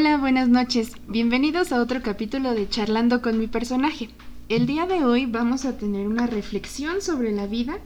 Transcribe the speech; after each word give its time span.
Hola, 0.00 0.16
buenas 0.16 0.48
noches. 0.48 0.92
Bienvenidos 1.08 1.72
a 1.72 1.82
otro 1.82 2.02
capítulo 2.02 2.54
de 2.54 2.68
Charlando 2.68 3.20
con 3.20 3.36
mi 3.36 3.48
personaje. 3.48 4.08
El 4.48 4.64
día 4.64 4.86
de 4.86 5.04
hoy 5.04 5.26
vamos 5.26 5.64
a 5.64 5.76
tener 5.76 6.06
una 6.06 6.28
reflexión 6.28 7.02
sobre 7.02 7.32
la 7.32 7.48
vida 7.48 7.78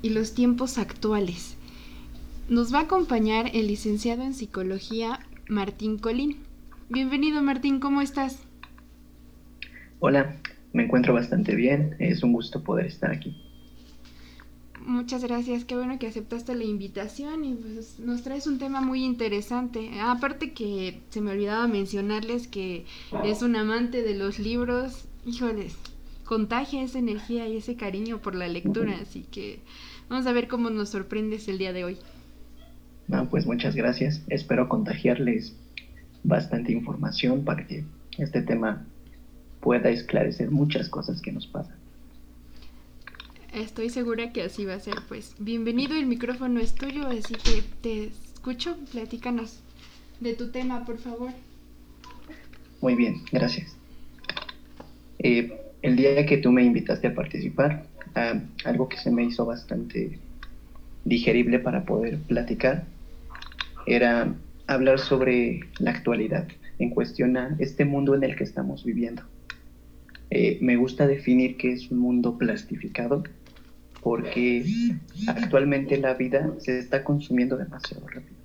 y 0.00 0.08
los 0.08 0.32
tiempos 0.32 0.78
actuales. 0.78 1.58
Nos 2.48 2.72
va 2.72 2.78
a 2.78 2.82
acompañar 2.84 3.50
el 3.52 3.66
licenciado 3.66 4.22
en 4.22 4.32
psicología 4.32 5.20
Martín 5.46 5.98
Colín. 5.98 6.38
Bienvenido 6.88 7.42
Martín, 7.42 7.80
¿cómo 7.80 8.00
estás? 8.00 8.42
Hola, 9.98 10.36
me 10.72 10.84
encuentro 10.84 11.12
bastante 11.12 11.54
bien. 11.54 11.96
Es 11.98 12.22
un 12.22 12.32
gusto 12.32 12.64
poder 12.64 12.86
estar 12.86 13.10
aquí. 13.10 13.36
Muchas 14.90 15.22
gracias, 15.22 15.64
qué 15.64 15.76
bueno 15.76 16.00
que 16.00 16.08
aceptaste 16.08 16.52
la 16.56 16.64
invitación 16.64 17.44
y 17.44 17.54
pues 17.54 18.00
nos 18.00 18.22
traes 18.22 18.48
un 18.48 18.58
tema 18.58 18.80
muy 18.80 19.04
interesante. 19.04 19.88
Aparte 20.00 20.52
que 20.52 21.00
se 21.10 21.20
me 21.20 21.30
olvidaba 21.30 21.68
mencionarles 21.68 22.48
que 22.48 22.86
es 23.22 23.42
un 23.42 23.54
amante 23.54 24.02
de 24.02 24.16
los 24.16 24.40
libros, 24.40 25.04
híjoles, 25.24 25.76
contagia 26.24 26.82
esa 26.82 26.98
energía 26.98 27.46
y 27.46 27.58
ese 27.58 27.76
cariño 27.76 28.18
por 28.18 28.34
la 28.34 28.48
lectura, 28.48 28.98
así 29.00 29.24
que 29.30 29.60
vamos 30.08 30.26
a 30.26 30.32
ver 30.32 30.48
cómo 30.48 30.70
nos 30.70 30.88
sorprendes 30.88 31.46
el 31.46 31.58
día 31.58 31.72
de 31.72 31.84
hoy. 31.84 31.96
No, 33.06 33.28
pues 33.28 33.46
muchas 33.46 33.76
gracias. 33.76 34.22
Espero 34.26 34.68
contagiarles 34.68 35.54
bastante 36.24 36.72
información 36.72 37.44
para 37.44 37.64
que 37.64 37.84
este 38.18 38.42
tema 38.42 38.84
pueda 39.60 39.88
esclarecer 39.90 40.50
muchas 40.50 40.88
cosas 40.88 41.22
que 41.22 41.30
nos 41.30 41.46
pasan. 41.46 41.79
Estoy 43.54 43.90
segura 43.90 44.32
que 44.32 44.42
así 44.42 44.64
va 44.64 44.74
a 44.74 44.80
ser, 44.80 44.94
pues. 45.08 45.34
Bienvenido, 45.40 45.96
el 45.96 46.06
micrófono 46.06 46.60
es 46.60 46.74
tuyo, 46.74 47.08
así 47.08 47.34
que 47.34 47.62
te 47.80 48.04
escucho. 48.04 48.76
Platícanos 48.92 49.60
de 50.20 50.34
tu 50.34 50.52
tema, 50.52 50.84
por 50.84 50.98
favor. 50.98 51.32
Muy 52.80 52.94
bien, 52.94 53.22
gracias. 53.32 53.76
Eh, 55.18 55.52
el 55.82 55.96
día 55.96 56.24
que 56.26 56.38
tú 56.38 56.52
me 56.52 56.62
invitaste 56.62 57.08
a 57.08 57.14
participar, 57.14 57.86
algo 58.64 58.88
que 58.88 58.98
se 58.98 59.10
me 59.10 59.24
hizo 59.24 59.44
bastante 59.44 60.18
digerible 61.04 61.58
para 61.58 61.84
poder 61.84 62.18
platicar, 62.20 62.84
era 63.86 64.32
hablar 64.68 65.00
sobre 65.00 65.60
la 65.80 65.90
actualidad 65.90 66.46
en 66.78 66.90
cuestión 66.90 67.36
a 67.36 67.56
este 67.58 67.84
mundo 67.84 68.14
en 68.14 68.22
el 68.22 68.36
que 68.36 68.44
estamos 68.44 68.84
viviendo. 68.84 69.22
Eh, 70.30 70.58
me 70.60 70.76
gusta 70.76 71.08
definir 71.08 71.56
que 71.56 71.72
es 71.72 71.90
un 71.90 71.98
mundo 71.98 72.38
plastificado 72.38 73.24
porque 74.02 74.64
actualmente 75.26 75.96
la 75.98 76.14
vida 76.14 76.50
se 76.58 76.78
está 76.78 77.04
consumiendo 77.04 77.56
demasiado 77.56 78.06
rápido. 78.06 78.40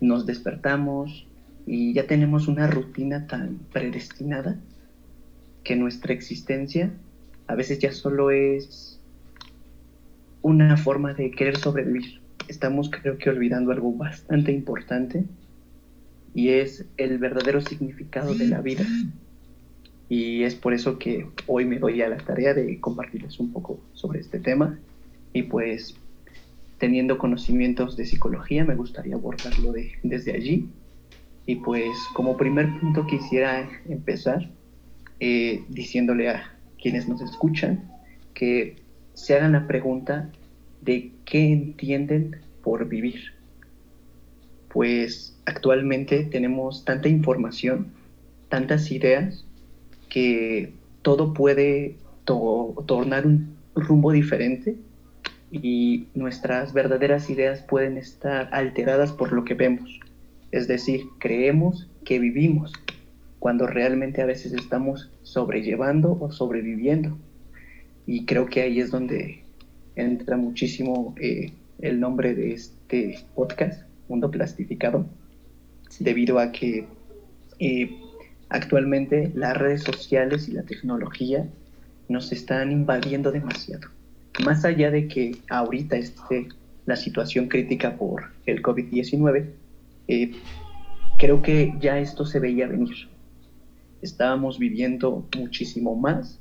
Nos 0.00 0.26
despertamos 0.26 1.26
y 1.66 1.92
ya 1.94 2.06
tenemos 2.06 2.48
una 2.48 2.66
rutina 2.66 3.26
tan 3.26 3.58
predestinada 3.72 4.56
que 5.64 5.76
nuestra 5.76 6.12
existencia 6.12 6.90
a 7.46 7.54
veces 7.54 7.78
ya 7.78 7.92
solo 7.92 8.30
es 8.30 9.00
una 10.42 10.76
forma 10.76 11.14
de 11.14 11.30
querer 11.30 11.56
sobrevivir. 11.56 12.20
Estamos 12.46 12.90
creo 12.90 13.18
que 13.18 13.30
olvidando 13.30 13.72
algo 13.72 13.92
bastante 13.92 14.52
importante 14.52 15.24
y 16.34 16.50
es 16.50 16.84
el 16.96 17.18
verdadero 17.18 17.60
significado 17.60 18.34
de 18.34 18.46
la 18.46 18.60
vida 18.60 18.84
y 20.08 20.42
es 20.42 20.54
por 20.54 20.72
eso 20.72 20.98
que 20.98 21.26
hoy 21.46 21.64
me 21.64 21.78
doy 21.78 22.00
a 22.02 22.08
la 22.08 22.16
tarea 22.16 22.54
de 22.54 22.80
compartirles 22.80 23.38
un 23.38 23.52
poco 23.52 23.78
sobre 23.92 24.20
este 24.20 24.38
tema 24.40 24.78
y 25.32 25.42
pues 25.42 25.96
teniendo 26.78 27.18
conocimientos 27.18 27.96
de 27.96 28.06
psicología 28.06 28.64
me 28.64 28.74
gustaría 28.74 29.16
abordarlo 29.16 29.72
de, 29.72 29.92
desde 30.02 30.34
allí 30.34 30.68
y 31.44 31.56
pues 31.56 31.90
como 32.14 32.36
primer 32.36 32.78
punto 32.80 33.06
quisiera 33.06 33.68
empezar 33.88 34.50
eh, 35.20 35.64
diciéndole 35.68 36.30
a 36.30 36.54
quienes 36.80 37.08
nos 37.08 37.20
escuchan 37.20 37.90
que 38.34 38.76
se 39.14 39.34
hagan 39.34 39.52
la 39.52 39.66
pregunta 39.66 40.30
de 40.80 41.10
qué 41.24 41.50
entienden 41.52 42.36
por 42.62 42.88
vivir. 42.88 43.32
Pues 44.68 45.36
actualmente 45.44 46.24
tenemos 46.24 46.84
tanta 46.84 47.08
información, 47.08 47.92
tantas 48.48 48.92
ideas 48.92 49.47
que 50.08 50.72
todo 51.02 51.32
puede 51.32 51.96
tornar 52.24 53.26
un 53.26 53.56
rumbo 53.74 54.12
diferente 54.12 54.76
y 55.50 56.08
nuestras 56.14 56.72
verdaderas 56.72 57.30
ideas 57.30 57.62
pueden 57.62 57.96
estar 57.96 58.50
alteradas 58.52 59.12
por 59.12 59.32
lo 59.32 59.44
que 59.44 59.54
vemos. 59.54 60.00
Es 60.50 60.68
decir, 60.68 61.02
creemos 61.18 61.88
que 62.04 62.18
vivimos 62.18 62.72
cuando 63.38 63.66
realmente 63.66 64.20
a 64.20 64.26
veces 64.26 64.52
estamos 64.52 65.10
sobrellevando 65.22 66.18
o 66.20 66.30
sobreviviendo. 66.32 67.16
Y 68.06 68.24
creo 68.24 68.46
que 68.46 68.62
ahí 68.62 68.80
es 68.80 68.90
donde 68.90 69.42
entra 69.96 70.36
muchísimo 70.36 71.14
eh, 71.20 71.52
el 71.80 72.00
nombre 72.00 72.34
de 72.34 72.52
este 72.52 73.18
podcast, 73.34 73.82
Mundo 74.08 74.30
Plastificado, 74.30 75.06
debido 76.00 76.38
a 76.38 76.52
que 76.52 76.86
eh, 77.58 77.90
Actualmente 78.50 79.30
las 79.34 79.56
redes 79.56 79.82
sociales 79.82 80.48
y 80.48 80.52
la 80.52 80.62
tecnología 80.62 81.46
nos 82.08 82.32
están 82.32 82.72
invadiendo 82.72 83.30
demasiado. 83.30 83.88
Más 84.44 84.64
allá 84.64 84.90
de 84.90 85.08
que 85.08 85.36
ahorita 85.50 85.96
esté 85.96 86.48
la 86.86 86.96
situación 86.96 87.48
crítica 87.48 87.96
por 87.96 88.30
el 88.46 88.62
COVID-19, 88.62 89.50
eh, 90.08 90.32
creo 91.18 91.42
que 91.42 91.74
ya 91.80 91.98
esto 91.98 92.24
se 92.24 92.40
veía 92.40 92.66
venir. 92.66 93.08
Estábamos 94.00 94.58
viviendo 94.58 95.26
muchísimo 95.36 95.94
más 95.96 96.38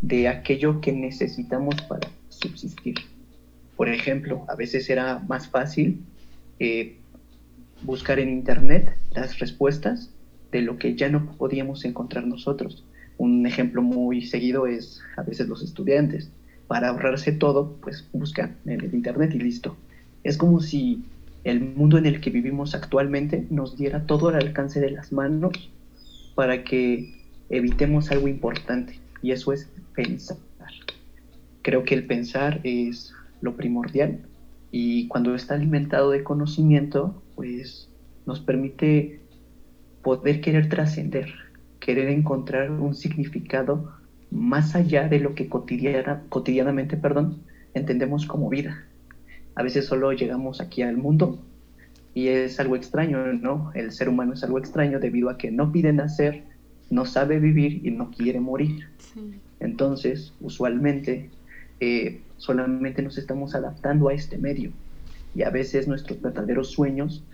de 0.00 0.26
aquello 0.26 0.80
que 0.80 0.92
necesitamos 0.92 1.80
para 1.82 2.08
subsistir. 2.28 2.96
Por 3.76 3.88
ejemplo, 3.88 4.44
a 4.48 4.56
veces 4.56 4.90
era 4.90 5.20
más 5.28 5.48
fácil 5.48 6.00
eh, 6.58 6.96
buscar 7.82 8.18
en 8.18 8.30
Internet 8.30 8.96
las 9.12 9.38
respuestas 9.38 10.10
de 10.52 10.62
lo 10.62 10.78
que 10.78 10.94
ya 10.94 11.08
no 11.08 11.32
podíamos 11.32 11.84
encontrar 11.84 12.26
nosotros. 12.26 12.84
Un 13.16 13.46
ejemplo 13.46 13.82
muy 13.82 14.22
seguido 14.22 14.66
es 14.66 15.00
a 15.16 15.22
veces 15.22 15.48
los 15.48 15.62
estudiantes. 15.62 16.30
Para 16.66 16.88
ahorrarse 16.88 17.32
todo, 17.32 17.76
pues 17.80 18.08
buscan 18.12 18.56
en 18.66 18.80
el 18.80 18.94
Internet 18.94 19.32
y 19.34 19.38
listo. 19.38 19.76
Es 20.22 20.36
como 20.36 20.60
si 20.60 21.02
el 21.44 21.60
mundo 21.60 21.98
en 21.98 22.06
el 22.06 22.20
que 22.20 22.30
vivimos 22.30 22.74
actualmente 22.74 23.46
nos 23.50 23.76
diera 23.76 24.06
todo 24.06 24.28
al 24.28 24.36
alcance 24.36 24.80
de 24.80 24.90
las 24.90 25.12
manos 25.12 25.70
para 26.34 26.64
que 26.64 27.14
evitemos 27.48 28.10
algo 28.10 28.28
importante 28.28 29.00
y 29.22 29.32
eso 29.32 29.52
es 29.52 29.68
pensar. 29.94 30.36
Creo 31.62 31.84
que 31.84 31.94
el 31.94 32.06
pensar 32.06 32.60
es 32.64 33.12
lo 33.40 33.56
primordial 33.56 34.20
y 34.70 35.08
cuando 35.08 35.34
está 35.34 35.54
alimentado 35.54 36.10
de 36.10 36.22
conocimiento, 36.22 37.20
pues 37.34 37.88
nos 38.26 38.40
permite 38.40 39.20
poder 40.02 40.40
querer 40.40 40.68
trascender, 40.68 41.32
querer 41.80 42.08
encontrar 42.08 42.70
un 42.70 42.94
significado 42.94 43.92
más 44.30 44.74
allá 44.74 45.08
de 45.08 45.20
lo 45.20 45.34
que 45.34 45.48
cotidiana, 45.48 46.22
cotidianamente 46.28 46.96
perdón, 46.96 47.42
entendemos 47.74 48.26
como 48.26 48.48
vida. 48.48 48.84
A 49.54 49.62
veces 49.62 49.86
solo 49.86 50.12
llegamos 50.12 50.60
aquí 50.60 50.82
al 50.82 50.96
mundo 50.96 51.38
y 52.14 52.28
es 52.28 52.60
algo 52.60 52.76
extraño, 52.76 53.32
¿no? 53.32 53.72
El 53.74 53.92
ser 53.92 54.08
humano 54.08 54.34
es 54.34 54.44
algo 54.44 54.58
extraño 54.58 55.00
debido 55.00 55.30
a 55.30 55.38
que 55.38 55.50
no 55.50 55.72
pide 55.72 55.92
nacer, 55.92 56.44
no 56.90 57.04
sabe 57.04 57.38
vivir 57.38 57.84
y 57.86 57.90
no 57.90 58.10
quiere 58.10 58.40
morir. 58.40 58.88
Entonces, 59.60 60.32
usualmente, 60.40 61.30
eh, 61.80 62.20
solamente 62.36 63.02
nos 63.02 63.18
estamos 63.18 63.54
adaptando 63.54 64.08
a 64.08 64.14
este 64.14 64.38
medio 64.38 64.72
y 65.34 65.42
a 65.42 65.50
veces 65.50 65.88
nuestros 65.88 66.20
verdaderos 66.20 66.70
sueños 66.70 67.24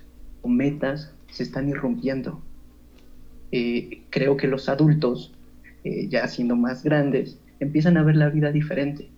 o 0.42 0.48
metas 0.48 1.12
se 1.30 1.42
están 1.42 1.68
irrumpiendo 1.68 2.41
eh, 3.56 4.03
creo 4.10 4.36
que 4.36 4.48
los 4.48 4.68
adultos, 4.68 5.33
eh, 5.84 6.09
ya 6.09 6.27
siendo 6.27 6.56
más 6.56 6.83
grandes, 6.83 7.39
empiezan 7.60 7.97
a 7.97 8.03
ver 8.03 8.16
la 8.16 8.28
vida 8.28 8.51
diferente. 8.51 9.10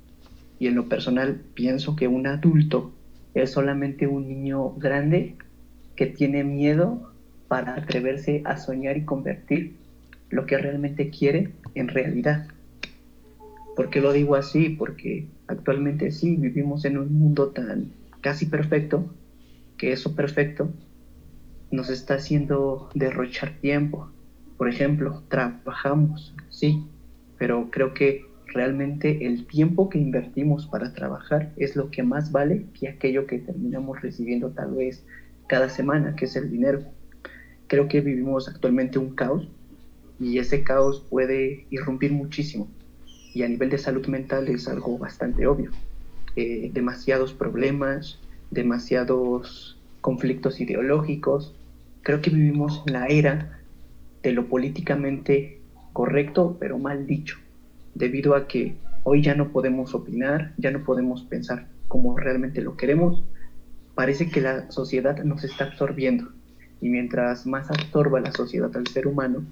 Y 0.58 0.66
en 0.66 0.74
lo 0.74 0.90
personal 0.90 1.40
pienso 1.54 1.96
que 1.96 2.06
un 2.06 2.26
adulto 2.26 2.92
es 3.32 3.52
solamente 3.52 4.06
un 4.06 4.28
niño 4.28 4.74
grande 4.74 5.36
que 5.94 6.04
tiene 6.04 6.44
miedo 6.44 7.14
para 7.48 7.76
atreverse 7.76 8.42
a 8.44 8.58
soñar 8.58 8.98
y 8.98 9.06
convertir 9.06 9.76
lo 10.28 10.44
que 10.44 10.58
realmente 10.58 11.08
quiere 11.08 11.52
en 11.74 11.88
realidad. 11.88 12.46
¿Por 13.74 13.88
qué 13.88 14.02
lo 14.02 14.12
digo 14.12 14.34
así? 14.34 14.68
Porque 14.68 15.28
actualmente 15.46 16.10
sí 16.10 16.36
vivimos 16.36 16.84
en 16.84 16.98
un 16.98 17.18
mundo 17.18 17.48
tan 17.52 17.90
casi 18.20 18.44
perfecto 18.44 19.14
que 19.78 19.92
eso 19.92 20.14
perfecto 20.14 20.68
nos 21.70 21.88
está 21.88 22.16
haciendo 22.16 22.90
derrochar 22.94 23.52
tiempo, 23.62 24.10
por 24.56 24.68
ejemplo, 24.68 25.22
trabajamos, 25.28 26.34
sí, 26.48 26.86
pero 27.38 27.70
creo 27.70 27.92
que 27.94 28.24
realmente 28.46 29.26
el 29.26 29.46
tiempo 29.46 29.88
que 29.88 29.98
invertimos 29.98 30.66
para 30.66 30.92
trabajar 30.92 31.52
es 31.56 31.76
lo 31.76 31.90
que 31.90 32.02
más 32.02 32.32
vale 32.32 32.66
que 32.78 32.88
aquello 32.88 33.26
que 33.26 33.38
terminamos 33.38 34.00
recibiendo 34.00 34.50
tal 34.50 34.74
vez 34.74 35.04
cada 35.46 35.68
semana, 35.68 36.16
que 36.16 36.24
es 36.24 36.36
el 36.36 36.50
dinero. 36.50 36.82
creo 37.68 37.88
que 37.88 38.00
vivimos 38.00 38.48
actualmente 38.48 38.98
un 38.98 39.14
caos 39.14 39.48
y 40.20 40.38
ese 40.38 40.62
caos 40.62 41.04
puede 41.10 41.66
irrumpir 41.70 42.12
muchísimo. 42.12 42.68
Y 43.34 43.42
a 43.42 43.48
nivel 43.48 43.70
de 43.70 43.78
salud 43.78 44.06
mental 44.06 44.48
es 44.48 44.68
algo 44.68 44.96
bastante 44.98 45.46
obvio. 45.46 45.72
Eh, 46.36 46.70
demasiados 46.72 47.32
problemas, 47.34 48.20
demasiados 48.50 49.78
conflictos 50.00 50.60
ideológicos. 50.60 51.54
Creo 52.02 52.22
que 52.22 52.30
vivimos 52.30 52.82
la 52.86 53.08
era 53.08 53.55
de 54.26 54.32
lo 54.32 54.48
políticamente 54.48 55.60
correcto, 55.92 56.56
pero 56.58 56.78
mal 56.78 57.06
dicho, 57.06 57.38
debido 57.94 58.34
a 58.34 58.48
que 58.48 58.74
hoy 59.04 59.22
ya 59.22 59.36
no 59.36 59.52
podemos 59.52 59.94
opinar, 59.94 60.52
ya 60.56 60.72
no 60.72 60.82
podemos 60.82 61.22
pensar 61.22 61.68
como 61.86 62.18
realmente 62.18 62.60
lo 62.60 62.76
queremos. 62.76 63.22
Parece 63.94 64.28
que 64.28 64.40
la 64.40 64.68
sociedad 64.72 65.22
nos 65.22 65.44
está 65.44 65.66
absorbiendo 65.66 66.32
y 66.80 66.88
mientras 66.88 67.46
más 67.46 67.70
absorba 67.70 68.20
la 68.20 68.32
sociedad 68.32 68.76
al 68.76 68.88
ser 68.88 69.06
humano, 69.06 69.44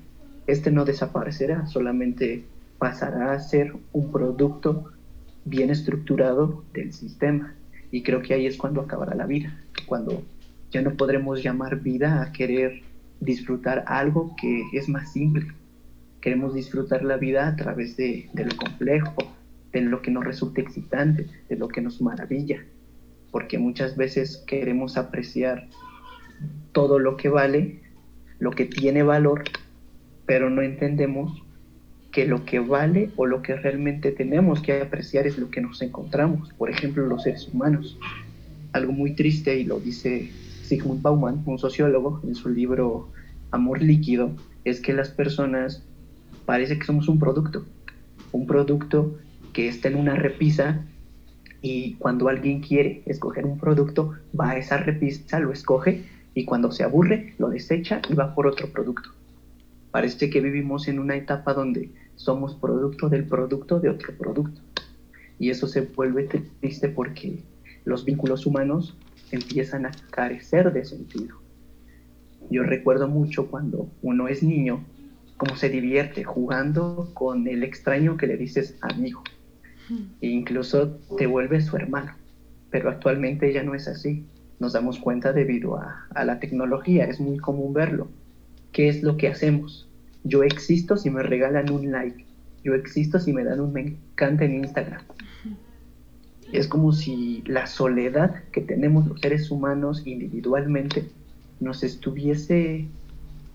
este 0.48 0.72
no 0.72 0.84
desaparecerá, 0.84 1.66
solamente 1.66 2.44
pasará 2.78 3.32
a 3.32 3.38
ser 3.38 3.72
un 3.92 4.10
producto 4.10 4.90
bien 5.44 5.70
estructurado 5.70 6.64
del 6.72 6.92
sistema. 6.92 7.54
Y 7.92 8.02
creo 8.02 8.22
que 8.22 8.34
ahí 8.34 8.46
es 8.46 8.56
cuando 8.56 8.80
acabará 8.80 9.14
la 9.14 9.26
vida, 9.26 9.56
cuando 9.86 10.24
ya 10.72 10.82
no 10.82 10.94
podremos 10.94 11.44
llamar 11.44 11.80
vida 11.80 12.22
a 12.22 12.32
querer 12.32 12.82
disfrutar 13.24 13.84
algo 13.86 14.34
que 14.40 14.62
es 14.72 14.88
más 14.88 15.12
simple. 15.12 15.46
Queremos 16.20 16.54
disfrutar 16.54 17.04
la 17.04 17.16
vida 17.16 17.48
a 17.48 17.56
través 17.56 17.96
de, 17.96 18.28
de 18.32 18.44
lo 18.44 18.56
complejo, 18.56 19.14
de 19.72 19.82
lo 19.82 20.00
que 20.02 20.10
nos 20.10 20.24
resulta 20.24 20.60
excitante, 20.60 21.26
de 21.48 21.56
lo 21.56 21.68
que 21.68 21.80
nos 21.80 22.00
maravilla, 22.00 22.64
porque 23.30 23.58
muchas 23.58 23.96
veces 23.96 24.42
queremos 24.46 24.96
apreciar 24.96 25.68
todo 26.72 26.98
lo 26.98 27.16
que 27.16 27.28
vale, 27.28 27.80
lo 28.38 28.52
que 28.52 28.64
tiene 28.64 29.02
valor, 29.02 29.44
pero 30.26 30.50
no 30.50 30.62
entendemos 30.62 31.42
que 32.14 32.26
lo 32.26 32.44
que 32.44 32.60
vale 32.60 33.10
o 33.16 33.26
lo 33.26 33.42
que 33.42 33.56
realmente 33.56 34.12
tenemos 34.12 34.60
que 34.60 34.80
apreciar 34.80 35.26
es 35.26 35.36
lo 35.36 35.50
que 35.50 35.60
nos 35.60 35.82
encontramos, 35.82 36.52
por 36.54 36.70
ejemplo, 36.70 37.04
los 37.06 37.24
seres 37.24 37.48
humanos. 37.52 37.98
Algo 38.72 38.92
muy 38.92 39.14
triste, 39.14 39.58
y 39.58 39.64
lo 39.64 39.80
dice 39.80 40.30
Sigmund 40.64 41.02
Bauman, 41.02 41.42
un 41.46 41.58
sociólogo, 41.58 42.20
en 42.24 42.34
su 42.34 42.48
libro 42.48 43.10
Amor 43.50 43.82
líquido, 43.82 44.30
es 44.64 44.80
que 44.80 44.92
las 44.92 45.10
personas 45.10 45.84
parece 46.46 46.78
que 46.78 46.86
somos 46.86 47.08
un 47.08 47.18
producto, 47.18 47.64
un 48.32 48.46
producto 48.46 49.18
que 49.52 49.68
está 49.68 49.88
en 49.88 49.96
una 49.96 50.16
repisa 50.16 50.84
y 51.62 51.94
cuando 51.94 52.28
alguien 52.28 52.60
quiere 52.60 53.02
escoger 53.06 53.46
un 53.46 53.58
producto, 53.58 54.14
va 54.38 54.50
a 54.50 54.58
esa 54.58 54.76
repisa, 54.76 55.38
lo 55.38 55.52
escoge 55.52 56.04
y 56.34 56.44
cuando 56.44 56.72
se 56.72 56.82
aburre, 56.82 57.34
lo 57.38 57.48
desecha 57.48 58.02
y 58.10 58.14
va 58.14 58.34
por 58.34 58.46
otro 58.46 58.68
producto. 58.70 59.10
Parece 59.90 60.28
que 60.28 60.40
vivimos 60.40 60.88
en 60.88 60.98
una 60.98 61.14
etapa 61.14 61.54
donde 61.54 61.90
somos 62.16 62.54
producto 62.54 63.08
del 63.08 63.24
producto 63.24 63.78
de 63.78 63.90
otro 63.90 64.12
producto. 64.18 64.60
Y 65.38 65.50
eso 65.50 65.68
se 65.68 65.82
vuelve 65.82 66.28
triste 66.60 66.88
porque 66.88 67.38
los 67.84 68.04
vínculos 68.04 68.46
humanos 68.46 68.96
empiezan 69.34 69.86
a 69.86 69.92
carecer 70.10 70.72
de 70.72 70.84
sentido. 70.84 71.38
Yo 72.50 72.62
recuerdo 72.62 73.08
mucho 73.08 73.48
cuando 73.48 73.90
uno 74.02 74.28
es 74.28 74.42
niño, 74.42 74.84
cómo 75.36 75.56
se 75.56 75.68
divierte 75.68 76.24
jugando 76.24 77.10
con 77.14 77.46
el 77.48 77.62
extraño 77.62 78.16
que 78.16 78.26
le 78.26 78.36
dices 78.36 78.76
amigo. 78.80 79.22
E 80.20 80.28
incluso 80.28 80.98
te 81.18 81.26
vuelve 81.26 81.60
su 81.60 81.76
hermano. 81.76 82.12
Pero 82.70 82.90
actualmente 82.90 83.52
ya 83.52 83.62
no 83.62 83.74
es 83.74 83.88
así. 83.88 84.26
Nos 84.58 84.72
damos 84.72 84.98
cuenta 84.98 85.32
debido 85.32 85.76
a, 85.76 86.06
a 86.14 86.24
la 86.24 86.38
tecnología, 86.38 87.04
es 87.04 87.20
muy 87.20 87.38
común 87.38 87.72
verlo. 87.72 88.08
¿Qué 88.72 88.88
es 88.88 89.02
lo 89.02 89.16
que 89.16 89.28
hacemos? 89.28 89.88
Yo 90.22 90.42
existo 90.42 90.96
si 90.96 91.10
me 91.10 91.22
regalan 91.22 91.70
un 91.70 91.90
like. 91.92 92.24
Yo 92.62 92.74
existo 92.74 93.18
si 93.18 93.32
me 93.32 93.44
dan 93.44 93.60
un 93.60 93.72
me 93.72 93.80
encanta 93.82 94.44
en 94.44 94.54
Instagram. 94.54 95.02
Es 96.54 96.68
como 96.68 96.92
si 96.92 97.42
la 97.46 97.66
soledad 97.66 98.44
que 98.52 98.60
tenemos 98.60 99.08
los 99.08 99.20
seres 99.20 99.50
humanos 99.50 100.06
individualmente 100.06 101.08
nos 101.58 101.82
estuviese 101.82 102.86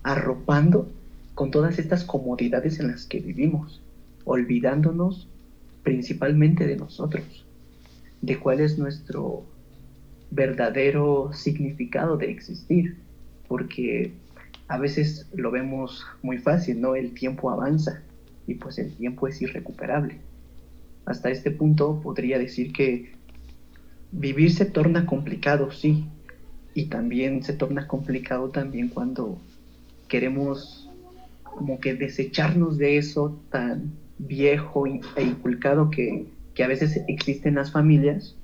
arropando 0.04 0.86
con 1.34 1.50
todas 1.50 1.80
estas 1.80 2.04
comodidades 2.04 2.78
en 2.81 2.90
las 2.90 3.06
que 3.06 3.22
vivimos, 3.22 3.80
olvidándonos 4.25 5.30
principalmente 5.81 6.68
de 6.68 6.75
nosotros, 6.75 7.46
de 8.22 8.38
cuál 8.38 8.60
es 8.60 8.78
nuestro 8.78 9.45
verdadero 10.30 11.31
significado 11.31 12.18
de 12.18 12.30
existir, 12.30 12.98
porque 13.48 14.12
a 14.68 14.78
veces 14.78 15.25
lo 15.34 15.52
vemos 15.52 16.06
muy 16.22 16.38
fácil, 16.38 16.81
¿no? 16.81 16.95
El 16.95 17.13
tiempo 17.13 17.50
avanza 17.50 18.02
y 18.45 18.56
pues 18.56 18.78
el 18.78 18.92
tiempo 18.92 19.30
es 19.30 19.42
irrecuperable. 19.42 20.19
Hasta 21.10 21.32
este 21.32 21.50
punto 21.50 22.02
podría 22.02 22.38
decir 22.38 22.72
que 22.72 23.14
vivir 24.12 24.54
se 24.54 24.66
torna 24.66 25.08
complicado, 25.08 25.72
sí, 25.72 26.06
y 26.76 26.86
también 26.86 27.42
se 27.42 27.54
torna 27.54 27.88
complicado 27.88 28.50
también 28.50 28.90
cuando 28.90 29.40
queremos 30.08 30.88
como 31.44 31.80
que 31.80 31.96
desecharnos 31.96 32.78
de 32.78 32.98
eso 32.98 33.42
tan 33.50 33.92
viejo 34.20 34.86
e 34.86 35.24
inculcado 35.24 35.90
que, 35.90 36.28
que 36.54 36.64
a 36.64 36.68
veces 36.68 37.02
existen 37.08 37.56
las 37.56 37.72
familias, 37.72 38.36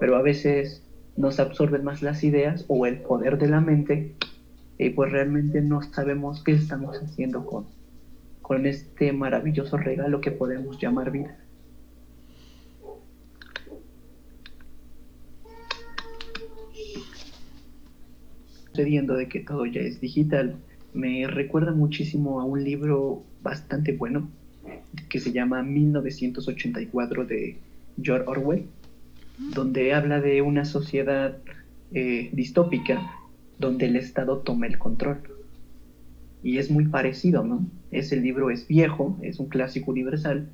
pero 0.00 0.16
a 0.16 0.22
veces 0.22 0.82
nos 1.16 1.38
absorben 1.38 1.84
más 1.84 2.02
las 2.02 2.24
ideas 2.24 2.64
o 2.66 2.86
el 2.86 2.98
poder 2.98 3.38
de 3.38 3.48
la 3.48 3.60
mente 3.60 4.14
y 4.78 4.90
pues 4.90 5.12
realmente 5.12 5.60
no 5.60 5.80
sabemos 5.80 6.42
qué 6.42 6.52
estamos 6.52 6.96
haciendo 7.00 7.46
con, 7.46 7.66
con 8.42 8.66
este 8.66 9.12
maravilloso 9.12 9.76
regalo 9.76 10.20
que 10.20 10.32
podemos 10.32 10.80
llamar 10.80 11.12
vida. 11.12 11.36
Sucediendo 18.74 19.14
de 19.14 19.28
que 19.28 19.38
todo 19.38 19.66
ya 19.66 19.82
es 19.82 20.00
digital, 20.00 20.56
me 20.94 21.28
recuerda 21.28 21.70
muchísimo 21.70 22.40
a 22.40 22.44
un 22.44 22.64
libro 22.64 23.22
bastante 23.40 23.92
bueno 23.92 24.28
que 25.08 25.20
se 25.20 25.30
llama 25.30 25.62
1984 25.62 27.24
de 27.24 27.56
George 28.02 28.24
Orwell, 28.26 28.64
donde 29.54 29.94
habla 29.94 30.20
de 30.20 30.42
una 30.42 30.64
sociedad 30.64 31.38
eh, 31.92 32.30
distópica 32.32 33.00
donde 33.60 33.86
el 33.86 33.94
Estado 33.94 34.38
toma 34.38 34.66
el 34.66 34.76
control. 34.76 35.18
Y 36.42 36.58
es 36.58 36.68
muy 36.68 36.86
parecido, 36.86 37.44
¿no? 37.44 37.64
Ese 37.92 38.16
libro 38.16 38.50
es 38.50 38.66
viejo, 38.66 39.16
es 39.22 39.38
un 39.38 39.46
clásico 39.46 39.92
universal, 39.92 40.48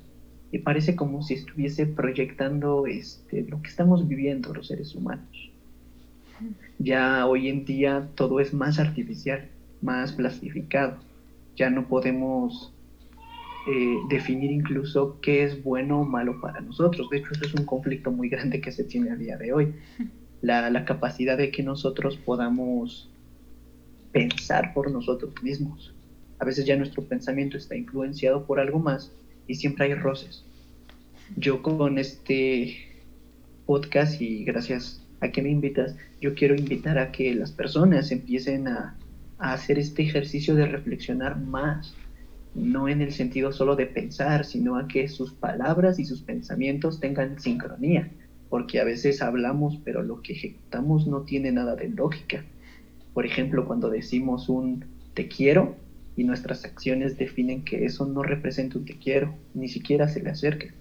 y 0.51 0.59
parece 0.59 0.95
como 0.95 1.23
si 1.23 1.33
estuviese 1.33 1.87
proyectando 1.87 2.85
este, 2.85 3.41
lo 3.49 3.63
que 3.63 3.69
estamos 3.69 4.07
viviendo 4.07 4.53
los 4.53 4.67
seres 4.67 4.93
humanos. 4.93 5.50
Ya 6.79 7.25
hoy 7.27 7.49
en 7.49 7.65
día 7.65 8.09
todo 8.15 8.39
es 8.39 8.53
más 8.53 8.79
artificial, 8.79 9.47
más 9.81 10.13
plastificado. 10.13 10.97
Ya 11.55 11.69
no 11.69 11.87
podemos 11.87 12.73
eh, 13.67 13.97
definir 14.09 14.51
incluso 14.51 15.19
qué 15.21 15.43
es 15.43 15.63
bueno 15.63 16.01
o 16.01 16.05
malo 16.05 16.41
para 16.41 16.61
nosotros. 16.61 17.09
De 17.09 17.17
hecho, 17.17 17.29
eso 17.31 17.45
es 17.45 17.53
un 17.53 17.65
conflicto 17.65 18.11
muy 18.11 18.29
grande 18.29 18.61
que 18.61 18.71
se 18.71 18.83
tiene 18.83 19.11
a 19.11 19.15
día 19.15 19.37
de 19.37 19.53
hoy 19.53 19.73
la, 20.41 20.85
capacidad 20.85 21.37
de 21.37 21.51
que 21.51 21.63
nosotros 21.63 22.17
podamos 22.17 23.09
pensar 24.11 24.73
por 24.73 24.91
nosotros 24.91 25.33
mismos. 25.41 25.93
A 26.39 26.45
veces 26.45 26.65
ya 26.65 26.75
nuestro 26.75 27.03
pensamiento 27.03 27.57
está 27.57 27.75
influenciado 27.75 28.45
por 28.45 28.59
algo 28.59 28.79
más 28.79 29.11
y 29.47 29.55
siempre 29.55 29.85
hay 29.85 29.93
roces. 29.93 30.43
Yo 31.37 31.61
con 31.61 31.97
este 31.97 32.77
podcast 33.65 34.19
y 34.21 34.43
gracias 34.43 35.00
a 35.21 35.31
que 35.31 35.41
me 35.41 35.49
invitas, 35.49 35.95
yo 36.19 36.35
quiero 36.35 36.55
invitar 36.55 36.97
a 36.97 37.11
que 37.11 37.33
las 37.33 37.51
personas 37.51 38.11
empiecen 38.11 38.67
a, 38.67 38.97
a 39.37 39.53
hacer 39.53 39.79
este 39.79 40.03
ejercicio 40.03 40.55
de 40.55 40.65
reflexionar 40.65 41.39
más, 41.39 41.95
no 42.53 42.89
en 42.89 43.01
el 43.01 43.13
sentido 43.13 43.53
solo 43.53 43.75
de 43.75 43.85
pensar, 43.85 44.45
sino 44.45 44.77
a 44.77 44.87
que 44.87 45.07
sus 45.07 45.33
palabras 45.33 45.99
y 45.99 46.05
sus 46.05 46.21
pensamientos 46.21 46.99
tengan 46.99 47.39
sincronía 47.39 48.11
porque 48.51 48.81
a 48.81 48.83
veces 48.83 49.21
hablamos, 49.21 49.79
pero 49.85 50.03
lo 50.03 50.21
que 50.21 50.33
ejecutamos 50.33 51.07
no 51.07 51.21
tiene 51.23 51.53
nada 51.53 51.77
de 51.77 51.87
lógica. 51.87 52.43
Por 53.13 53.25
ejemplo, 53.25 53.65
cuando 53.65 53.89
decimos 53.89 54.49
un 54.49 54.85
te 55.13 55.29
quiero 55.29 55.77
y 56.17 56.25
nuestras 56.25 56.65
acciones 56.65 57.17
definen 57.17 57.63
que 57.63 57.85
eso 57.85 58.05
no 58.05 58.23
representa 58.23 58.77
un 58.77 58.83
te 58.83 58.99
quiero, 58.99 59.39
ni 59.53 59.69
siquiera 59.69 60.09
se 60.09 60.21
le 60.21 60.31
acerca. 60.31 60.75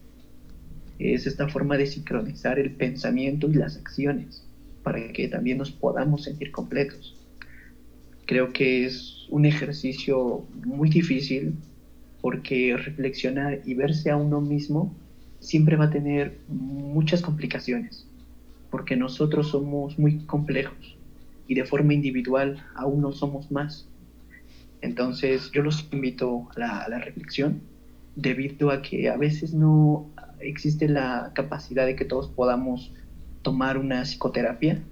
Es 1.01 1.27
esta 1.27 1.49
forma 1.49 1.77
de 1.77 1.87
sincronizar 1.87 2.59
el 2.59 2.73
pensamiento 2.73 3.51
y 3.51 3.55
las 3.55 3.77
acciones 3.79 4.45
para 4.83 5.13
que 5.13 5.29
también 5.29 5.59
nos 5.59 5.71
podamos 5.71 6.25
sentir 6.25 6.51
completos. 6.51 7.17
Creo 8.27 8.53
que 8.53 8.85
es 8.85 9.27
un 9.31 9.47
ejercicio 9.47 10.45
muy 10.65 10.91
difícil 10.91 11.55
porque 12.21 12.77
reflexionar 12.77 13.61
y 13.65 13.75
verse 13.75 14.11
a 14.11 14.17
uno 14.17 14.41
mismo 14.41 14.95
siempre 15.41 15.77
va 15.77 15.87
a 15.87 15.91
tener 15.91 16.39
muchas 16.49 17.23
complicaciones, 17.23 18.07
porque 18.71 18.95
nosotros 18.95 19.49
somos 19.49 19.99
muy 19.99 20.19
complejos 20.27 20.97
y 21.49 21.55
de 21.55 21.65
forma 21.65 21.95
individual 21.95 22.63
aún 22.75 23.01
no 23.01 23.13
somos 23.13 23.51
más, 23.51 23.87
Entonces 24.83 25.51
yo 25.53 25.63
los 25.63 25.87
invito 25.93 26.49
a 26.57 26.89
la, 26.89 26.99
reflexión 26.99 27.61
debido 28.17 28.71
a 28.71 28.81
que 28.81 29.11
a 29.11 29.17
veces 29.17 29.53
no 29.53 30.07
existe 30.41 30.89
la 30.89 31.33
capacidad 31.35 31.87
de 31.87 31.97
que 31.97 32.05
todos 32.05 32.29
podamos 32.29 32.93
tomar 33.43 33.79
una 33.79 34.03
psicoterapia, 34.03 34.83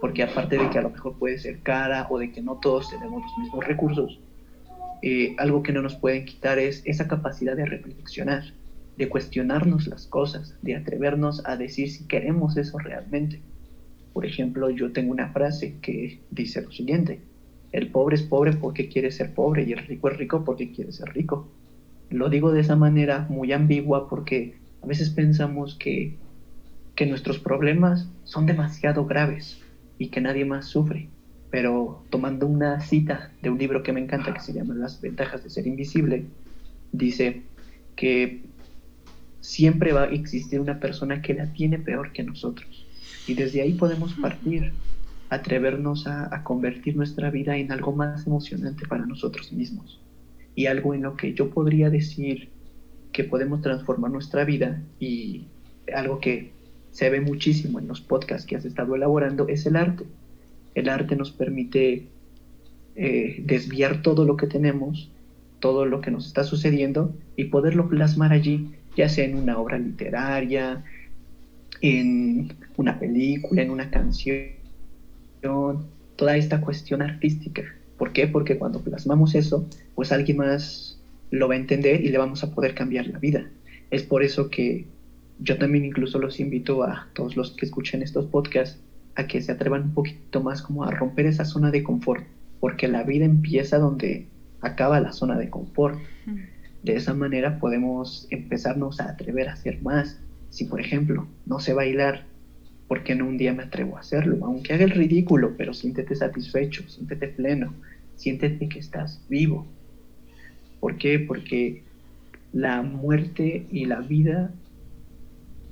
porque 0.00 0.22
aparte 0.22 0.58
de 0.58 0.68
que 0.70 0.78
a 0.78 0.82
lo 0.82 0.90
mejor 0.90 1.18
puede 1.18 1.38
ser 1.38 1.60
cara 1.60 2.06
o 2.10 2.18
de 2.18 2.32
que 2.32 2.42
no 2.42 2.56
todos 2.56 2.90
tenemos 2.90 3.22
los 3.22 3.38
mismos 3.38 3.66
recursos, 3.66 4.20
eh, 5.02 5.34
algo 5.38 5.62
que 5.62 5.72
no 5.72 5.82
nos 5.82 5.94
pueden 5.94 6.24
quitar 6.24 6.58
es 6.58 6.82
esa 6.84 7.06
capacidad 7.06 7.56
de 7.56 7.66
reflexionar, 7.66 8.44
de 8.96 9.08
cuestionarnos 9.08 9.86
las 9.86 10.06
cosas, 10.06 10.54
de 10.62 10.74
atrevernos 10.74 11.42
a 11.46 11.56
decir 11.56 11.90
si 11.90 12.06
queremos 12.06 12.56
eso 12.56 12.78
realmente. 12.78 13.40
Por 14.12 14.24
ejemplo, 14.24 14.70
yo 14.70 14.92
tengo 14.92 15.12
una 15.12 15.28
frase 15.28 15.76
que 15.82 16.20
dice 16.30 16.62
lo 16.62 16.72
siguiente, 16.72 17.20
el 17.72 17.90
pobre 17.90 18.16
es 18.16 18.22
pobre 18.22 18.54
porque 18.54 18.88
quiere 18.88 19.10
ser 19.10 19.34
pobre 19.34 19.64
y 19.64 19.72
el 19.72 19.86
rico 19.86 20.08
es 20.08 20.16
rico 20.16 20.44
porque 20.44 20.72
quiere 20.72 20.92
ser 20.92 21.12
rico. 21.12 21.48
Lo 22.10 22.30
digo 22.30 22.52
de 22.52 22.60
esa 22.60 22.76
manera 22.76 23.26
muy 23.28 23.52
ambigua 23.52 24.08
porque 24.08 24.56
a 24.86 24.88
veces 24.88 25.10
pensamos 25.10 25.74
que, 25.74 26.14
que 26.94 27.06
nuestros 27.06 27.40
problemas 27.40 28.08
son 28.22 28.46
demasiado 28.46 29.04
graves 29.04 29.58
y 29.98 30.10
que 30.10 30.20
nadie 30.20 30.44
más 30.44 30.66
sufre. 30.66 31.08
Pero 31.50 32.04
tomando 32.08 32.46
una 32.46 32.80
cita 32.80 33.32
de 33.42 33.50
un 33.50 33.58
libro 33.58 33.82
que 33.82 33.92
me 33.92 33.98
encanta 33.98 34.32
que 34.32 34.38
se 34.38 34.52
llama 34.52 34.74
Las 34.74 35.00
ventajas 35.00 35.42
de 35.42 35.50
ser 35.50 35.66
invisible, 35.66 36.26
dice 36.92 37.42
que 37.96 38.44
siempre 39.40 39.92
va 39.92 40.04
a 40.04 40.10
existir 40.10 40.60
una 40.60 40.78
persona 40.78 41.20
que 41.20 41.34
la 41.34 41.52
tiene 41.52 41.80
peor 41.80 42.12
que 42.12 42.22
nosotros. 42.22 42.86
Y 43.26 43.34
desde 43.34 43.62
ahí 43.62 43.72
podemos 43.72 44.14
partir, 44.14 44.72
atrevernos 45.30 46.06
a, 46.06 46.44
convertir 46.44 46.94
nuestra 46.94 47.32
vida 47.32 47.56
en 47.56 47.72
algo 47.72 47.92
más 47.92 48.24
emocionante 48.24 48.86
para 48.86 49.04
nosotros 49.04 49.52
mismos. 49.52 50.00
Y 50.54 50.66
algo 50.66 50.94
en 50.94 51.02
lo 51.02 51.16
que 51.16 51.34
yo 51.34 51.50
podría 51.50 51.90
decir 51.90 52.50
que 53.16 53.24
podemos 53.24 53.62
transformar 53.62 54.10
nuestra 54.10 54.44
vida 54.44 54.82
y 55.00 55.46
algo 55.94 56.20
que 56.20 56.50
se 56.90 57.08
ve 57.08 57.22
muchísimo 57.22 57.78
en 57.78 57.88
los 57.88 58.02
podcasts 58.02 58.46
que 58.46 58.56
has 58.56 58.66
estado 58.66 58.94
elaborando 58.94 59.48
es 59.48 59.64
el 59.64 59.76
arte. 59.76 60.04
El 60.74 60.90
arte 60.90 61.16
nos 61.16 61.30
permite 61.30 62.04
eh, 62.94 63.42
desviar 63.42 64.02
todo 64.02 64.26
lo 64.26 64.36
que 64.36 64.46
tenemos, 64.46 65.10
todo 65.60 65.86
lo 65.86 66.02
que 66.02 66.10
nos 66.10 66.26
está 66.26 66.44
sucediendo 66.44 67.14
y 67.36 67.44
poderlo 67.44 67.88
plasmar 67.88 68.34
allí 68.34 68.68
ya 68.98 69.08
sea 69.08 69.24
en 69.24 69.36
una 69.36 69.58
obra 69.58 69.78
literaria, 69.78 70.84
en 71.80 72.52
una 72.76 72.98
película, 72.98 73.62
en 73.62 73.70
una 73.70 73.90
canción, 73.90 74.50
toda 76.16 76.36
esta 76.36 76.60
cuestión 76.60 77.00
artística. 77.00 77.62
¿Por 77.96 78.12
qué? 78.12 78.26
Porque 78.26 78.58
cuando 78.58 78.80
plasmamos 78.80 79.34
eso, 79.34 79.66
pues 79.94 80.12
alguien 80.12 80.36
más 80.36 80.85
lo 81.30 81.48
va 81.48 81.54
a 81.54 81.58
entender 81.58 82.04
y 82.04 82.08
le 82.08 82.18
vamos 82.18 82.42
a 82.44 82.54
poder 82.54 82.74
cambiar 82.74 83.06
la 83.06 83.18
vida. 83.18 83.50
Es 83.90 84.02
por 84.02 84.22
eso 84.22 84.50
que 84.50 84.86
yo 85.38 85.58
también 85.58 85.84
incluso 85.84 86.18
los 86.18 86.40
invito 86.40 86.82
a 86.82 87.08
todos 87.12 87.36
los 87.36 87.52
que 87.52 87.66
escuchen 87.66 88.02
estos 88.02 88.26
podcasts 88.26 88.80
a 89.16 89.26
que 89.26 89.40
se 89.40 89.52
atrevan 89.52 89.82
un 89.82 89.94
poquito 89.94 90.42
más 90.42 90.62
como 90.62 90.84
a 90.84 90.90
romper 90.90 91.26
esa 91.26 91.44
zona 91.44 91.70
de 91.70 91.82
confort, 91.82 92.24
porque 92.60 92.88
la 92.88 93.02
vida 93.02 93.24
empieza 93.24 93.78
donde 93.78 94.26
acaba 94.60 95.00
la 95.00 95.12
zona 95.12 95.38
de 95.38 95.50
confort. 95.50 95.98
De 96.82 96.94
esa 96.94 97.14
manera 97.14 97.58
podemos 97.58 98.26
empezarnos 98.30 99.00
a 99.00 99.10
atrever 99.10 99.48
a 99.48 99.54
hacer 99.54 99.82
más. 99.82 100.20
Si 100.50 100.64
por 100.64 100.80
ejemplo 100.80 101.26
no 101.46 101.60
sé 101.60 101.72
bailar, 101.72 102.24
¿por 102.88 103.02
qué 103.02 103.14
no 103.14 103.26
un 103.26 103.38
día 103.38 103.52
me 103.52 103.64
atrevo 103.64 103.96
a 103.96 104.00
hacerlo? 104.00 104.44
Aunque 104.44 104.74
haga 104.74 104.84
el 104.84 104.90
ridículo, 104.90 105.54
pero 105.56 105.74
siéntete 105.74 106.14
satisfecho, 106.14 106.88
siéntete 106.88 107.28
pleno, 107.28 107.74
siéntete 108.14 108.68
que 108.68 108.78
estás 108.78 109.24
vivo. 109.28 109.66
¿Por 110.86 110.98
qué? 110.98 111.18
Porque 111.18 111.82
la 112.52 112.80
muerte 112.80 113.66
y 113.72 113.86
la 113.86 114.02
vida 114.02 114.52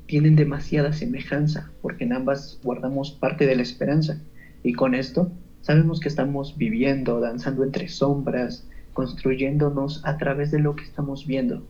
tienen 0.06 0.35
demasiada 0.35 0.92
semejanza, 0.92 1.71
porque 1.83 2.02
en 2.02 2.14
ambas 2.14 2.59
guardamos 2.64 3.12
parte 3.12 3.47
de 3.47 3.54
la 3.54 3.62
esperanza. 3.62 4.21
Y 4.64 4.73
con 4.73 4.92
esto 4.92 5.30
sabemos 5.61 6.00
que 6.00 6.09
estamos 6.09 6.59
viviendo, 6.59 7.21
danzando 7.21 7.62
entre 7.62 7.87
sombras, 7.87 8.66
construyéndonos 8.92 10.04
a 10.04 10.18
través 10.18 10.50
de 10.50 10.59
lo 10.59 10.75
que 10.75 10.83
estamos 10.83 11.28
viendo. 11.28 11.62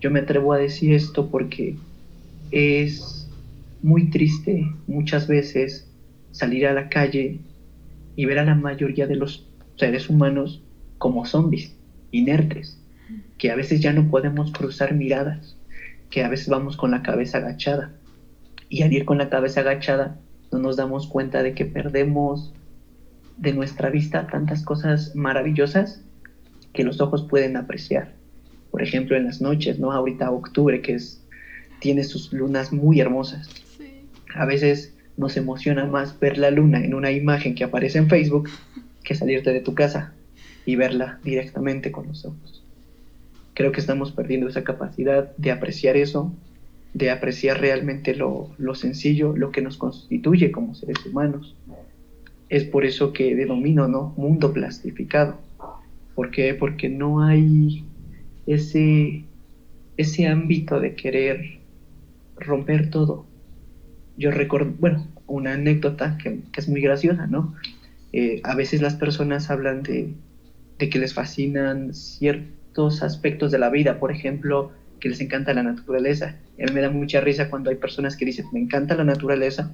Yo 0.00 0.10
me 0.10 0.18
atrevo 0.18 0.52
a 0.52 0.58
decir 0.58 0.92
esto 0.92 1.30
porque 1.30 1.76
es 2.50 3.28
muy 3.80 4.10
triste 4.10 4.72
muchas 4.88 5.28
veces 5.28 5.88
salir 6.32 6.66
a 6.66 6.74
la 6.74 6.88
calle 6.88 7.38
y 8.16 8.24
ver 8.24 8.40
a 8.40 8.44
la 8.44 8.56
mayoría 8.56 9.06
de 9.06 9.14
los 9.14 9.46
seres 9.76 10.10
humanos 10.10 10.64
como 10.98 11.26
zombies, 11.26 11.75
inertes, 12.16 12.78
que 13.38 13.50
a 13.50 13.56
veces 13.56 13.80
ya 13.80 13.92
no 13.92 14.08
podemos 14.08 14.52
cruzar 14.52 14.94
miradas, 14.94 15.56
que 16.10 16.24
a 16.24 16.28
veces 16.28 16.48
vamos 16.48 16.76
con 16.76 16.90
la 16.90 17.02
cabeza 17.02 17.38
agachada. 17.38 17.92
Y 18.68 18.82
al 18.82 18.92
ir 18.92 19.04
con 19.04 19.18
la 19.18 19.28
cabeza 19.28 19.60
agachada 19.60 20.18
no 20.52 20.58
nos 20.58 20.76
damos 20.76 21.06
cuenta 21.06 21.42
de 21.42 21.54
que 21.54 21.64
perdemos 21.64 22.52
de 23.36 23.52
nuestra 23.52 23.90
vista 23.90 24.26
tantas 24.26 24.62
cosas 24.62 25.14
maravillosas 25.14 26.02
que 26.72 26.84
los 26.84 27.00
ojos 27.00 27.26
pueden 27.28 27.56
apreciar. 27.56 28.14
Por 28.70 28.82
ejemplo, 28.82 29.16
en 29.16 29.24
las 29.24 29.40
noches, 29.40 29.78
¿no? 29.78 29.92
Ahorita 29.92 30.30
octubre, 30.30 30.82
que 30.82 30.94
es, 30.94 31.22
tiene 31.80 32.04
sus 32.04 32.32
lunas 32.32 32.72
muy 32.72 33.00
hermosas. 33.00 33.48
A 34.34 34.44
veces 34.44 34.94
nos 35.16 35.36
emociona 35.36 35.86
más 35.86 36.18
ver 36.18 36.38
la 36.38 36.50
luna 36.50 36.84
en 36.84 36.94
una 36.94 37.10
imagen 37.10 37.54
que 37.54 37.64
aparece 37.64 37.98
en 37.98 38.08
Facebook 38.08 38.50
que 39.02 39.14
salirte 39.14 39.52
de 39.52 39.60
tu 39.60 39.74
casa 39.74 40.12
y 40.66 40.76
verla 40.76 41.18
directamente 41.24 41.90
con 41.90 42.08
los 42.08 42.26
ojos. 42.26 42.62
Creo 43.54 43.72
que 43.72 43.80
estamos 43.80 44.12
perdiendo 44.12 44.48
esa 44.48 44.64
capacidad 44.64 45.34
de 45.38 45.50
apreciar 45.50 45.96
eso, 45.96 46.34
de 46.92 47.10
apreciar 47.10 47.60
realmente 47.60 48.14
lo, 48.14 48.50
lo 48.58 48.74
sencillo, 48.74 49.34
lo 49.34 49.50
que 49.50 49.62
nos 49.62 49.78
constituye 49.78 50.52
como 50.52 50.74
seres 50.74 51.06
humanos. 51.06 51.56
Es 52.50 52.64
por 52.64 52.84
eso 52.84 53.14
que 53.14 53.34
denomino, 53.34 53.88
¿no? 53.88 54.12
Mundo 54.18 54.52
plastificado 54.52 55.38
¿Por 56.16 56.30
qué? 56.30 56.54
Porque 56.54 56.88
no 56.88 57.22
hay 57.22 57.84
ese, 58.46 59.22
ese 59.98 60.26
ámbito 60.26 60.80
de 60.80 60.94
querer 60.94 61.58
romper 62.38 62.88
todo. 62.88 63.26
Yo 64.16 64.30
recuerdo, 64.30 64.72
bueno, 64.80 65.06
una 65.26 65.52
anécdota 65.52 66.16
que, 66.16 66.40
es 66.56 66.68
muy 66.70 66.80
graciosa, 66.80 67.26
¿no? 67.26 67.54
Eh, 68.14 68.40
a 68.44 68.54
veces 68.56 68.80
las 68.80 68.94
personas 68.94 69.50
hablan 69.50 69.82
de, 69.82 70.14
de 70.78 70.88
que 70.88 70.98
les 70.98 71.14
fascinan 71.14 71.94
ciertos 71.94 73.02
aspectos 73.02 73.50
de 73.50 73.58
la 73.58 73.70
vida, 73.70 73.98
por 73.98 74.12
ejemplo, 74.12 74.72
que 75.00 75.08
les 75.08 75.20
encanta 75.20 75.54
la 75.54 75.62
naturaleza. 75.62 76.36
A 76.60 76.66
mí 76.66 76.72
me 76.72 76.80
da 76.80 76.90
mucha 76.90 77.20
risa 77.20 77.50
cuando 77.50 77.70
hay 77.70 77.76
personas 77.76 78.16
que 78.16 78.24
dicen, 78.24 78.46
me 78.52 78.60
encanta 78.60 78.94
la 78.94 79.04
naturaleza, 79.04 79.72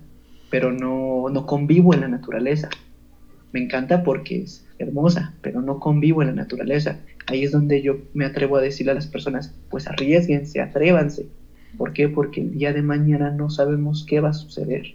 pero 0.51 0.73
no, 0.73 1.29
no 1.31 1.47
convivo 1.47 1.95
en 1.95 2.01
la 2.01 2.09
naturaleza. 2.09 2.69
Me 3.53 3.63
encanta 3.63 4.03
porque 4.03 4.43
es 4.43 4.67
hermosa, 4.79 5.35
pero 5.43 5.61
no 5.61 5.79
convivo 5.79 6.23
en 6.23 6.29
la 6.29 6.35
naturaleza. 6.35 6.99
Ahí 7.27 7.45
es 7.45 7.53
donde 7.53 7.83
yo 7.83 7.99
me 8.15 8.25
atrevo 8.25 8.57
a 8.57 8.63
decirle 8.63 8.93
a 8.93 8.95
las 8.97 9.07
personas, 9.07 9.55
pues 9.71 9.87
arriesguense, 9.87 10.61
atrévanse. 10.61 11.27
¿Por 11.77 11.93
qué? 11.93 12.09
Porque 12.09 12.41
el 12.41 12.53
día 12.53 12.73
de 12.73 12.83
mañana 12.83 13.31
no 13.31 13.51
sabemos 13.51 14.05
qué 14.09 14.21
va 14.21 14.31
a 14.31 14.35
suceder. 14.35 14.95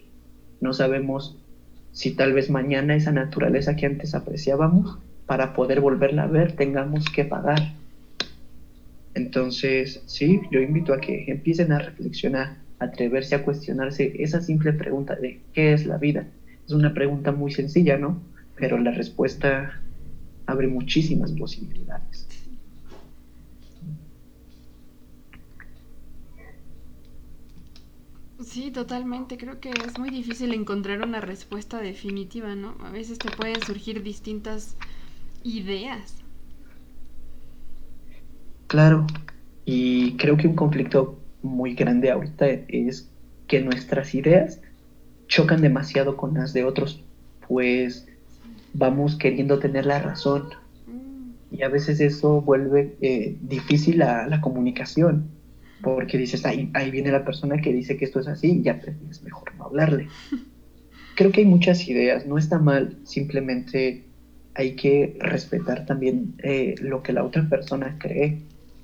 No 0.59 0.73
sabemos 0.73 1.37
si 1.91 2.11
tal 2.11 2.33
vez 2.33 2.49
mañana 2.49 2.95
esa 2.95 3.11
naturaleza 3.11 3.75
que 3.75 3.85
antes 3.85 4.13
apreciábamos, 4.13 4.99
para 5.27 5.53
poder 5.53 5.81
volverla 5.81 6.23
a 6.23 6.27
ver, 6.27 6.55
tengamos 6.55 7.05
que 7.05 7.25
pagar. 7.25 7.59
Entonces, 9.13 10.03
sí, 10.07 10.41
yo 10.51 10.59
invito 10.61 10.93
a 10.93 10.99
que 11.01 11.25
empiecen 11.27 11.71
a 11.71 11.79
reflexionar, 11.79 12.57
a 12.79 12.85
atreverse 12.85 13.35
a 13.35 13.43
cuestionarse 13.43 14.13
esa 14.23 14.41
simple 14.41 14.73
pregunta 14.73 15.15
de 15.15 15.43
¿qué 15.53 15.73
es 15.73 15.85
la 15.85 15.97
vida? 15.97 16.27
Es 16.67 16.73
una 16.73 16.93
pregunta 16.93 17.31
muy 17.31 17.51
sencilla, 17.51 17.97
¿no? 17.97 18.23
pero 18.57 18.77
la 18.79 18.91
respuesta 18.91 19.83
abre 20.47 20.67
muchísimas 20.67 21.31
posibilidades. 21.33 22.27
Sí, 28.43 28.71
totalmente. 28.71 29.37
Creo 29.37 29.59
que 29.59 29.71
es 29.71 29.97
muy 29.97 30.09
difícil 30.09 30.53
encontrar 30.53 31.01
una 31.01 31.21
respuesta 31.21 31.79
definitiva, 31.81 32.55
¿no? 32.55 32.77
A 32.81 32.91
veces 32.91 33.19
te 33.19 33.31
pueden 33.31 33.61
surgir 33.61 34.03
distintas 34.03 34.77
ideas. 35.43 36.15
Claro, 38.67 39.07
y 39.65 40.17
creo 40.17 40.37
que 40.37 40.47
un 40.47 40.55
conflicto 40.55 41.19
muy 41.41 41.73
grande 41.73 42.11
ahorita 42.11 42.47
es 42.67 43.09
que 43.47 43.61
nuestras 43.61 44.13
ideas 44.15 44.61
chocan 45.27 45.61
demasiado 45.61 46.17
con 46.17 46.33
las 46.33 46.53
de 46.53 46.63
otros, 46.63 47.03
pues 47.47 48.07
vamos 48.73 49.15
queriendo 49.15 49.59
tener 49.59 49.85
la 49.85 49.99
razón. 49.99 50.49
Mm. 50.87 51.55
Y 51.55 51.63
a 51.63 51.69
veces 51.69 51.99
eso 51.99 52.41
vuelve 52.41 52.95
eh, 53.01 53.37
difícil 53.41 53.99
la, 53.99 54.27
la, 54.27 54.41
comunicación, 54.41 55.29
porque 55.81 56.17
dices, 56.17 56.45
ahí, 56.45 56.69
ahí 56.73 56.91
viene 56.91 57.11
la 57.11 57.25
persona 57.25 57.57
que 57.57 57.73
dice 57.73 57.97
que 57.97 58.05
esto 58.05 58.19
es 58.19 58.27
así 58.27 58.59
y 58.59 58.61
ya 58.63 58.81
es 59.09 59.23
mejor 59.23 59.55
no 59.57 59.65
hablarle. 59.65 60.07
Creo 61.15 61.31
que 61.31 61.41
hay 61.41 61.47
muchas 61.47 61.87
ideas, 61.87 62.25
no 62.25 62.37
está 62.37 62.59
mal 62.59 62.97
simplemente 63.03 64.06
hay 64.57 64.75
que 64.75 65.15
respetar 65.19 65.85
también 65.85 66.33
eh, 66.39 66.73
lo 66.81 67.03
que 67.03 67.13
la 67.13 67.23
otra 67.23 67.47
persona 67.47 67.97
cree 67.99 68.39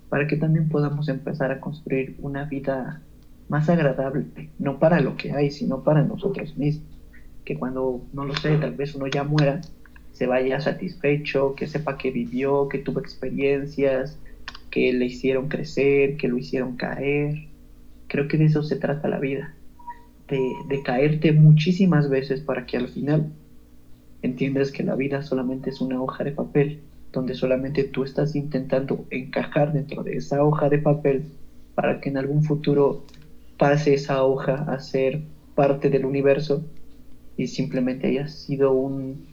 para 0.08 0.28
que 0.28 0.38
también 0.38 0.70
podamos 0.70 1.10
empezar 1.10 1.52
a 1.52 1.60
construir 1.60 2.16
una 2.20 2.46
vida 2.46 3.02
más 3.50 3.68
agradable, 3.70 4.26
no 4.60 4.78
para 4.78 5.02
lo 5.02 5.18
que 5.18 5.32
hay, 5.32 5.50
sino 5.50 5.84
para 5.84 6.04
nosotros 6.04 6.56
mismos. 6.56 6.88
Que 7.44 7.58
cuando, 7.58 8.06
no 8.14 8.24
lo 8.24 8.36
sé, 8.36 8.56
tal 8.58 8.76
vez 8.76 8.94
uno 8.94 9.08
ya 9.08 9.24
muera, 9.24 9.62
se 10.12 10.28
vaya 10.28 10.62
satisfecho, 10.62 11.56
que 11.56 11.66
sepa 11.66 11.98
que 11.98 12.12
vivió, 12.12 12.70
que 12.70 12.78
tuvo 12.78 13.00
experiencias, 13.00 14.20
que 14.70 14.94
le 14.94 15.06
hicieron 15.06 15.50
crecer, 15.50 16.18
que 16.18 16.28
lo 16.28 16.38
hicieron 16.38 16.78
caer. 16.78 17.48
Creo 18.08 18.28
que 18.28 18.38
de 18.38 18.46
eso 18.46 18.62
se 18.62 18.76
trata 18.76 19.08
la 19.08 19.20
vida, 19.20 19.56
de, 20.28 20.40
de 20.70 20.84
caerte 20.84 21.32
muchísimas 21.32 22.08
veces 22.08 22.42
para 22.42 22.68
que 22.68 22.78
al 22.78 22.90
final 22.90 23.34
entiendas 24.24 24.72
que 24.72 24.84
la 24.84 24.96
vida 24.96 25.22
solamente 25.22 25.70
es 25.70 25.82
una 25.82 26.02
hoja 26.02 26.24
de 26.24 26.32
papel, 26.32 26.82
donde 27.12 27.36
solamente 27.36 27.84
tú 27.84 28.04
estás 28.04 28.36
intentando 28.36 29.06
encajar 29.12 29.74
dentro 29.74 30.02
de 30.02 30.16
esa 30.16 30.44
hoja 30.44 30.70
de 30.70 30.80
papel 30.80 31.26
para 31.76 32.02
que 32.02 32.10
en 32.10 32.18
algún 32.18 32.44
futuro 32.44 33.04
pase 33.58 33.94
esa 33.94 34.24
hoja 34.24 34.66
a 34.68 34.80
ser 34.80 35.22
parte 35.56 35.90
del 35.90 36.06
universo 36.06 36.64
y 37.38 37.48
simplemente 37.48 38.08
haya 38.08 38.28
sido 38.28 38.72
un 38.72 39.28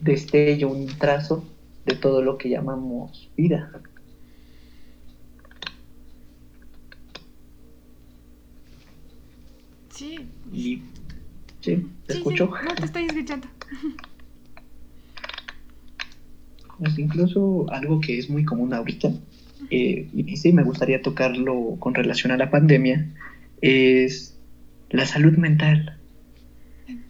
destello, 0.00 0.70
un 0.70 0.86
trazo 0.86 1.44
de 1.84 1.94
todo 1.94 2.22
lo 2.22 2.38
que 2.38 2.48
llamamos 2.48 3.30
vida. 3.36 3.70
Sí. 9.90 10.26
Y, 10.50 10.82
sí, 11.60 11.86
te 12.06 12.14
escucho. 12.14 12.46
no, 12.46 12.74
te 12.74 12.86
estoy 12.86 13.04
escuchando. 13.04 13.48
Incluso 16.96 17.66
algo 17.70 18.00
que 18.00 18.18
es 18.18 18.30
muy 18.30 18.44
común 18.44 18.72
ahorita, 18.72 19.12
eh, 19.70 20.08
y 20.14 20.36
sí 20.36 20.52
me 20.52 20.62
gustaría 20.62 21.02
tocarlo 21.02 21.76
con 21.78 21.94
relación 21.94 22.32
a 22.32 22.36
la 22.36 22.50
pandemia, 22.50 23.06
es 23.60 24.36
la 24.90 25.06
salud 25.06 25.36
mental. 25.36 25.96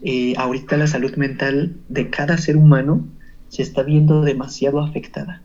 Eh, 0.02 0.34
ahorita 0.36 0.76
la 0.76 0.86
salud 0.86 1.14
mental 1.16 1.76
de 1.88 2.10
cada 2.10 2.38
ser 2.38 2.56
humano 2.56 3.06
se 3.48 3.62
está 3.62 3.82
viendo 3.82 4.22
demasiado 4.22 4.80
afectada. 4.80 5.42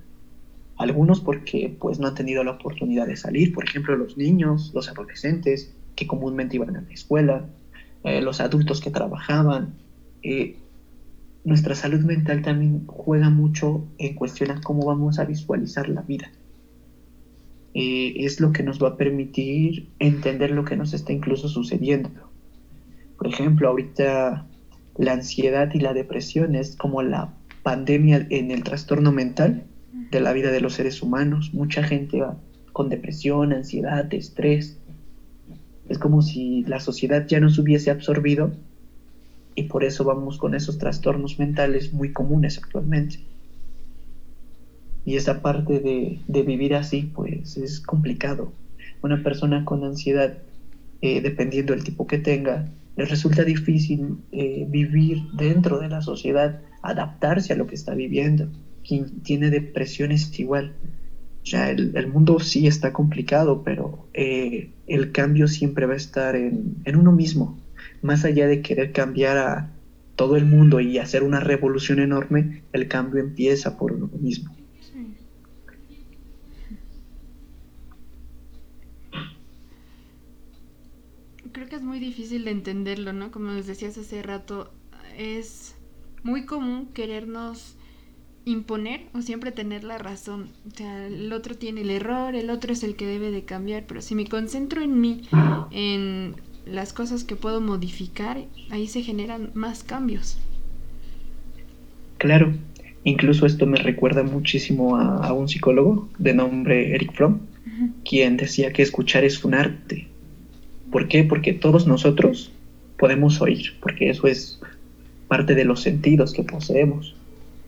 Algunos 0.78 1.22
porque 1.22 1.76
pues 1.80 2.00
no 2.00 2.08
han 2.08 2.16
tenido 2.16 2.44
la 2.44 2.52
oportunidad 2.52 3.08
de 3.08 3.16
salir, 3.16 3.54
por 3.54 3.64
ejemplo 3.64 3.96
los 3.96 4.18
niños, 4.18 4.72
los 4.74 4.90
adolescentes 4.90 5.74
que 5.96 6.08
comúnmente 6.08 6.58
iban 6.58 6.76
a 6.76 6.82
la 6.82 6.92
escuela, 6.92 7.46
eh, 8.04 8.22
los 8.22 8.42
adultos 8.42 8.82
que 8.82 8.92
trabajaban, 8.92 9.74
nuestra 11.46 11.76
salud 11.76 12.02
mental 12.02 12.42
también 12.42 12.86
juega 12.88 13.30
mucho 13.30 13.88
en 14.00 14.16
cuestión 14.16 14.52
a 14.52 14.62
cómo 14.62 14.86
vamos 14.86 15.20
a 15.20 15.26
visualizar 15.26 15.88
la 15.88 16.02
vida. 16.02 16.32
Eh, 17.76 18.26
es 18.26 18.40
lo 18.40 18.52
que 18.52 18.64
nos 18.64 18.82
va 18.82 18.90
a 18.90 18.98
permitir 18.98 19.90
entender 20.00 20.52
lo 20.52 20.66
que 20.66 20.76
nos 20.76 20.94
está 20.94 21.14
incluso 21.14 21.48
sucediendo. 21.48 22.10
Por 23.18 23.28
ejemplo, 23.28 23.70
ahorita 23.70 24.48
la 24.98 25.14
ansiedad 25.14 25.70
y 25.74 25.80
la 25.80 25.94
depresión 25.94 26.56
es 26.56 26.76
como 26.76 27.04
la 27.04 27.34
pandemia 27.62 28.26
en 28.30 28.50
el 28.50 28.64
trastorno 28.64 29.12
mental 29.12 29.66
de 30.12 30.20
la 30.22 30.34
vida 30.34 30.52
de 30.52 30.62
los 30.62 30.74
seres 30.74 31.02
humanos. 31.04 31.54
Mucha 31.54 31.84
gente 31.84 32.22
va 32.22 32.38
con 32.74 32.90
depresión, 32.90 33.54
ansiedad, 33.54 34.12
estrés. 34.14 34.80
Es 35.90 36.00
como 36.00 36.24
si 36.24 36.64
la 36.64 36.80
sociedad 36.80 37.28
ya 37.28 37.40
nos 37.40 37.60
hubiese 37.60 37.92
absorbido 37.92 38.52
y 39.56 39.64
por 39.64 39.86
eso 39.86 40.04
vamos 40.04 40.38
con 40.38 40.54
esos 40.54 40.78
trastornos 40.78 41.40
mentales 41.40 41.94
muy 41.94 42.12
comunes 42.12 42.58
actualmente. 42.58 43.20
Y 45.06 45.16
esa 45.16 45.42
parte 45.42 45.80
de, 45.80 46.44
vivir 46.44 46.76
así, 46.76 47.10
pues 47.14 47.58
es 47.58 47.80
complicado. 47.80 48.52
Una 49.02 49.24
persona 49.24 49.64
con 49.64 49.84
ansiedad, 49.84 50.38
eh, 51.02 51.22
dependiendo 51.22 51.74
del 51.74 51.84
tipo 51.84 52.06
que 52.06 52.18
tenga, 52.18 52.68
le 52.98 53.06
resulta 53.06 53.44
difícil 53.44 54.18
eh, 54.32 54.66
vivir 54.68 55.22
dentro 55.34 55.80
de 55.80 55.90
la 55.90 56.02
sociedad, 56.02 56.60
adaptarse 56.82 57.54
a 57.54 57.56
lo 57.56 57.68
que 57.68 57.76
está 57.76 57.94
viviendo. 57.94 58.50
Quien 58.86 59.22
tiene 59.22 59.50
depresión 59.52 60.12
es 60.12 60.38
igual. 60.40 60.74
O 61.44 61.46
sea, 61.46 61.70
el, 61.70 62.08
mundo 62.08 62.40
sí 62.40 62.66
está 62.66 62.92
complicado, 62.92 63.62
pero 63.64 64.08
eh, 64.14 64.72
el 64.88 65.12
cambio 65.12 65.48
siempre 65.48 65.86
va 65.86 65.94
a 65.94 65.98
estar 65.98 66.36
en, 66.36 66.78
en 66.86 66.96
uno 66.96 67.12
mismo, 67.12 67.60
más 68.06 68.24
allá 68.24 68.48
de 68.48 68.62
querer 68.62 68.92
cambiar 68.92 69.38
a 69.38 69.72
todo 70.16 70.38
el 70.38 70.46
mundo 70.46 70.80
y 70.80 70.98
hacer 70.98 71.24
una 71.24 71.40
revolución 71.40 72.00
enorme, 72.00 72.64
el 72.72 72.88
cambio 72.88 73.20
empieza 73.20 73.78
por 73.78 73.92
uno 73.92 74.10
mismo. 74.20 74.56
Creo 81.52 81.68
que 81.68 81.76
es 81.76 81.84
muy 81.84 82.00
difícil 82.00 82.46
de 82.46 82.52
entenderlo, 82.52 83.14
¿no? 83.14 83.32
Como 83.32 83.52
les 83.52 83.68
decías 83.68 83.98
hace 83.98 84.22
rato, 84.22 84.74
es 85.18 85.76
muy 86.24 86.46
común 86.46 86.88
querernos 86.94 87.78
imponer 88.46 89.08
o 89.14 89.22
siempre 89.22 89.52
tener 89.52 89.84
la 89.84 89.98
razón. 89.98 90.50
O 90.68 90.76
sea, 90.76 91.08
el 91.08 91.32
otro 91.34 91.56
tiene 91.56 91.82
el 91.82 91.90
error, 91.90 92.36
el 92.36 92.50
otro 92.50 92.72
es 92.74 92.84
el 92.84 92.96
que 92.96 93.06
debe 93.06 93.32
de 93.32 93.44
cambiar, 93.44 93.86
pero 93.88 94.02
si 94.02 94.16
me 94.16 94.28
concentro 94.28 94.82
en 94.82 95.00
mí, 95.00 95.28
en 95.72 96.36
las 96.66 96.94
cosas 96.94 97.24
que 97.24 97.36
puedo 97.36 97.62
modificar, 97.62 98.38
ahí 98.72 98.88
se 98.88 99.02
generan 99.02 99.52
más 99.54 99.84
cambios. 99.84 100.38
Claro, 102.18 102.54
incluso 103.04 103.46
esto 103.46 103.66
me 103.66 103.78
recuerda 103.78 104.24
muchísimo 104.24 104.98
a, 104.98 105.32
un 105.34 105.48
psicólogo 105.48 106.10
de 106.18 106.34
nombre 106.34 106.96
Eric 106.96 107.14
Fromm, 107.14 107.40
quien 108.04 108.38
decía 108.38 108.74
que 108.74 108.82
escuchar 108.82 109.24
es 109.24 109.44
un 109.44 109.54
arte. 109.54 110.08
¿Por 110.92 111.08
qué? 111.08 111.24
Porque 111.24 111.54
todos 111.54 111.88
nosotros 111.88 112.52
podemos 112.98 113.42
oír, 113.42 113.74
porque 113.82 114.10
eso 114.10 114.28
es 114.28 114.60
parte 115.28 115.56
de 115.56 115.66
los 115.66 115.82
sentidos 115.82 116.34
que 116.34 116.44
poseemos. 116.44 117.16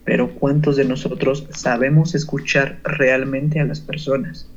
Pero 0.05 0.29
¿cuántos 0.35 0.77
de 0.77 0.85
nosotros 0.85 1.45
sabemos 1.49 2.15
escuchar 2.15 2.79
realmente 2.83 3.59
a 3.59 3.65
las 3.65 3.81
personas? 3.81 4.49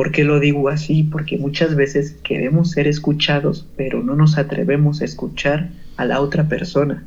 ¿Por 0.00 0.12
qué 0.12 0.24
lo 0.24 0.40
digo 0.40 0.70
así? 0.70 1.02
Porque 1.02 1.36
muchas 1.36 1.74
veces 1.74 2.16
queremos 2.24 2.70
ser 2.70 2.88
escuchados, 2.88 3.68
pero 3.76 4.02
no 4.02 4.16
nos 4.16 4.38
atrevemos 4.38 5.02
a 5.02 5.04
escuchar 5.04 5.72
a 5.98 6.06
la 6.06 6.22
otra 6.22 6.48
persona. 6.48 7.04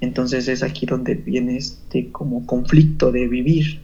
Entonces 0.00 0.48
es 0.48 0.62
aquí 0.62 0.86
donde 0.86 1.14
viene 1.14 1.58
este 1.58 2.10
como 2.10 2.46
conflicto 2.46 3.12
de 3.12 3.28
vivir. 3.28 3.82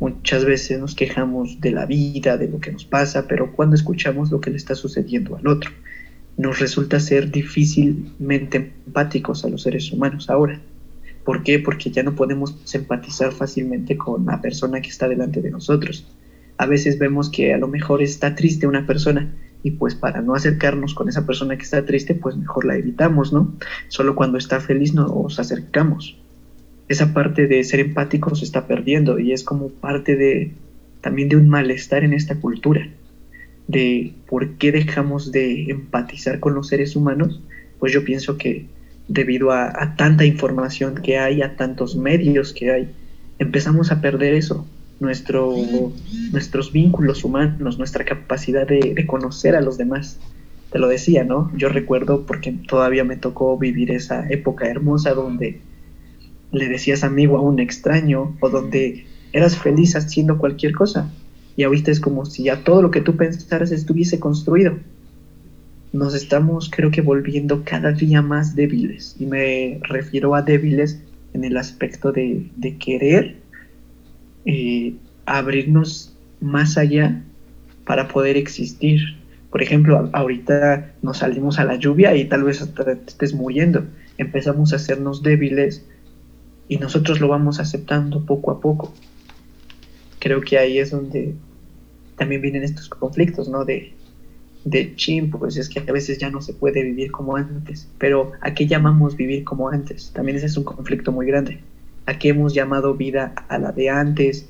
Muchas 0.00 0.46
veces 0.46 0.80
nos 0.80 0.94
quejamos 0.94 1.60
de 1.60 1.72
la 1.72 1.84
vida, 1.84 2.38
de 2.38 2.48
lo 2.48 2.58
que 2.58 2.72
nos 2.72 2.86
pasa, 2.86 3.28
pero 3.28 3.52
cuando 3.52 3.76
escuchamos 3.76 4.30
lo 4.30 4.40
que 4.40 4.48
le 4.48 4.56
está 4.56 4.74
sucediendo 4.74 5.36
al 5.36 5.46
otro, 5.46 5.70
nos 6.38 6.58
resulta 6.58 7.00
ser 7.00 7.30
difícilmente 7.30 8.72
empáticos 8.86 9.44
a 9.44 9.50
los 9.50 9.60
seres 9.60 9.92
humanos 9.92 10.30
ahora. 10.30 10.58
¿Por 11.22 11.42
qué? 11.42 11.58
Porque 11.58 11.90
ya 11.90 12.02
no 12.02 12.14
podemos 12.14 12.56
empatizar 12.72 13.32
fácilmente 13.32 13.98
con 13.98 14.24
la 14.24 14.40
persona 14.40 14.80
que 14.80 14.88
está 14.88 15.06
delante 15.06 15.42
de 15.42 15.50
nosotros 15.50 16.06
a 16.58 16.66
veces 16.66 16.98
vemos 16.98 17.30
que 17.30 17.54
a 17.54 17.58
lo 17.58 17.68
mejor 17.68 18.02
está 18.02 18.34
triste 18.34 18.66
una 18.66 18.84
persona 18.84 19.32
y 19.62 19.72
pues 19.72 19.94
para 19.94 20.20
no 20.20 20.34
acercarnos 20.34 20.92
con 20.94 21.08
esa 21.08 21.24
persona 21.24 21.56
que 21.56 21.62
está 21.62 21.84
triste, 21.84 22.14
pues 22.14 22.36
mejor 22.36 22.64
la 22.64 22.76
evitamos, 22.76 23.32
¿no? 23.32 23.54
Solo 23.88 24.14
cuando 24.14 24.38
está 24.38 24.60
feliz 24.60 24.92
nos 24.92 25.38
acercamos. 25.38 26.18
Esa 26.88 27.12
parte 27.12 27.46
de 27.46 27.62
ser 27.64 27.80
empático 27.80 28.34
se 28.34 28.44
está 28.44 28.66
perdiendo 28.66 29.18
y 29.18 29.32
es 29.32 29.44
como 29.44 29.68
parte 29.68 30.16
de 30.16 30.52
también 31.00 31.28
de 31.28 31.36
un 31.36 31.48
malestar 31.48 32.02
en 32.02 32.12
esta 32.12 32.40
cultura, 32.40 32.88
de 33.68 34.14
por 34.28 34.54
qué 34.54 34.72
dejamos 34.72 35.30
de 35.30 35.70
empatizar 35.70 36.40
con 36.40 36.54
los 36.54 36.68
seres 36.68 36.96
humanos, 36.96 37.40
pues 37.78 37.92
yo 37.92 38.04
pienso 38.04 38.36
que 38.36 38.66
debido 39.06 39.52
a, 39.52 39.66
a 39.66 39.94
tanta 39.96 40.24
información 40.24 40.96
que 40.96 41.18
hay, 41.18 41.42
a 41.42 41.56
tantos 41.56 41.94
medios 41.94 42.52
que 42.52 42.72
hay, 42.72 42.88
empezamos 43.38 43.92
a 43.92 44.00
perder 44.00 44.34
eso, 44.34 44.66
nuestro, 45.00 45.54
nuestros 46.32 46.72
vínculos 46.72 47.24
humanos, 47.24 47.78
nuestra 47.78 48.04
capacidad 48.04 48.66
de, 48.66 49.06
conocer 49.06 49.54
a 49.56 49.60
los 49.60 49.78
demás. 49.78 50.18
Te 50.72 50.78
lo 50.78 50.88
decía, 50.88 51.24
¿no? 51.24 51.50
Yo 51.56 51.68
recuerdo 51.68 52.26
porque 52.26 52.52
todavía 52.52 53.04
me 53.04 53.16
tocó 53.16 53.56
vivir 53.56 53.90
esa 53.90 54.28
época 54.28 54.66
hermosa 54.68 55.14
donde 55.14 55.60
le 56.52 56.68
decías 56.68 57.04
amigo 57.04 57.38
a 57.38 57.42
un 57.42 57.60
extraño 57.60 58.36
o 58.40 58.48
donde 58.48 59.06
eras 59.32 59.56
feliz 59.56 59.96
haciendo 59.96 60.38
cualquier 60.38 60.72
cosa. 60.72 61.10
Y 61.56 61.62
ahorita 61.62 61.90
es 61.90 62.00
como 62.00 62.26
si 62.26 62.44
ya 62.44 62.62
todo 62.64 62.82
lo 62.82 62.90
que 62.90 63.00
tú 63.00 63.16
pensaras 63.16 63.72
estuviese 63.72 64.20
construido. 64.20 64.78
Nos 65.92 66.14
estamos, 66.14 66.70
creo 66.70 66.90
que, 66.90 67.00
volviendo 67.00 67.64
cada 67.64 67.92
día 67.92 68.20
más 68.20 68.54
débiles. 68.54 69.16
Y 69.18 69.26
me 69.26 69.80
refiero 69.82 70.34
a 70.34 70.42
débiles 70.42 71.00
en 71.32 71.44
el 71.44 71.56
aspecto 71.56 72.12
de, 72.12 72.46
de 72.56 72.76
querer 72.76 73.36
eh, 74.44 74.94
abrirnos 75.26 76.14
más 76.40 76.78
allá 76.78 77.22
para 77.84 78.08
poder 78.08 78.36
existir. 78.36 79.00
Por 79.50 79.62
ejemplo, 79.62 80.10
ahorita 80.12 80.94
nos 81.02 81.18
salimos 81.18 81.58
a 81.58 81.64
la 81.64 81.76
lluvia 81.76 82.14
y 82.14 82.26
tal 82.26 82.44
vez 82.44 82.60
hasta 82.60 82.92
estés 82.92 83.34
muriendo. 83.34 83.84
Empezamos 84.18 84.72
a 84.72 84.76
hacernos 84.76 85.22
débiles 85.22 85.84
y 86.68 86.76
nosotros 86.76 87.20
lo 87.20 87.28
vamos 87.28 87.60
aceptando 87.60 88.24
poco 88.24 88.50
a 88.50 88.60
poco. 88.60 88.92
Creo 90.18 90.40
que 90.42 90.58
ahí 90.58 90.78
es 90.78 90.90
donde 90.90 91.34
también 92.16 92.42
vienen 92.42 92.64
estos 92.64 92.88
conflictos, 92.88 93.48
¿no? 93.48 93.64
De, 93.64 93.94
de 94.64 94.94
chin, 94.96 95.30
pues 95.30 95.56
es 95.56 95.68
que 95.68 95.80
a 95.80 95.92
veces 95.92 96.18
ya 96.18 96.30
no 96.30 96.42
se 96.42 96.52
puede 96.52 96.82
vivir 96.82 97.10
como 97.10 97.36
antes, 97.36 97.88
pero 97.98 98.32
¿a 98.40 98.52
qué 98.52 98.66
llamamos 98.66 99.16
vivir 99.16 99.44
como 99.44 99.70
antes? 99.70 100.10
También 100.12 100.36
ese 100.36 100.46
es 100.46 100.56
un 100.56 100.64
conflicto 100.64 101.12
muy 101.12 101.26
grande. 101.26 101.60
¿A 102.08 102.18
qué 102.18 102.30
hemos 102.30 102.54
llamado 102.54 102.94
vida 102.94 103.34
a 103.50 103.58
la 103.58 103.70
de 103.70 103.90
antes? 103.90 104.48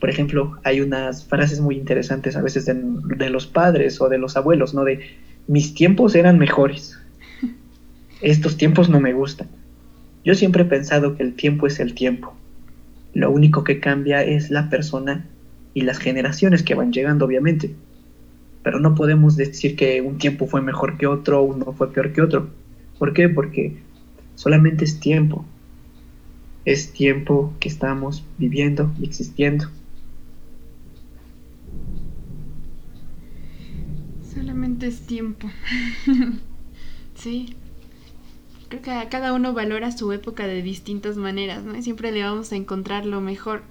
Por 0.00 0.10
ejemplo, 0.10 0.58
hay 0.64 0.80
unas 0.80 1.24
frases 1.24 1.60
muy 1.60 1.76
interesantes 1.76 2.34
a 2.34 2.42
veces 2.42 2.66
de, 2.66 3.30
los 3.30 3.46
padres 3.46 4.00
o 4.00 4.08
de 4.08 4.18
los 4.18 4.36
abuelos, 4.36 4.74
¿no? 4.74 4.82
De 4.82 4.98
mis 5.46 5.74
tiempos 5.74 6.16
eran 6.16 6.40
mejores. 6.40 6.98
Estos 8.20 8.56
tiempos 8.56 8.88
no 8.88 8.98
me 8.98 9.12
gustan. 9.12 9.46
Yo 10.24 10.34
siempre 10.34 10.64
he 10.64 10.66
pensado 10.66 11.16
que 11.16 11.22
el 11.22 11.34
tiempo 11.34 11.68
es 11.68 11.78
el 11.78 11.94
tiempo. 11.94 12.34
Lo 13.14 13.30
único 13.30 13.62
que 13.62 13.78
cambia 13.78 14.24
es 14.24 14.50
la 14.50 14.68
persona 14.68 15.24
y 15.74 15.82
las 15.82 15.98
generaciones 15.98 16.64
que 16.64 16.74
van 16.74 16.92
llegando, 16.92 17.26
obviamente. 17.26 17.76
Pero 18.64 18.80
no 18.80 18.96
podemos 18.96 19.36
decir 19.36 19.76
que 19.76 20.00
un 20.00 20.18
tiempo 20.18 20.48
fue 20.48 20.62
mejor 20.62 20.98
que 20.98 21.06
otro, 21.06 21.42
uno 21.42 21.72
fue 21.74 21.92
peor 21.92 22.12
que 22.12 22.22
otro. 22.22 22.48
¿Por 22.98 23.12
qué? 23.12 23.28
Porque 23.28 23.76
solamente 24.34 24.84
es 24.84 24.98
tiempo. 24.98 25.46
Es 26.68 26.92
tiempo 26.92 27.54
que 27.60 27.70
estamos 27.70 28.22
viviendo 28.36 28.92
y 29.00 29.06
existiendo. 29.06 29.64
Solamente 34.34 34.88
es 34.88 35.00
tiempo. 35.00 35.48
sí 37.14 37.56
creo 38.68 38.82
que 38.82 39.08
cada 39.08 39.32
uno 39.32 39.54
valora 39.54 39.92
su 39.92 40.12
época 40.12 40.46
de 40.46 40.60
distintas 40.60 41.16
maneras, 41.16 41.64
¿no? 41.64 41.74
Y 41.74 41.82
siempre 41.82 42.12
le 42.12 42.22
vamos 42.22 42.52
a 42.52 42.56
encontrar 42.56 43.06
lo 43.06 43.22
mejor. 43.22 43.62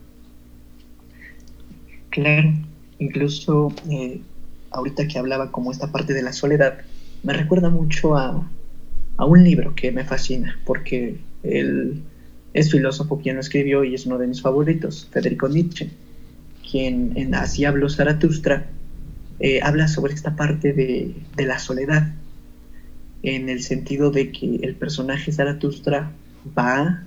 Claro, 2.09 2.51
incluso 2.97 3.71
eh, 3.91 4.21
ahorita 4.71 5.07
que 5.07 5.19
hablaba 5.19 5.51
como 5.51 5.71
esta 5.71 5.91
parte 5.91 6.15
de 6.15 6.23
la 6.23 6.33
soledad, 6.33 6.79
me 7.21 7.33
recuerda 7.33 7.69
mucho 7.69 8.17
a, 8.17 8.49
a 9.17 9.25
un 9.25 9.43
libro 9.43 9.75
que 9.75 9.91
me 9.91 10.03
fascina, 10.03 10.57
porque 10.65 11.19
él 11.43 12.01
es 12.57 12.71
filósofo 12.71 13.19
quien 13.19 13.35
lo 13.35 13.41
escribió 13.41 13.83
y 13.83 13.93
es 13.93 14.07
uno 14.07 14.17
de 14.17 14.25
mis 14.25 14.41
favoritos, 14.41 15.07
Federico 15.11 15.47
Nietzsche, 15.47 15.91
quien 16.69 17.13
en 17.15 17.35
Así 17.35 17.65
habló 17.65 17.87
Zaratustra 17.87 18.65
eh, 19.39 19.59
habla 19.61 19.87
sobre 19.87 20.15
esta 20.15 20.35
parte 20.35 20.73
de, 20.73 21.13
la 21.45 21.59
soledad 21.59 22.11
en 23.21 23.49
el 23.49 23.61
sentido 23.61 24.09
de 24.09 24.31
que 24.31 24.55
el 24.63 24.73
personaje 24.73 25.31
Zaratustra 25.31 26.11
va 26.57 27.03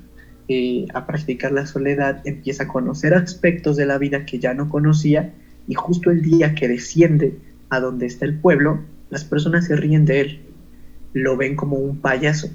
eh, 0.47 0.87
a 0.95 1.05
practicar 1.05 1.51
la 1.51 1.67
soledad, 1.67 2.23
empieza 2.25 2.65
a 2.65 2.69
conocer 2.69 3.15
aspectos 3.15 3.77
de 3.77 3.87
la 3.87 3.99
vida 3.99 4.25
que 4.25 4.39
ya 4.39 4.55
no 4.55 4.69
conocía 4.69 5.33
y 5.67 5.75
justo 5.75 6.13
el 6.13 6.23
día 6.23 6.55
que 6.55 6.69
desciende 6.69 7.35
a 7.71 7.81
donde 7.81 8.07
está 8.07 8.25
el 8.25 8.39
pueblo, 8.39 8.85
las 9.11 9.25
personas 9.25 9.67
se 9.67 9.75
ríen 9.75 10.05
de 10.05 10.21
él, 10.21 10.41
lo 11.13 11.37
ven 11.37 11.57
como 11.57 11.77
un 11.77 11.99
payaso. 11.99 12.51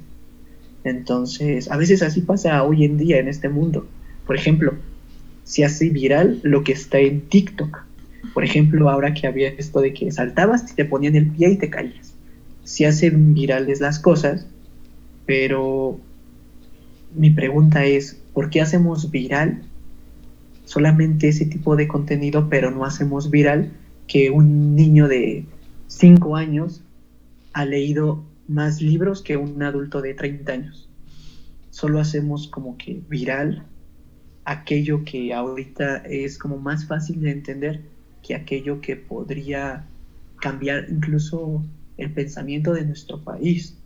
Entonces, 0.85 1.69
a 1.69 1.75
veces 1.75 2.01
así 2.01 2.21
pasa 2.21 2.63
hoy 2.63 2.85
en 2.85 2.97
día 2.97 3.19
en 3.19 3.27
este 3.27 3.49
mundo. 3.49 3.85
Por 4.25 4.37
ejemplo, 4.37 4.75
se 5.43 5.65
hace 5.65 5.89
viral 5.89 6.39
lo 6.43 6.63
que 6.63 6.71
está 6.71 6.99
en 6.99 7.21
TikTok. 7.27 7.83
Por 8.33 8.45
ejemplo, 8.45 8.89
ahora 8.89 9.13
que 9.13 9.27
había 9.27 9.49
esto 9.49 9.81
de 9.81 9.93
que 9.93 10.11
saltabas 10.11 10.71
y 10.71 10.75
te 10.75 10.85
ponían 10.85 11.17
el 11.17 11.27
pie 11.27 11.49
y 11.49 11.57
te 11.57 11.69
caías 11.69 12.15
se 12.65 12.87
hacen 12.87 13.33
virales 13.33 13.79
las 13.79 13.99
cosas, 13.99 14.47
pero 15.25 15.99
mi 17.15 17.29
pregunta 17.29 17.85
es, 17.85 18.19
¿por 18.33 18.49
qué 18.49 18.59
hacemos 18.59 19.11
viral 19.11 19.61
solamente 20.65 21.29
ese 21.29 21.45
tipo 21.45 21.75
de 21.75 21.87
contenido, 21.87 22.49
pero 22.49 22.71
no 22.71 22.83
hacemos 22.83 23.29
viral 23.29 23.71
que 24.07 24.31
un 24.31 24.75
niño 24.75 25.07
de 25.07 25.45
5 25.87 26.35
años 26.35 26.81
ha 27.53 27.65
leído 27.65 28.23
más 28.47 28.81
libros 28.81 29.21
que 29.21 29.37
un 29.37 29.61
adulto 29.63 30.01
de 30.01 30.13
30 30.13 30.51
años? 30.51 30.89
Solo 31.69 31.99
hacemos 31.99 32.47
como 32.47 32.77
que 32.77 33.01
viral 33.09 33.65
aquello 34.45 35.03
que 35.03 35.33
ahorita 35.33 35.97
es 35.97 36.37
como 36.37 36.57
más 36.57 36.85
fácil 36.85 37.21
de 37.21 37.31
entender 37.31 37.81
que 38.21 38.35
aquello 38.35 38.79
que 38.79 38.95
podría 38.95 39.85
cambiar 40.39 40.87
incluso 40.89 41.63
el 41.97 42.11
pensamiento 42.11 42.73
de 42.73 42.85
nuestro 42.85 43.23
país. 43.23 43.77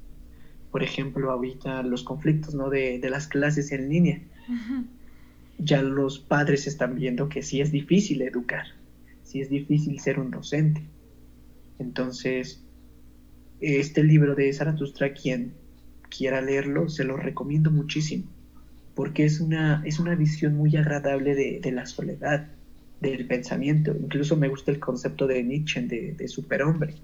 Por 0.72 0.84
ejemplo, 0.84 1.32
ahorita 1.32 1.82
los 1.84 2.04
conflictos 2.04 2.54
¿no? 2.54 2.70
de, 2.70 3.00
las 3.10 3.28
clases 3.28 3.72
en 3.72 3.90
línea. 3.90 4.22
Ya 5.58 5.82
los 5.82 6.20
padres 6.20 6.68
están 6.68 6.96
viendo 6.96 7.28
que 7.28 7.42
sí 7.42 7.60
es 7.60 7.72
difícil 7.72 8.22
educar, 8.22 8.66
sí 9.24 9.42
es 9.42 9.50
difícil 9.50 10.00
ser 10.00 10.20
un 10.20 10.32
docente. 10.32 10.84
Entonces, 11.80 12.64
este 13.62 14.04
libro 14.04 14.36
de 14.36 14.52
Zaratustra, 14.54 15.14
quien 15.14 15.54
quiera 16.10 16.42
leerlo, 16.42 16.90
se 16.90 17.04
lo 17.04 17.18
recomiendo 17.18 17.72
muchísimo, 17.72 18.26
porque 18.96 19.26
es 19.26 19.40
una, 19.40 19.84
es 19.86 20.00
una 20.00 20.16
visión 20.16 20.56
muy 20.56 20.76
agradable 20.76 21.36
de, 21.36 21.72
la 21.72 21.86
soledad, 21.86 22.48
del 23.02 23.28
pensamiento. 23.28 23.96
Incluso 24.00 24.36
me 24.36 24.48
gusta 24.48 24.72
el 24.72 24.80
concepto 24.80 25.28
de 25.28 25.44
Nietzsche, 25.44 25.82
de, 25.82 26.14
de 26.14 26.28
superhombre 26.28 26.96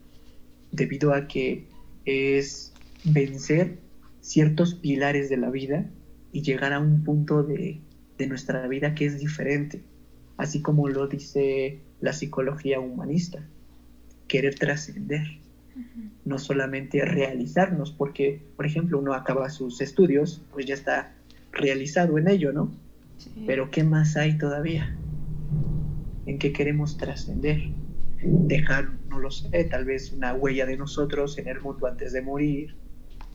debido 0.71 1.13
a 1.13 1.27
que 1.27 1.65
es 2.05 2.73
vencer 3.03 3.77
ciertos 4.21 4.73
pilares 4.75 5.29
de 5.29 5.37
la 5.37 5.49
vida 5.49 5.89
y 6.31 6.41
llegar 6.41 6.73
a 6.73 6.79
un 6.79 7.03
punto 7.03 7.43
de, 7.43 7.79
nuestra 8.27 8.67
vida 8.67 8.95
que 8.95 9.05
es 9.05 9.19
diferente, 9.19 9.83
así 10.37 10.61
como 10.61 10.87
lo 10.87 11.07
dice 11.07 11.79
la 12.01 12.13
psicología 12.13 12.79
humanista, 12.79 13.45
querer 14.27 14.55
trascender, 14.55 15.39
no 16.23 16.37
solamente 16.37 17.03
realizarnos, 17.05 17.91
porque, 17.91 18.41
por 18.55 18.65
ejemplo, 18.65 18.99
uno 18.99 19.13
acaba 19.13 19.49
sus 19.49 19.81
estudios, 19.81 20.41
pues 20.51 20.65
ya 20.65 20.73
está 20.73 21.13
realizado 21.51 22.17
en 22.17 22.27
ello, 22.27 22.51
¿no? 22.51 22.71
Pero 23.45 23.71
¿qué 23.71 23.83
más 23.83 24.17
hay 24.17 24.37
todavía? 24.37 24.95
¿En 26.25 26.39
qué 26.39 26.51
queremos 26.51 26.97
trascender? 26.97 27.69
dejar, 28.25 28.89
no 29.09 29.19
lo 29.19 29.31
sé, 29.31 29.63
tal 29.65 29.85
vez 29.85 30.11
una 30.11 30.33
huella 30.33 30.65
de 30.65 30.77
nosotros 30.77 31.37
en 31.37 31.47
el 31.47 31.61
mundo 31.61 31.87
antes 31.87 32.13
de 32.13 32.21
morir, 32.21 32.75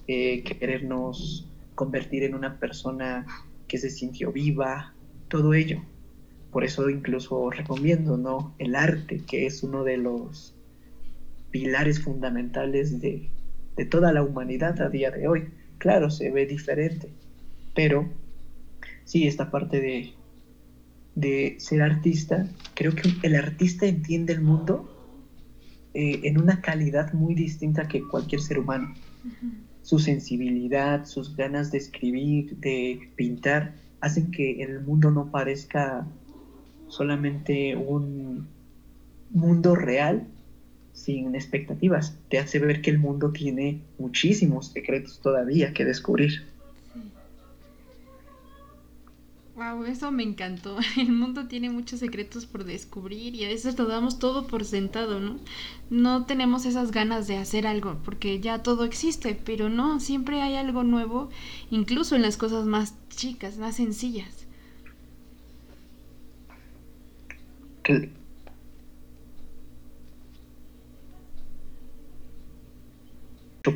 eh, 0.06 0.42
querernos 0.42 1.48
convertir 1.74 2.24
en 2.24 2.34
una 2.34 2.58
persona 2.58 3.26
que 3.68 3.78
se 3.78 3.90
sintió 3.90 4.32
viva, 4.32 4.94
todo 5.28 5.54
ello. 5.54 5.82
Por 6.50 6.64
eso 6.64 6.90
incluso 6.90 7.50
recomiendo, 7.50 8.16
¿no? 8.16 8.54
El 8.58 8.74
arte, 8.74 9.22
que 9.24 9.46
es 9.46 9.62
uno 9.62 9.84
de 9.84 9.98
los 9.98 10.54
pilares 11.50 12.02
fundamentales 12.02 13.00
de, 13.00 13.28
de 13.76 13.84
toda 13.84 14.12
la 14.12 14.22
humanidad 14.22 14.80
a 14.80 14.88
día 14.88 15.10
de 15.10 15.28
hoy. 15.28 15.48
Claro, 15.78 16.10
se 16.10 16.30
ve 16.30 16.46
diferente, 16.46 17.08
pero 17.74 18.08
sí, 19.04 19.26
esta 19.26 19.50
parte 19.50 19.80
de, 19.80 20.12
de 21.14 21.56
ser 21.58 21.82
artista, 21.82 22.46
creo 22.74 22.94
que 22.94 23.12
el 23.22 23.34
artista 23.34 23.86
entiende 23.86 24.32
el 24.34 24.42
mundo 24.42 24.96
eh, 25.94 26.20
en 26.24 26.40
una 26.40 26.60
calidad 26.60 27.12
muy 27.12 27.34
distinta 27.34 27.88
que 27.88 28.06
cualquier 28.06 28.40
ser 28.40 28.58
humano. 28.58 28.94
Su 29.82 29.98
sensibilidad, 29.98 31.04
sus 31.04 31.34
ganas 31.34 31.72
de 31.72 31.78
escribir, 31.78 32.56
de 32.58 33.10
pintar, 33.16 33.74
hacen 34.00 34.30
que 34.30 34.62
el 34.62 34.80
mundo 34.80 35.10
no 35.10 35.30
parezca 35.30 36.06
solamente 36.88 37.76
un 37.76 38.46
mundo 39.30 39.74
real 39.74 40.26
sin 41.04 41.34
expectativas. 41.34 42.16
Te 42.28 42.38
hace 42.38 42.58
ver 42.58 42.82
que 42.82 42.90
el 42.90 42.98
mundo 42.98 43.30
tiene 43.30 43.80
muchísimos 43.98 44.68
secretos 44.68 45.20
todavía 45.20 45.72
que 45.72 45.84
descubrir. 45.84 46.42
Wow, 49.60 49.84
eso 49.84 50.10
me 50.10 50.22
encantó. 50.22 50.78
El 50.96 51.12
mundo 51.12 51.46
tiene 51.46 51.68
muchos 51.68 52.00
secretos 52.00 52.46
por 52.46 52.64
descubrir 52.64 53.34
y 53.34 53.44
a 53.44 53.48
veces 53.48 53.78
lo 53.78 53.86
damos 53.86 54.18
todo 54.18 54.46
por 54.46 54.64
sentado, 54.64 55.20
¿no? 55.20 55.38
No 55.90 56.24
tenemos 56.24 56.64
esas 56.64 56.92
ganas 56.92 57.26
de 57.26 57.36
hacer 57.36 57.66
algo 57.66 57.98
porque 58.02 58.40
ya 58.40 58.62
todo 58.62 58.84
existe, 58.84 59.38
pero 59.44 59.68
no, 59.68 60.00
siempre 60.00 60.40
hay 60.40 60.54
algo 60.54 60.82
nuevo, 60.82 61.28
incluso 61.70 62.16
en 62.16 62.22
las 62.22 62.38
cosas 62.38 62.64
más 62.64 62.94
chicas, 63.10 63.58
más 63.58 63.76
sencillas. 63.76 64.46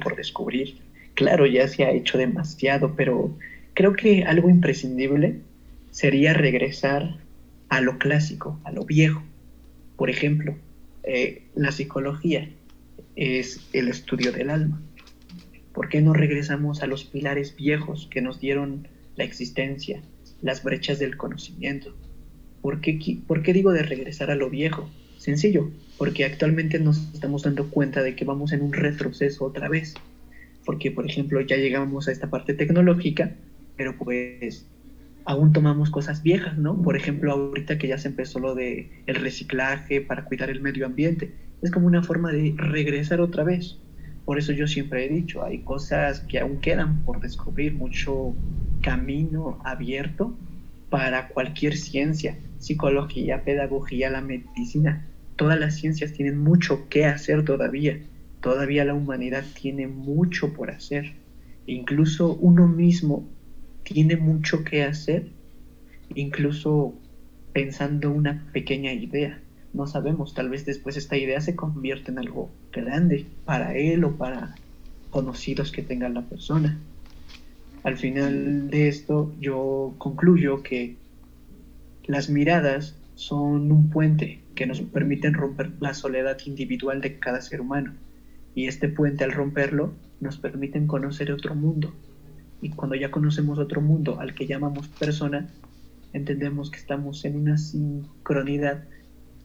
Por 0.00 0.16
descubrir. 0.16 0.76
Claro, 1.14 1.46
ya 1.46 1.68
se 1.68 1.84
ha 1.84 1.90
hecho 1.90 2.18
demasiado, 2.18 2.94
pero 2.96 3.36
creo 3.74 3.94
que 3.94 4.24
algo 4.24 4.50
imprescindible 4.50 5.40
sería 5.90 6.32
regresar 6.32 7.16
a 7.68 7.80
lo 7.80 7.98
clásico, 7.98 8.58
a 8.64 8.72
lo 8.72 8.84
viejo. 8.84 9.22
Por 9.96 10.10
ejemplo, 10.10 10.56
eh, 11.04 11.42
la 11.54 11.72
psicología 11.72 12.48
es 13.16 13.68
el 13.72 13.88
estudio 13.88 14.32
del 14.32 14.50
alma. 14.50 14.80
¿Por 15.72 15.88
qué 15.88 16.00
no 16.00 16.12
regresamos 16.12 16.82
a 16.82 16.86
los 16.86 17.04
pilares 17.04 17.56
viejos 17.56 18.08
que 18.10 18.22
nos 18.22 18.40
dieron 18.40 18.88
la 19.16 19.24
existencia, 19.24 20.02
las 20.42 20.62
brechas 20.62 20.98
del 20.98 21.16
conocimiento. 21.16 21.94
¿Por 22.60 22.80
qué, 22.80 22.98
¿Por 23.26 23.42
qué 23.42 23.52
digo 23.52 23.72
de 23.72 23.82
regresar 23.82 24.30
a 24.30 24.34
lo 24.34 24.50
viejo? 24.50 24.90
Sencillo, 25.18 25.70
porque 25.98 26.24
actualmente 26.24 26.78
nos 26.78 26.98
estamos 27.14 27.42
dando 27.42 27.70
cuenta 27.70 28.02
de 28.02 28.16
que 28.16 28.24
vamos 28.24 28.52
en 28.52 28.62
un 28.62 28.72
retroceso 28.72 29.44
otra 29.44 29.68
vez. 29.68 29.94
Porque, 30.64 30.90
por 30.90 31.06
ejemplo, 31.06 31.40
ya 31.40 31.56
llegamos 31.56 32.08
a 32.08 32.12
esta 32.12 32.30
parte 32.30 32.54
tecnológica, 32.54 33.32
pero 33.76 33.96
pues 33.96 34.66
aún 35.24 35.52
tomamos 35.52 35.90
cosas 35.90 36.22
viejas, 36.22 36.58
¿no? 36.58 36.80
Por 36.82 36.96
ejemplo, 36.96 37.32
ahorita 37.32 37.78
que 37.78 37.88
ya 37.88 37.98
se 37.98 38.08
empezó 38.08 38.38
lo 38.38 38.54
de 38.54 38.90
el 39.06 39.16
reciclaje 39.16 40.00
para 40.00 40.24
cuidar 40.24 40.50
el 40.50 40.60
medio 40.60 40.86
ambiente, 40.86 41.32
es 41.62 41.70
como 41.70 41.86
una 41.86 42.02
forma 42.02 42.32
de 42.32 42.54
regresar 42.56 43.20
otra 43.20 43.44
vez. 43.44 43.78
Por 44.24 44.38
eso 44.38 44.52
yo 44.52 44.66
siempre 44.66 45.04
he 45.04 45.08
dicho, 45.08 45.44
hay 45.44 45.58
cosas 45.60 46.20
que 46.20 46.40
aún 46.40 46.60
quedan 46.60 47.02
por 47.04 47.20
descubrir, 47.20 47.74
mucho 47.74 48.34
camino 48.82 49.60
abierto 49.64 50.36
para 50.90 51.28
cualquier 51.28 51.76
ciencia, 51.76 52.38
psicología, 52.58 53.44
pedagogía, 53.44 54.10
la 54.10 54.20
medicina. 54.20 55.06
Todas 55.36 55.58
las 55.58 55.74
ciencias 55.74 56.12
tienen 56.12 56.38
mucho 56.38 56.88
que 56.88 57.06
hacer 57.06 57.44
todavía. 57.44 58.00
Todavía 58.40 58.84
la 58.84 58.94
humanidad 58.94 59.44
tiene 59.60 59.88
mucho 59.88 60.52
por 60.52 60.70
hacer. 60.70 61.12
Incluso 61.66 62.34
uno 62.34 62.68
mismo 62.68 63.26
tiene 63.82 64.16
mucho 64.16 64.64
que 64.64 64.84
hacer, 64.84 65.28
incluso 66.14 66.94
pensando 67.52 68.10
una 68.10 68.46
pequeña 68.52 68.92
idea. 68.92 69.40
No 69.72 69.86
sabemos, 69.86 70.34
tal 70.34 70.50
vez 70.50 70.64
después 70.64 70.96
esta 70.96 71.16
idea 71.16 71.40
se 71.40 71.56
convierte 71.56 72.12
en 72.12 72.18
algo 72.18 72.50
grande 72.72 73.26
para 73.44 73.76
él 73.76 74.04
o 74.04 74.16
para 74.16 74.54
conocidos 75.10 75.72
que 75.72 75.82
tenga 75.82 76.08
la 76.08 76.22
persona. 76.22 76.78
Al 77.82 77.96
final 77.96 78.70
de 78.70 78.88
esto 78.88 79.34
yo 79.40 79.94
concluyo 79.98 80.62
que 80.62 80.96
las 82.06 82.30
miradas 82.30 82.96
son 83.14 83.72
un 83.72 83.90
puente 83.90 84.43
que 84.54 84.66
nos 84.66 84.80
permiten 84.80 85.34
romper 85.34 85.72
la 85.80 85.94
soledad 85.94 86.38
individual 86.46 87.00
de 87.00 87.18
cada 87.18 87.40
ser 87.40 87.60
humano. 87.60 87.92
Y 88.54 88.68
este 88.68 88.88
puente 88.88 89.24
al 89.24 89.32
romperlo 89.32 89.92
nos 90.20 90.38
permiten 90.38 90.86
conocer 90.86 91.32
otro 91.32 91.54
mundo, 91.54 91.92
y 92.64 92.70
cuando 92.70 92.94
ya 92.94 93.10
conocemos 93.10 93.58
otro 93.58 93.82
mundo 93.82 94.20
al 94.20 94.34
que 94.34 94.46
llamamos 94.46 94.88
persona, 94.88 95.50
entendemos 96.14 96.70
que 96.70 96.78
estamos 96.78 97.26
en 97.26 97.36
una 97.36 97.58
sincronidad 97.58 98.84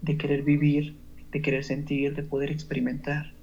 de 0.02 0.16
querer 0.16 0.44
vivir, 0.44 0.96
de 1.34 1.42
querer 1.42 1.66
sentir, 1.66 2.16
de 2.16 2.24
poder 2.24 2.50
experimentar. 2.50 3.34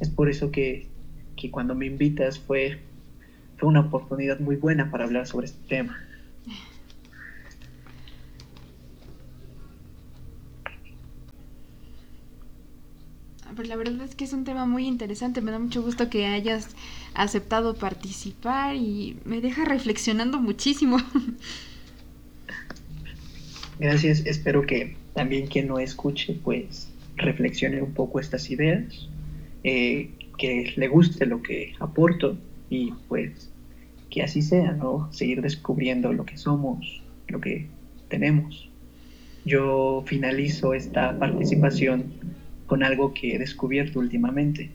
Es 0.00 0.08
por 0.08 0.28
eso 0.28 0.50
que, 0.50 0.88
que 1.36 1.52
cuando 1.52 1.76
me 1.76 1.86
invitas 1.86 2.40
fue, 2.40 2.80
fue 3.58 3.68
una 3.68 3.78
oportunidad 3.78 4.40
muy 4.40 4.56
buena 4.56 4.90
para 4.90 5.04
hablar 5.04 5.28
sobre 5.28 5.46
este 5.46 5.68
tema. 5.68 5.96
Pues 13.56 13.68
la 13.68 13.76
verdad 13.76 14.00
es 14.02 14.14
que 14.14 14.24
es 14.24 14.32
un 14.32 14.44
tema 14.44 14.66
muy 14.66 14.86
interesante. 14.86 15.40
Me 15.40 15.50
da 15.50 15.58
mucho 15.58 15.82
gusto 15.82 16.10
que 16.10 16.26
hayas 16.26 16.68
aceptado 17.14 17.74
participar 17.74 18.76
y 18.76 19.16
me 19.24 19.40
deja 19.40 19.64
reflexionando 19.64 20.38
muchísimo. 20.38 20.98
Gracias. 23.78 24.24
Espero 24.26 24.62
que 24.62 24.96
también 25.14 25.46
quien 25.46 25.68
no 25.68 25.78
escuche, 25.78 26.38
pues 26.44 26.88
reflexione 27.16 27.82
un 27.82 27.92
poco 27.92 28.20
estas 28.20 28.50
ideas, 28.50 29.08
eh, 29.64 30.10
que 30.36 30.72
le 30.76 30.88
guste 30.88 31.26
lo 31.26 31.42
que 31.42 31.74
aporto 31.80 32.36
y 32.70 32.92
pues 33.08 33.50
que 34.10 34.22
así 34.22 34.42
sea, 34.42 34.72
¿no? 34.72 35.12
Seguir 35.12 35.42
descubriendo 35.42 36.12
lo 36.12 36.24
que 36.24 36.36
somos, 36.36 37.02
lo 37.28 37.40
que 37.40 37.66
tenemos. 38.08 38.68
Yo 39.44 40.02
finalizo 40.06 40.74
esta 40.74 41.18
participación 41.18 42.12
con 42.68 42.84
algo 42.84 43.12
que 43.12 43.34
he 43.34 43.38
descubierto 43.40 43.98
últimamente. 43.98 44.70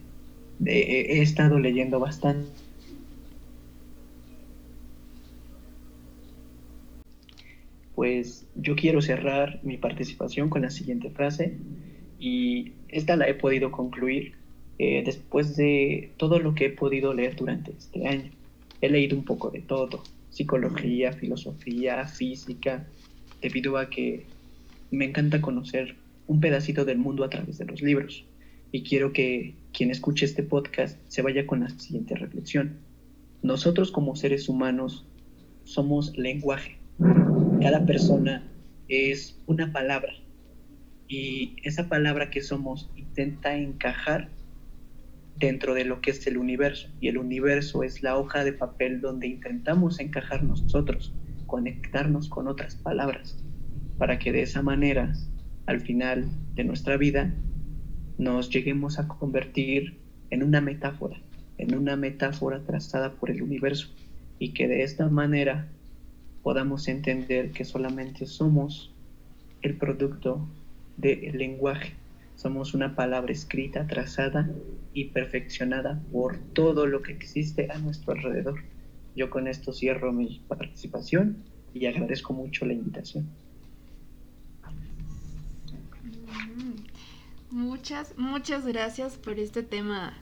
he 0.66 1.22
estado 1.22 1.58
leyendo 1.58 1.98
bastante. 1.98 2.46
Pues 7.94 8.46
yo 8.56 8.76
quiero 8.76 9.00
cerrar 9.00 9.60
mi 9.62 9.78
participación 9.78 10.50
con 10.50 10.62
la 10.62 10.70
siguiente 10.70 11.10
frase 11.10 11.56
y 12.18 12.72
esta 12.88 13.16
la 13.16 13.28
he 13.28 13.34
podido 13.34 13.70
concluir 13.70 14.34
eh, 14.78 15.02
después 15.04 15.56
de 15.56 16.10
todo 16.16 16.40
lo 16.40 16.54
que 16.54 16.66
he 16.66 16.70
podido 16.70 17.14
leer 17.14 17.36
durante 17.36 17.70
este 17.70 18.06
año. 18.08 18.30
He 18.80 18.88
leído 18.88 19.16
un 19.16 19.24
poco 19.24 19.50
de 19.50 19.60
todo, 19.60 20.02
psicología, 20.30 21.12
filosofía, 21.12 22.04
física, 22.06 22.84
debido 23.40 23.78
a 23.78 23.88
que 23.88 24.26
me 24.90 25.04
encanta 25.04 25.40
conocer 25.40 25.96
un 26.26 26.40
pedacito 26.40 26.84
del 26.84 26.98
mundo 26.98 27.24
a 27.24 27.30
través 27.30 27.58
de 27.58 27.66
los 27.66 27.82
libros. 27.82 28.26
Y 28.72 28.82
quiero 28.82 29.12
que 29.12 29.54
quien 29.72 29.90
escuche 29.90 30.26
este 30.26 30.42
podcast 30.42 30.98
se 31.08 31.22
vaya 31.22 31.46
con 31.46 31.60
la 31.60 31.68
siguiente 31.68 32.14
reflexión. 32.14 32.78
Nosotros 33.42 33.92
como 33.92 34.16
seres 34.16 34.48
humanos 34.48 35.06
somos 35.64 36.16
lenguaje. 36.16 36.78
Cada 37.60 37.84
persona 37.86 38.50
es 38.88 39.40
una 39.46 39.72
palabra. 39.72 40.12
Y 41.08 41.56
esa 41.62 41.88
palabra 41.88 42.30
que 42.30 42.42
somos 42.42 42.90
intenta 42.96 43.56
encajar 43.56 44.30
dentro 45.36 45.74
de 45.74 45.84
lo 45.84 46.00
que 46.00 46.10
es 46.10 46.26
el 46.26 46.38
universo. 46.38 46.88
Y 47.00 47.08
el 47.08 47.18
universo 47.18 47.82
es 47.82 48.02
la 48.02 48.16
hoja 48.16 48.44
de 48.44 48.52
papel 48.52 49.00
donde 49.00 49.26
intentamos 49.26 50.00
encajar 50.00 50.42
nosotros, 50.44 51.14
conectarnos 51.46 52.28
con 52.28 52.48
otras 52.48 52.76
palabras, 52.76 53.42
para 53.98 54.18
que 54.18 54.32
de 54.32 54.42
esa 54.42 54.62
manera 54.62 55.12
al 55.66 55.80
final 55.80 56.26
de 56.54 56.64
nuestra 56.64 56.96
vida 56.96 57.34
nos 58.18 58.50
lleguemos 58.50 58.98
a 58.98 59.08
convertir 59.08 59.98
en 60.30 60.42
una 60.42 60.60
metáfora, 60.60 61.20
en 61.58 61.74
una 61.74 61.96
metáfora 61.96 62.60
trazada 62.64 63.12
por 63.12 63.30
el 63.30 63.42
universo 63.42 63.88
y 64.38 64.52
que 64.52 64.68
de 64.68 64.82
esta 64.82 65.08
manera 65.08 65.68
podamos 66.42 66.88
entender 66.88 67.50
que 67.50 67.64
solamente 67.64 68.26
somos 68.26 68.92
el 69.62 69.76
producto 69.76 70.46
del 70.96 71.38
lenguaje, 71.38 71.94
somos 72.36 72.74
una 72.74 72.94
palabra 72.94 73.32
escrita, 73.32 73.86
trazada 73.86 74.50
y 74.92 75.06
perfeccionada 75.06 76.02
por 76.12 76.38
todo 76.52 76.86
lo 76.86 77.02
que 77.02 77.12
existe 77.12 77.68
a 77.70 77.78
nuestro 77.78 78.12
alrededor. 78.12 78.60
Yo 79.16 79.30
con 79.30 79.48
esto 79.48 79.72
cierro 79.72 80.12
mi 80.12 80.42
participación 80.48 81.44
y 81.72 81.86
agradezco 81.86 82.32
mucho 82.34 82.66
la 82.66 82.74
invitación. 82.74 83.28
Muchas, 87.50 88.16
muchas 88.16 88.66
gracias 88.66 89.14
por 89.14 89.38
este 89.38 89.62
tema 89.62 90.14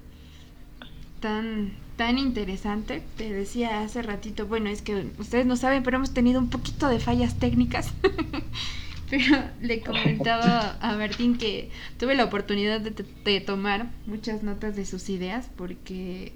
tan, 1.21 1.73
tan 1.97 2.19
interesante. 2.19 3.03
Te 3.17 3.33
decía 3.33 3.81
hace 3.81 4.03
ratito, 4.03 4.47
bueno, 4.47 4.69
es 4.69 4.83
que 4.83 5.07
ustedes 5.19 5.47
no 5.47 5.57
saben, 5.57 5.83
pero 5.83 5.97
hemos 5.97 6.13
tenido 6.13 6.41
un 6.41 6.51
poquito 6.51 6.89
de 6.89 7.01
fallas 7.01 7.39
técnicas. 7.39 7.95
pero 9.11 9.45
le 9.61 9.81
comentaba 9.81 10.79
a 10.81 10.97
Martín 10.97 11.39
que 11.39 11.71
tuve 11.99 12.15
la 12.15 12.25
oportunidad 12.25 12.81
de, 12.81 13.05
de, 13.25 13.41
tomar 13.41 13.91
muchas 14.07 14.43
notas 14.43 14.75
de 14.75 14.87
sus 14.87 15.09
ideas 15.11 15.51
porque 15.57 16.33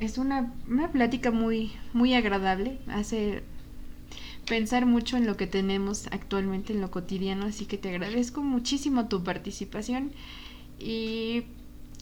es 0.00 0.18
una, 0.18 0.52
una 0.68 0.90
plática 0.90 1.30
muy, 1.30 1.72
muy 1.92 2.14
agradable. 2.14 2.78
Hace 2.88 3.42
pensar 4.46 4.86
mucho 4.86 5.16
en 5.16 5.26
lo 5.26 5.36
que 5.36 5.46
tenemos 5.46 6.06
actualmente 6.08 6.72
en 6.72 6.80
lo 6.80 6.90
cotidiano, 6.90 7.46
así 7.46 7.66
que 7.66 7.78
te 7.78 7.88
agradezco 7.88 8.42
muchísimo 8.42 9.08
tu 9.08 9.22
participación 9.22 10.12
y 10.78 11.44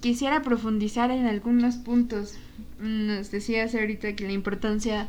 quisiera 0.00 0.42
profundizar 0.42 1.10
en 1.10 1.26
algunos 1.26 1.76
puntos. 1.76 2.34
Nos 2.80 3.30
decías 3.30 3.74
ahorita 3.74 4.16
que 4.16 4.26
la 4.26 4.32
importancia 4.32 5.08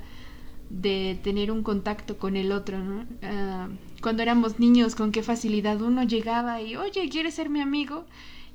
de 0.69 1.19
tener 1.23 1.51
un 1.51 1.63
contacto 1.63 2.17
con 2.17 2.35
el 2.35 2.51
otro, 2.51 2.79
¿no? 2.79 3.05
Ah, 3.21 3.69
cuando 4.01 4.23
éramos 4.23 4.59
niños, 4.59 4.95
con 4.95 5.11
qué 5.11 5.23
facilidad 5.23 5.81
uno 5.81 6.03
llegaba 6.03 6.61
y, 6.61 6.75
oye, 6.75 7.09
¿quieres 7.09 7.35
ser 7.35 7.49
mi 7.49 7.61
amigo? 7.61 8.05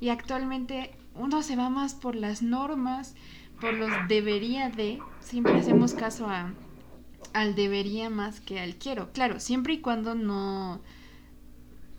Y 0.01 0.11
actualmente 0.11 0.93
uno 1.15 1.43
se 1.43 1.57
va 1.57 1.71
más 1.71 1.95
por 1.95 2.15
las 2.15 2.43
normas, 2.43 3.15
por 3.61 3.75
los 3.75 3.91
debería 4.09 4.69
de, 4.71 4.99
siempre 5.21 5.55
hacemos 5.55 5.95
caso 5.95 6.29
a 6.29 6.53
al 7.33 7.55
debería 7.55 8.11
más 8.11 8.41
que 8.41 8.61
al 8.61 8.77
quiero. 8.77 9.13
Claro, 9.13 9.41
siempre 9.41 9.75
y 9.75 9.81
cuando 9.81 10.15
no, 10.15 10.81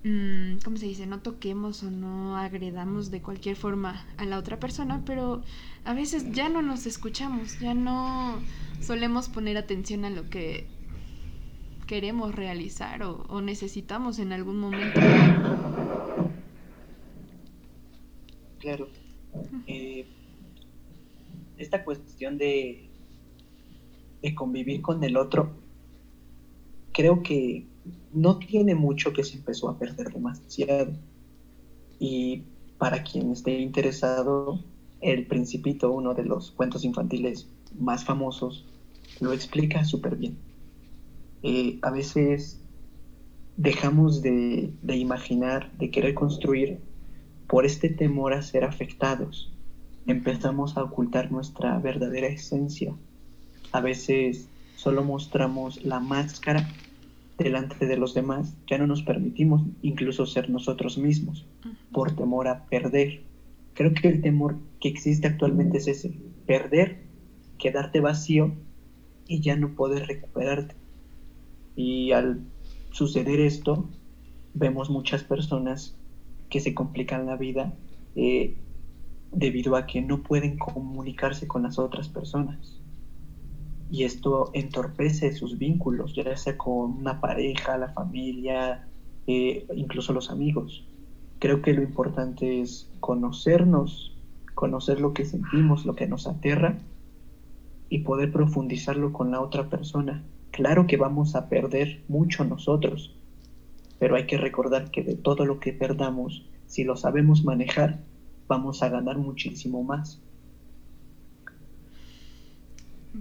mm, 0.03 0.57
¿cómo 0.63 0.77
se 0.77 0.85
dice? 0.85 1.05
No 1.05 1.19
toquemos 1.19 1.83
o 1.83 1.91
no 1.91 2.37
agredamos 2.37 3.11
de 3.11 3.21
cualquier 3.21 3.55
forma 3.55 4.05
a 4.17 4.25
la 4.25 4.37
otra 4.37 4.59
persona, 4.59 5.03
pero 5.05 5.43
a 5.85 5.93
veces 5.93 6.31
ya 6.31 6.49
no 6.49 6.61
nos 6.61 6.85
escuchamos, 6.85 7.59
ya 7.59 7.73
no 7.73 8.39
solemos 8.81 9.29
poner 9.29 9.57
atención 9.57 10.05
a 10.05 10.09
lo 10.09 10.29
que 10.29 10.67
queremos 11.87 12.35
realizar 12.35 13.01
o, 13.03 13.41
necesitamos 13.41 14.19
en 14.19 14.31
algún 14.31 14.59
momento. 14.59 14.99
Claro. 18.59 18.89
Eh, 19.67 20.05
esta 21.57 21.83
cuestión 21.83 22.37
de 22.37 22.88
de 24.21 24.36
convivir 24.36 24.82
con 24.82 25.03
el 25.03 25.17
otro 25.17 25.51
creo 26.99 27.23
que 27.23 27.65
no 28.13 28.39
tiene 28.39 28.75
mucho 28.75 29.13
que 29.13 29.23
se 29.23 29.38
empezó 29.38 29.69
a 29.69 29.77
perder 29.77 30.12
demasiado. 30.12 30.91
Y 31.99 32.43
para 32.77 33.03
quien 33.03 33.32
esté 33.32 33.60
interesado, 33.60 34.63
El 35.01 35.25
Principito, 35.27 35.91
uno 35.91 36.13
de 36.13 36.25
los 36.25 36.51
cuentos 36.51 36.84
infantiles 36.84 37.47
más 37.79 38.03
famosos, 38.03 38.65
lo 39.21 39.34
explica 39.34 39.86
súper 39.86 40.15
bien. 40.17 40.38
Eh, 41.43 41.79
a 41.82 41.91
veces 41.91 42.62
dejamos 43.55 44.21
de, 44.21 44.73
de 44.82 44.97
imaginar, 44.97 45.71
de 45.77 45.91
querer 45.91 46.13
construir 46.13 46.79
por 47.47 47.65
este 47.65 47.89
temor 47.89 48.34
a 48.34 48.41
ser 48.41 48.63
afectados. 48.63 49.53
Empezamos 50.05 50.77
a 50.77 50.84
ocultar 50.84 51.32
nuestra 51.32 51.77
verdadera 51.79 52.27
esencia. 52.27 52.93
A 53.71 53.82
veces 53.82 54.49
solo 54.75 55.03
mostramos 55.03 55.84
la 55.84 55.99
máscara 55.99 56.67
delante 57.38 57.86
de 57.86 57.97
los 57.97 58.13
demás, 58.13 58.55
ya 58.67 58.77
no 58.77 58.88
nos 58.88 59.03
permitimos 59.03 59.62
incluso 59.82 60.25
ser 60.25 60.49
nosotros 60.49 60.97
mismos 60.97 61.45
por 61.91 62.15
temor 62.15 62.47
a 62.47 62.65
perder. 62.65 63.23
Creo 63.73 63.93
que 63.93 64.10
el 64.10 64.21
temor 64.21 64.58
que 64.82 64.89
existe 64.89 65.27
actualmente 65.27 65.77
es 65.77 65.88
ese, 65.88 66.13
perder, 66.45 67.03
quedarte 67.58 67.99
vacío 67.99 68.53
y 69.27 69.39
ya 69.41 69.55
no 69.55 69.75
poder 69.75 70.08
recuperarte. 70.08 70.75
Y 71.75 72.12
al 72.12 72.41
suceder 72.91 73.39
esto, 73.39 73.89
vemos 74.53 74.89
muchas 74.89 75.23
personas 75.23 75.95
que 76.49 76.60
se 76.60 76.73
complican 76.73 77.27
la 77.27 77.38
vida 77.38 77.73
eh, 78.15 78.58
debido 79.32 79.75
a 79.75 79.86
que 79.86 80.01
no 80.01 80.23
pueden 80.23 80.58
comunicarse 80.58 81.47
con 81.47 81.63
las 81.63 81.77
otras 81.77 82.10
personas 82.10 82.78
y 83.91 84.04
esto 84.04 84.52
entorpece 84.54 85.34
sus 85.34 85.58
vínculos, 85.58 86.13
ya 86.13 86.36
sea 86.38 86.58
con 86.58 86.97
una 86.97 87.19
pareja, 87.19 87.78
la 87.78 87.89
familia, 87.89 88.88
eh, 89.25 89.65
incluso 89.75 90.13
los 90.13 90.30
amigos. 90.30 90.86
Creo 91.39 91.62
que 91.62 91.73
lo 91.73 91.82
importante 91.82 92.62
es 92.62 92.91
conocernos, 92.99 94.15
conocer 94.54 95.02
lo 95.02 95.13
que 95.13 95.25
sentimos, 95.25 95.86
lo 95.86 95.95
que 95.95 96.08
nos 96.08 96.28
aterra 96.28 96.78
y 97.89 97.99
poder 97.99 98.32
profundizarlo 98.32 99.12
con 99.12 99.32
la 99.32 99.41
otra 99.41 99.69
persona. 99.69 100.23
Claro 100.52 100.86
que 100.86 100.97
vamos 100.97 101.36
a 101.36 101.49
perder 101.49 102.04
mucho 102.08 102.43
nosotros, 102.43 103.15
pero 103.97 104.15
hay 104.15 104.28
que 104.28 104.38
recordar 104.38 104.91
que 104.91 105.04
de 105.04 105.15
todo 105.15 105.45
lo 105.45 105.60
que 105.60 105.73
perdamos, 105.73 106.45
si 106.67 106.84
lo 106.84 106.95
sabemos 106.95 107.43
manejar, 107.43 108.04
vamos 108.47 108.84
a 108.84 108.89
ganar 108.89 109.17
muchísimo 109.17 109.84
más. 109.84 110.21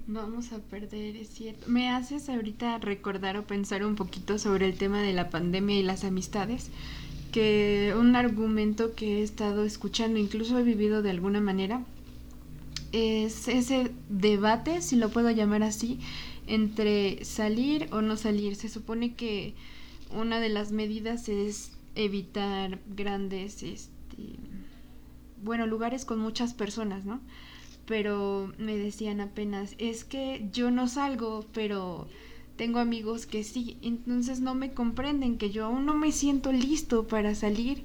Vamos 0.06 0.52
a 0.52 0.58
perder, 0.58 1.16
es 1.16 1.28
cierto. 1.28 1.66
Me 1.68 1.88
haces 1.88 2.28
ahorita 2.28 2.78
recordar 2.78 3.36
o 3.38 3.46
pensar 3.46 3.84
un 3.84 3.94
poquito 3.94 4.38
sobre 4.38 4.66
el 4.66 4.76
tema 4.76 5.00
de 5.00 5.14
la 5.14 5.30
pandemia 5.30 5.78
y 5.78 5.82
las 5.82 6.04
amistades, 6.04 6.70
que 7.32 7.94
un 7.98 8.14
argumento 8.14 8.94
que 8.94 9.18
he 9.18 9.22
estado 9.22 9.64
escuchando, 9.64 10.18
incluso 10.18 10.58
he 10.58 10.62
vivido 10.62 11.00
de 11.00 11.10
alguna 11.10 11.40
manera, 11.40 11.84
es 12.92 13.48
ese 13.48 13.90
debate, 14.08 14.82
si 14.82 14.96
lo 14.96 15.10
puedo 15.10 15.30
llamar 15.30 15.62
así, 15.62 15.98
entre 16.46 17.24
salir 17.24 17.88
o 17.90 18.02
no 18.02 18.16
salir. 18.16 18.56
Se 18.56 18.68
supone 18.68 19.14
que 19.14 19.54
una 20.10 20.38
de 20.40 20.48
las 20.50 20.70
medidas 20.70 21.28
es 21.28 21.72
evitar 21.94 22.78
grandes, 22.94 23.62
este, 23.62 24.36
bueno, 25.42 25.66
lugares 25.66 26.04
con 26.04 26.18
muchas 26.18 26.54
personas, 26.54 27.04
¿no? 27.04 27.20
Pero 27.88 28.52
me 28.58 28.76
decían 28.76 29.20
apenas, 29.20 29.74
es 29.78 30.04
que 30.04 30.46
yo 30.52 30.70
no 30.70 30.86
salgo, 30.86 31.46
pero 31.52 32.06
tengo 32.56 32.80
amigos 32.80 33.26
que 33.26 33.42
sí, 33.42 33.78
entonces 33.82 34.40
no 34.40 34.54
me 34.54 34.72
comprenden 34.72 35.38
que 35.38 35.50
yo 35.50 35.64
aún 35.64 35.86
no 35.86 35.94
me 35.94 36.12
siento 36.12 36.52
listo 36.52 37.08
para 37.08 37.34
salir 37.34 37.82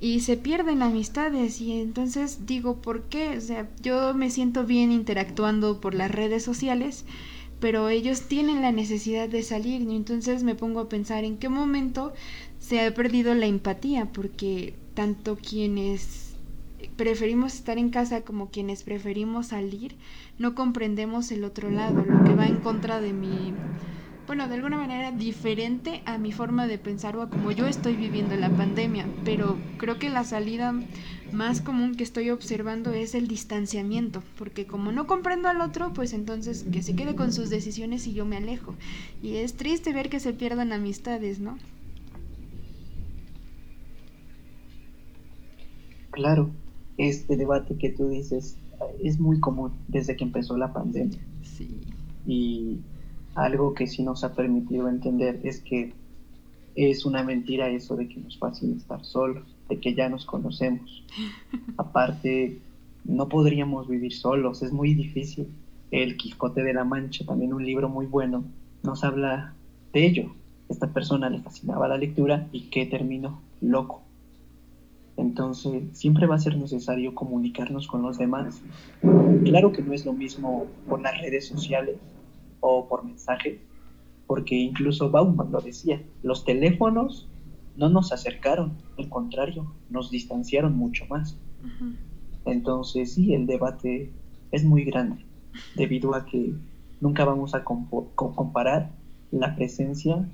y 0.00 0.20
se 0.20 0.36
pierden 0.36 0.82
amistades. 0.82 1.60
Y 1.60 1.72
entonces 1.72 2.46
digo, 2.46 2.76
¿por 2.76 3.02
qué? 3.04 3.36
O 3.36 3.40
sea, 3.40 3.68
yo 3.82 4.14
me 4.14 4.30
siento 4.30 4.64
bien 4.64 4.92
interactuando 4.92 5.80
por 5.80 5.94
las 5.94 6.10
redes 6.10 6.44
sociales, 6.44 7.04
pero 7.58 7.88
ellos 7.88 8.22
tienen 8.22 8.62
la 8.62 8.72
necesidad 8.72 9.28
de 9.28 9.42
salir. 9.42 9.82
Y 9.82 9.96
entonces 9.96 10.42
me 10.42 10.54
pongo 10.54 10.80
a 10.80 10.88
pensar 10.88 11.24
en 11.24 11.36
qué 11.36 11.48
momento 11.48 12.12
se 12.60 12.80
ha 12.80 12.94
perdido 12.94 13.34
la 13.34 13.46
empatía, 13.46 14.06
porque 14.12 14.74
tanto 14.94 15.36
quienes 15.36 16.29
preferimos 16.96 17.54
estar 17.54 17.78
en 17.78 17.90
casa 17.90 18.22
como 18.22 18.50
quienes 18.50 18.82
preferimos 18.82 19.48
salir, 19.48 19.96
no 20.38 20.54
comprendemos 20.54 21.30
el 21.32 21.44
otro 21.44 21.70
lado, 21.70 22.04
lo 22.04 22.22
que 22.22 22.34
va 22.34 22.48
en 22.48 22.58
contra 22.58 23.00
de 23.00 23.12
mi, 23.12 23.54
bueno, 24.26 24.48
de 24.48 24.54
alguna 24.54 24.76
manera 24.76 25.12
diferente 25.12 26.02
a 26.06 26.18
mi 26.18 26.32
forma 26.32 26.66
de 26.66 26.78
pensar 26.78 27.16
o 27.16 27.22
a 27.22 27.30
como 27.30 27.50
yo 27.52 27.66
estoy 27.66 27.96
viviendo 27.96 28.36
la 28.36 28.54
pandemia, 28.54 29.10
pero 29.24 29.64
creo 29.76 29.98
que 29.98 30.08
la 30.10 30.24
salida 30.24 30.72
más 31.32 31.60
común 31.60 31.94
que 31.96 32.04
estoy 32.04 32.30
observando 32.30 32.92
es 32.92 33.14
el 33.14 33.28
distanciamiento, 33.28 34.22
porque 34.36 34.66
como 34.66 34.92
no 34.92 35.06
comprendo 35.06 35.48
al 35.48 35.60
otro, 35.60 35.92
pues 35.92 36.12
entonces 36.12 36.64
que 36.70 36.82
se 36.82 36.94
quede 36.94 37.14
con 37.16 37.32
sus 37.32 37.50
decisiones 37.50 38.06
y 38.06 38.12
yo 38.14 38.24
me 38.24 38.36
alejo. 38.36 38.76
Y 39.20 39.36
es 39.36 39.56
triste 39.56 39.92
ver 39.92 40.10
que 40.10 40.20
se 40.20 40.32
pierdan 40.32 40.72
amistades, 40.72 41.40
¿no? 41.40 41.58
Claro, 46.10 46.54
este 47.08 47.36
debate 47.36 47.76
que 47.76 47.90
tú 47.90 48.08
dices 48.08 48.58
es 49.02 49.18
muy 49.18 49.40
común 49.40 49.72
desde 49.88 50.16
que 50.16 50.24
empezó 50.24 50.56
la 50.56 50.72
pandemia. 50.72 51.18
Sí. 51.42 51.80
Y 52.26 52.80
algo 53.34 53.74
que 53.74 53.86
sí 53.86 54.02
nos 54.02 54.24
ha 54.24 54.34
permitido 54.34 54.88
entender 54.88 55.40
es 55.44 55.60
que 55.60 55.92
es 56.74 57.04
una 57.04 57.22
mentira 57.22 57.68
eso 57.68 57.96
de 57.96 58.08
que 58.08 58.20
nos 58.20 58.38
fácil 58.38 58.76
estar 58.76 59.04
solos, 59.04 59.44
de 59.68 59.80
que 59.80 59.94
ya 59.94 60.08
nos 60.08 60.24
conocemos. 60.26 61.04
Aparte, 61.76 62.58
no 63.04 63.28
podríamos 63.28 63.88
vivir 63.88 64.12
solos, 64.12 64.62
es 64.62 64.72
muy 64.72 64.94
difícil. 64.94 65.48
El 65.90 66.16
Quijote 66.16 66.62
de 66.62 66.74
la 66.74 66.84
Mancha, 66.84 67.24
también 67.24 67.52
un 67.52 67.64
libro 67.64 67.88
muy 67.88 68.06
bueno, 68.06 68.44
nos 68.82 69.02
habla 69.04 69.54
de 69.92 70.06
ello. 70.06 70.32
Esta 70.68 70.92
persona 70.92 71.28
le 71.28 71.40
fascinaba 71.40 71.88
la 71.88 71.98
lectura 71.98 72.46
y 72.52 72.70
que 72.70 72.86
terminó 72.86 73.40
loco. 73.60 74.02
Entonces, 75.20 75.82
siempre 75.92 76.26
va 76.26 76.36
a 76.36 76.38
ser 76.38 76.56
necesario 76.56 77.14
comunicarnos 77.14 77.86
con 77.86 78.02
los 78.02 78.16
demás. 78.16 78.62
Claro 79.44 79.70
que 79.70 79.82
no 79.82 79.92
es 79.92 80.06
lo 80.06 80.12
mismo 80.12 80.66
por 80.88 81.00
las 81.02 81.20
redes 81.20 81.46
sociales 81.46 81.96
o 82.60 82.88
por 82.88 83.04
mensajes, 83.04 83.58
porque 84.26 84.56
incluso 84.56 85.10
Bauman 85.10 85.52
lo 85.52 85.60
decía, 85.60 86.02
los 86.22 86.44
teléfonos 86.44 87.28
no 87.76 87.88
nos 87.88 88.12
acercaron, 88.12 88.72
al 88.98 89.08
contrario, 89.08 89.72
nos 89.90 90.10
distanciaron 90.10 90.76
mucho 90.76 91.04
más. 91.06 91.36
Entonces, 92.44 93.12
sí, 93.12 93.34
el 93.34 93.46
debate 93.46 94.10
es 94.52 94.64
muy 94.64 94.84
grande, 94.84 95.24
debido 95.76 96.14
a 96.14 96.24
que 96.24 96.54
nunca 97.00 97.24
vamos 97.24 97.54
a 97.54 97.62
comparar 97.64 98.90
la 99.30 99.54
presencia 99.54 100.26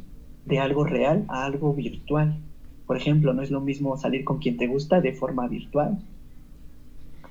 de 0.45 0.59
algo 0.59 0.85
real 0.85 1.25
a 1.29 1.45
algo 1.45 1.75
virtual. 1.75 2.41
Por 2.87 2.97
ejemplo, 2.97 3.35
no 3.35 3.43
es 3.43 3.51
lo 3.51 3.61
mismo 3.61 3.97
salir 3.97 4.25
con 4.25 4.39
quien 4.39 4.57
te 4.57 4.67
gusta 4.67 5.01
de 5.01 5.13
forma 5.13 5.49
virtual. 5.49 5.99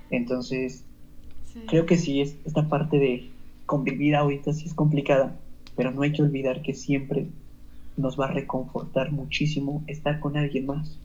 Entonces, 0.09 0.83
creo 1.67 1.85
que 1.85 1.97
sí, 1.97 2.21
es, 2.21 2.35
esta 2.45 2.67
parte 2.67 2.97
de 2.97 3.29
convivir 3.65 4.15
ahorita 4.15 4.53
sí 4.53 4.65
es 4.65 4.73
complicada, 4.73 5.39
pero 5.75 5.91
no 5.91 6.01
hay 6.01 6.11
que 6.11 6.21
olvidar 6.21 6.61
que 6.61 6.73
siempre 6.73 7.27
nos 7.97 8.19
va 8.19 8.25
a 8.25 8.31
reconfortar 8.31 9.11
muchísimo 9.11 9.83
estar 9.87 10.19
con 10.19 10.37
alguien 10.37 10.65
más. 10.65 10.97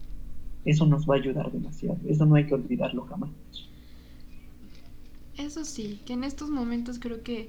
Eso 0.65 0.85
nos 0.87 1.09
va 1.09 1.15
a 1.15 1.19
ayudar 1.19 1.51
demasiado. 1.53 1.99
Eso 2.09 2.27
no 2.27 2.35
hay 2.35 2.47
que 2.47 2.55
olvidarlo 2.55 3.07
jamás. 3.07 3.31
Eso 5.39 5.65
sí, 5.65 6.01
que 6.05 6.13
en 6.13 6.25
estos 6.25 6.51
momentos 6.51 6.99
creo 6.99 7.23
que 7.23 7.49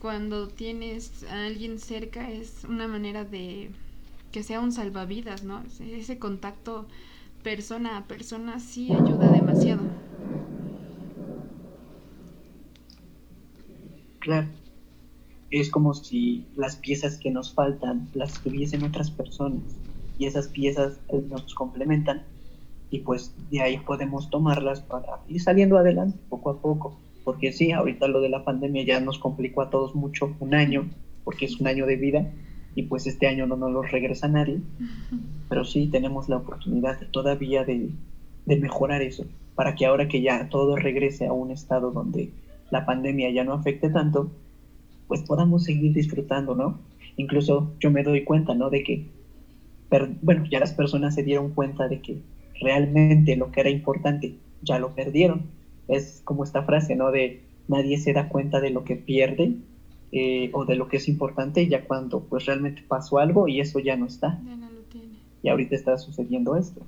cuando 0.00 0.48
tienes 0.48 1.24
a 1.24 1.46
alguien 1.46 1.78
cerca 1.78 2.30
es 2.30 2.64
una 2.64 2.86
manera 2.86 3.24
de 3.24 3.70
que 4.32 4.42
sea 4.42 4.60
un 4.60 4.72
salvavidas, 4.72 5.44
¿no? 5.44 5.62
Ese 5.80 6.18
contacto 6.18 6.86
persona 7.42 7.98
a 7.98 8.04
persona 8.06 8.60
sí 8.60 8.92
ayuda 8.92 9.30
demasiado. 9.30 9.82
Claro. 14.20 14.48
Es 15.50 15.70
como 15.70 15.94
si 15.94 16.44
las 16.56 16.76
piezas 16.76 17.16
que 17.16 17.30
nos 17.30 17.54
faltan 17.54 18.08
las 18.14 18.42
tuviesen 18.42 18.82
otras 18.82 19.10
personas 19.10 19.62
y 20.18 20.26
esas 20.26 20.48
piezas 20.48 21.00
eh, 21.08 21.22
nos 21.30 21.54
complementan 21.54 22.22
y 22.90 23.00
pues 23.00 23.34
de 23.50 23.60
ahí 23.60 23.78
podemos 23.78 24.30
tomarlas 24.30 24.80
para 24.80 25.20
ir 25.28 25.40
saliendo 25.40 25.78
adelante 25.78 26.18
poco 26.28 26.50
a 26.50 26.60
poco. 26.60 27.00
Porque 27.24 27.52
sí, 27.52 27.72
ahorita 27.72 28.08
lo 28.08 28.20
de 28.20 28.30
la 28.30 28.44
pandemia 28.44 28.84
ya 28.84 29.00
nos 29.00 29.18
complicó 29.18 29.62
a 29.62 29.70
todos 29.70 29.94
mucho 29.94 30.34
un 30.40 30.54
año, 30.54 30.88
porque 31.24 31.44
es 31.44 31.60
un 31.60 31.66
año 31.66 31.84
de 31.84 31.96
vida, 31.96 32.32
y 32.78 32.84
pues 32.84 33.08
este 33.08 33.26
año 33.26 33.44
no 33.44 33.56
nos 33.56 33.72
lo 33.72 33.82
regresa 33.82 34.28
nadie, 34.28 34.60
pero 35.48 35.64
sí 35.64 35.88
tenemos 35.88 36.28
la 36.28 36.36
oportunidad 36.36 36.96
todavía 37.10 37.64
de, 37.64 37.90
mejorar 38.46 39.02
eso, 39.02 39.24
para 39.56 39.74
que 39.74 39.84
ahora 39.84 40.06
que 40.06 40.22
ya 40.22 40.48
todo 40.48 40.76
regrese 40.76 41.26
a 41.26 41.32
un 41.32 41.50
estado 41.50 41.90
donde 41.90 42.30
la 42.70 42.86
pandemia 42.86 43.32
ya 43.32 43.42
no 43.42 43.52
afecte 43.52 43.90
tanto, 43.90 44.30
pues 45.08 45.22
podamos 45.22 45.64
seguir 45.64 45.92
disfrutando, 45.92 46.54
¿no? 46.54 46.78
Incluso 47.16 47.72
yo 47.80 47.90
me 47.90 48.04
doy 48.04 48.22
cuenta, 48.22 48.54
¿no? 48.54 48.70
De 48.70 48.84
que, 48.84 49.06
bueno, 50.22 50.44
ya 50.48 50.60
las 50.60 50.72
personas 50.72 51.16
se 51.16 51.24
dieron 51.24 51.50
cuenta 51.54 51.88
de 51.88 52.00
que 52.00 52.22
realmente 52.60 53.34
lo 53.34 53.50
que 53.50 53.58
era 53.58 53.70
importante 53.70 54.36
ya 54.62 54.78
lo 54.78 54.94
perdieron. 54.94 55.46
Es 55.88 56.20
como 56.22 56.44
esta 56.44 56.62
frase, 56.62 56.94
¿no? 56.94 57.10
De 57.10 57.42
nadie 57.66 57.98
se 57.98 58.12
da 58.12 58.28
cuenta 58.28 58.60
de 58.60 58.70
lo 58.70 58.84
que 58.84 58.94
pierde 58.94 59.56
eh, 60.10 60.50
o 60.52 60.64
de 60.64 60.76
lo 60.76 60.88
que 60.88 60.96
es 60.96 61.08
importante 61.08 61.66
ya 61.68 61.84
cuando 61.84 62.20
pues 62.20 62.46
realmente 62.46 62.82
pasó 62.86 63.18
algo 63.18 63.46
y 63.46 63.60
eso 63.60 63.78
ya 63.78 63.96
no 63.96 64.06
está. 64.06 64.40
Ya 64.44 64.56
no 64.56 64.70
lo 64.70 64.80
tiene. 64.90 65.08
Y 65.42 65.48
ahorita 65.48 65.74
está 65.74 65.98
sucediendo 65.98 66.56
esto. 66.56 66.82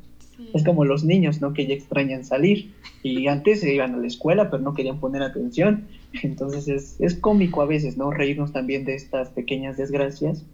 Es 0.54 0.64
como 0.64 0.84
los 0.84 1.04
niños, 1.04 1.40
¿no? 1.40 1.52
Que 1.52 1.66
ya 1.66 1.74
extrañan 1.74 2.24
salir. 2.24 2.72
Y 3.02 3.26
antes 3.26 3.60
se 3.60 3.74
iban 3.74 3.94
a 3.94 3.98
la 3.98 4.06
escuela, 4.06 4.50
pero 4.50 4.62
no 4.62 4.74
querían 4.74 4.98
poner 4.98 5.22
atención. 5.22 5.84
Entonces 6.22 6.68
es, 6.68 6.96
es 6.98 7.14
cómico 7.14 7.62
a 7.62 7.66
veces, 7.66 7.96
¿no? 7.96 8.10
Reírnos 8.10 8.52
también 8.52 8.84
de 8.84 8.94
estas 8.94 9.28
pequeñas 9.28 9.76
desgracias, 9.76 10.44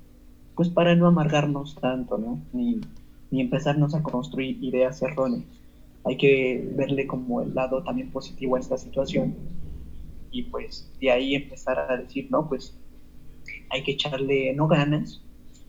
pues 0.55 0.69
para 0.69 0.97
no 0.97 1.07
amargarnos 1.07 1.77
tanto, 1.77 2.19
¿no? 2.19 2.41
Ni, 2.53 2.81
ni 3.31 3.41
empezarnos 3.41 3.95
a 3.95 4.03
construir 4.03 4.63
ideas 4.63 5.01
erróneas. 5.03 5.45
Hay 6.05 6.17
que 6.17 6.69
verle 6.77 7.07
como 7.07 7.43
el 7.43 7.55
lado 7.55 7.83
también 7.83 8.11
positivo 8.11 8.57
a 8.57 8.61
esta 8.61 8.77
situación. 8.77 9.35
Y 10.37 10.43
pues 10.43 10.93
de 11.01 11.11
ahí 11.11 11.35
empezar 11.35 11.79
a 11.79 11.97
decir, 11.97 12.29
no, 12.31 12.47
pues 12.47 12.79
hay 13.71 13.83
que 13.83 13.93
echarle 13.93 14.53
no 14.55 14.69
ganas, 14.69 15.23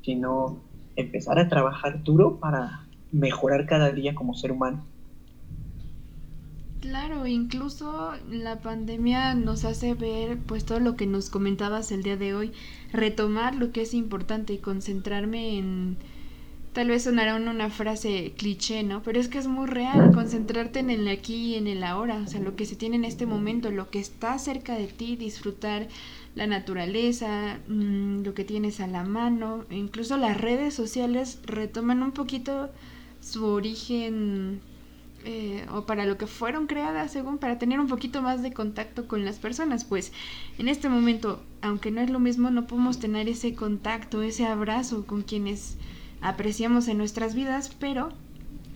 sino 0.03 0.61
empezar 0.97 1.39
a 1.39 1.47
trabajar 1.47 2.03
duro 2.03 2.38
para 2.38 2.86
mejorar 3.13 3.65
cada 3.65 3.91
día 3.91 4.13
como 4.13 4.34
ser 4.34 4.51
humano. 4.51 4.86
Claro, 6.82 7.26
incluso 7.26 8.11
la 8.30 8.59
pandemia 8.59 9.36
nos 9.36 9.63
hace 9.63 9.93
ver 9.93 10.38
pues 10.38 10.65
todo 10.65 10.80
lo 10.82 10.95
que 10.97 11.07
nos 11.07 11.30
comentabas 11.30 11.91
el 11.93 12.03
día 12.03 12.18
de 12.18 12.36
hoy, 12.36 12.51
retomar 12.91 13.55
lo 13.55 13.72
que 13.72 13.82
es 13.82 13.93
importante 13.93 14.53
y 14.53 14.57
concentrarme 14.57 15.57
en 15.57 15.97
tal 16.74 16.89
vez 16.89 17.03
sonará 17.03 17.36
una 17.36 17.70
frase 17.70 18.34
cliché, 18.38 18.84
¿no? 18.84 19.01
Pero 19.03 19.20
es 19.20 19.28
que 19.28 19.38
es 19.39 19.47
muy 19.47 19.68
real, 19.68 20.11
concentrarte 20.13 20.80
en 20.80 20.89
el 20.89 21.07
aquí 21.07 21.53
y 21.53 21.55
en 21.55 21.68
el 21.68 21.84
ahora, 21.84 22.22
o 22.24 22.28
sea, 22.28 22.39
lo 22.39 22.55
que 22.55 22.65
se 22.65 22.76
tiene 22.76 22.95
en 22.97 23.05
este 23.05 23.26
momento, 23.26 23.72
lo 23.72 23.89
que 23.89 23.99
está 23.99 24.38
cerca 24.38 24.76
de 24.76 24.88
ti, 24.88 25.15
disfrutar 25.15 25.88
la 26.36 26.47
naturaleza, 26.47 27.59
mm, 27.68 28.24
lo 28.24 28.34
que 28.34 28.43
tienes 28.43 28.80
a 28.80 28.88
la 28.88 29.03
mano, 29.03 29.65
incluso 29.72 30.18
las 30.18 30.38
redes 30.39 30.74
sociales 30.74 31.39
retoman 31.45 32.03
un 32.03 32.11
poquito 32.11 32.70
su 33.22 33.45
origen 33.45 34.61
eh, 35.26 35.65
o 35.74 35.86
para 35.86 36.05
lo 36.05 36.18
que 36.18 36.28
fueron 36.28 36.68
creadas, 36.68 37.11
según 37.11 37.38
para 37.38 37.59
tener 37.59 37.80
un 37.80 37.88
poquito 37.88 38.22
más 38.22 38.41
de 38.43 38.53
contacto 38.53 39.07
con 39.07 39.26
las 39.26 39.39
personas. 39.39 39.84
Pues 39.84 40.13
en 40.57 40.70
este 40.70 40.89
momento, 40.89 41.41
aunque 41.61 41.91
no 41.91 42.01
es 42.01 42.09
lo 42.09 42.20
mismo, 42.20 42.49
no 42.49 42.68
podemos 42.68 42.99
tener 42.99 43.28
ese 43.28 43.53
contacto, 43.55 44.22
ese 44.22 44.45
abrazo 44.45 45.05
con 45.05 45.24
quienes 45.24 45.78
apreciamos 46.22 46.88
en 46.88 46.97
nuestras 46.97 47.36
vidas, 47.36 47.76
pero 47.80 48.09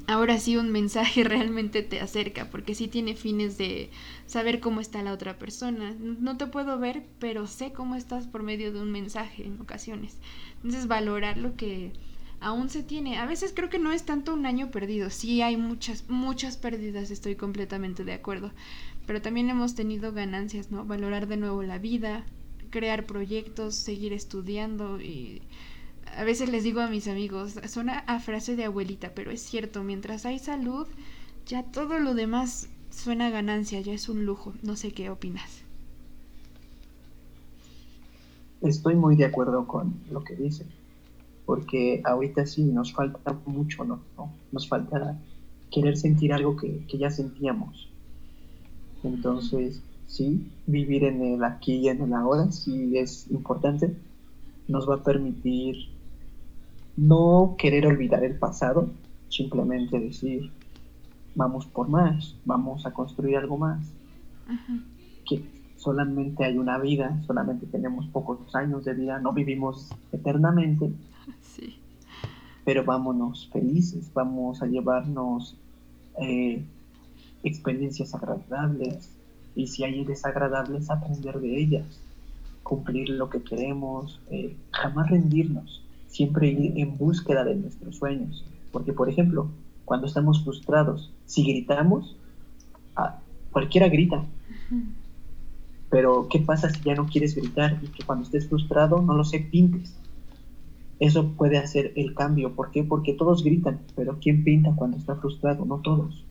ahora 0.08 0.38
sí 0.40 0.58
un 0.58 0.70
mensaje 0.70 1.24
realmente 1.26 1.82
te 1.82 2.00
acerca, 2.00 2.50
porque 2.50 2.76
sí 2.76 2.88
tiene 2.88 3.16
fines 3.16 3.58
de 3.58 3.90
saber 4.26 4.60
cómo 4.60 4.82
está 4.82 5.02
la 5.04 5.14
otra 5.14 5.38
persona. 5.38 5.96
No 6.00 6.38
te 6.38 6.48
puedo 6.48 6.80
ver, 6.80 7.04
pero 7.20 7.48
sé 7.48 7.72
cómo 7.72 7.96
estás 7.96 8.28
por 8.28 8.44
medio 8.44 8.72
de 8.72 8.82
un 8.82 8.92
mensaje 8.92 9.46
en 9.46 9.60
ocasiones. 9.62 10.18
Entonces 10.58 10.88
valorar 10.88 11.38
lo 11.38 11.56
que 11.56 11.94
aún 12.42 12.70
se 12.70 12.84
tiene. 12.84 13.18
A 13.18 13.26
veces 13.26 13.54
creo 13.56 13.70
que 13.70 13.80
no 13.80 13.92
es 13.92 14.04
tanto 14.04 14.34
un 14.34 14.46
año 14.46 14.72
perdido. 14.72 15.10
Sí 15.10 15.42
hay 15.42 15.58
muchas, 15.58 16.10
muchas 16.10 16.58
pérdidas, 16.58 17.12
estoy 17.12 17.36
completamente 17.36 18.04
de 18.04 18.14
acuerdo. 18.14 18.52
Pero 19.06 19.22
también 19.22 19.50
hemos 19.50 19.76
tenido 19.76 20.12
ganancias, 20.12 20.72
¿no? 20.72 20.86
Valorar 20.86 21.28
de 21.28 21.38
nuevo 21.38 21.64
la 21.64 21.78
vida, 21.78 22.26
crear 22.70 23.06
proyectos, 23.06 23.76
seguir 23.76 24.14
estudiando 24.14 25.00
y 25.00 25.42
a 26.18 26.24
veces 26.24 26.50
les 26.50 26.64
digo 26.64 26.82
a 26.82 26.88
mis 26.88 27.08
amigos, 27.08 27.56
suena 27.68 28.00
a 28.00 28.20
frase 28.20 28.56
de 28.56 28.66
abuelita, 28.66 29.12
pero 29.16 29.32
es 29.32 29.42
cierto, 29.42 29.84
mientras 29.84 30.26
hay 30.26 30.40
salud, 30.40 30.88
ya 31.46 31.64
todo 31.64 32.00
lo 32.00 32.14
demás 32.14 32.70
suena 32.90 33.30
ganancia, 33.30 33.82
ya 33.82 33.94
es 33.94 34.10
un 34.10 34.26
lujo. 34.26 34.54
No 34.64 34.76
sé 34.76 34.92
qué 34.92 35.10
opinas. 35.10 35.64
Estoy 38.62 38.96
muy 38.96 39.16
de 39.16 39.26
acuerdo 39.26 39.66
con 39.66 39.96
lo 40.12 40.24
que 40.24 40.36
dice 40.36 40.66
porque 41.52 42.02
ahorita 42.06 42.46
sí 42.46 42.64
nos 42.64 42.94
falta 42.94 43.38
mucho, 43.46 43.84
¿no? 43.84 44.00
Nos 44.54 44.70
falta 44.70 45.20
querer 45.70 45.98
sentir 45.98 46.32
algo 46.32 46.56
que, 46.56 46.86
ya 46.98 47.10
sentíamos. 47.10 47.90
Entonces, 49.04 49.82
sí, 50.08 50.48
vivir 50.66 51.04
en 51.04 51.22
el 51.22 51.44
aquí 51.44 51.74
y 51.74 51.90
en 51.90 52.04
el 52.04 52.14
ahora 52.14 52.50
sí 52.54 52.98
es 52.98 53.30
importante. 53.32 53.94
Nos 54.70 54.90
va 54.90 54.96
a 54.96 55.04
permitir 55.04 55.90
no 56.98 57.56
querer 57.58 57.88
olvidar 57.88 58.24
el 58.24 58.38
pasado, 58.38 58.90
simplemente 59.30 60.00
decir, 60.00 60.52
vamos 61.36 61.66
por 61.66 61.90
más, 61.90 62.36
vamos 62.46 62.86
a 62.86 62.92
construir 62.92 63.38
algo 63.38 63.58
más. 63.58 63.92
Que 65.26 65.44
solamente 65.78 66.44
hay 66.44 66.58
una 66.58 66.78
vida, 66.78 67.22
solamente 67.26 67.66
tenemos 67.66 68.08
pocos 68.08 68.54
años 68.56 68.84
de 68.86 68.94
vida, 68.94 69.20
no 69.20 69.34
vivimos 69.34 69.90
eternamente 70.12 70.92
Sí. 71.42 71.78
Pero 72.66 72.84
vámonos 72.86 73.50
felices, 73.52 74.12
vamos 74.14 74.62
a 74.62 74.68
llevarnos 74.68 75.56
eh, 76.22 76.64
experiencias 77.44 78.14
agradables 78.14 79.10
y 79.56 79.68
si 79.68 79.84
hay 79.84 80.04
desagradables, 80.06 80.90
aprender 80.90 81.40
de 81.40 81.60
ellas, 81.60 82.00
cumplir 82.64 83.10
lo 83.10 83.30
que 83.30 83.42
queremos, 83.42 84.22
eh, 84.30 84.56
jamás 84.72 85.10
rendirnos, 85.10 85.84
siempre 86.12 86.50
ir 86.50 86.74
en 86.76 86.98
búsqueda 86.98 87.44
de 87.44 87.56
nuestros 87.56 87.96
sueños. 87.96 88.46
Porque, 88.72 88.94
por 88.94 89.10
ejemplo, 89.10 89.50
cuando 89.86 90.08
estamos 90.08 90.44
frustrados, 90.44 91.12
si 91.26 91.44
gritamos, 91.44 92.16
ah, 92.96 93.20
cualquiera 93.52 93.90
grita. 93.90 94.24
Pero, 95.90 96.28
¿qué 96.30 96.40
pasa 96.40 96.70
si 96.70 96.82
ya 96.82 96.96
no 96.96 97.08
quieres 97.08 97.36
gritar 97.36 97.80
y 97.82 97.88
que 97.88 98.04
cuando 98.04 98.26
estés 98.26 98.48
frustrado, 98.48 99.02
no 99.02 99.14
lo 99.16 99.24
sé, 99.24 99.40
pintes? 99.40 99.98
Eso 101.00 101.30
puede 101.32 101.58
hacer 101.58 101.94
el 101.96 102.14
cambio. 102.14 102.54
¿Por 102.54 102.72
qué? 102.72 102.84
Porque 102.84 103.14
todos 103.14 103.44
gritan, 103.44 103.80
pero 103.96 104.20
¿quién 104.22 104.44
pinta 104.44 104.74
cuando 104.76 104.98
está 104.98 105.16
frustrado? 105.16 105.66
No 105.66 105.80
todos. 105.80 106.24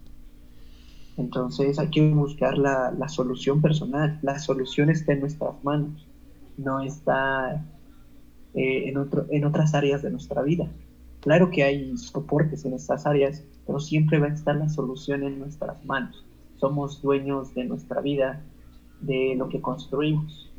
Entonces 1.16 1.78
hay 1.78 1.88
que 1.88 2.08
buscar 2.12 2.56
la, 2.56 3.08
solución 3.08 3.60
personal. 3.60 4.18
La 4.22 4.38
solución 4.38 4.88
está 4.90 5.12
en 5.12 5.20
nuestras 5.20 5.62
manos, 5.64 6.06
no 6.56 6.80
está 6.80 7.64
eh, 8.54 8.88
en, 8.88 8.96
otro, 8.96 9.26
en 9.30 9.44
otras 9.44 9.74
áreas 9.74 10.02
de 10.02 10.10
nuestra 10.10 10.42
vida. 10.42 10.68
Claro 11.20 11.50
que 11.50 11.62
hay 11.62 11.96
soportes 11.96 12.64
en 12.64 12.72
estas 12.74 13.06
áreas, 13.06 13.44
pero 13.66 13.78
siempre 13.78 14.18
va 14.18 14.26
a 14.26 14.34
estar 14.34 14.56
la 14.56 14.68
solución 14.68 15.22
en 15.22 15.38
nuestras 15.38 15.84
manos. 15.84 16.24
Somos 16.58 17.02
dueños 17.02 17.54
de 17.54 17.64
nuestra 17.64 18.00
vida, 18.00 18.42
de 19.00 19.34
lo 19.36 19.48
que 19.48 19.60
construimos. 19.60 20.50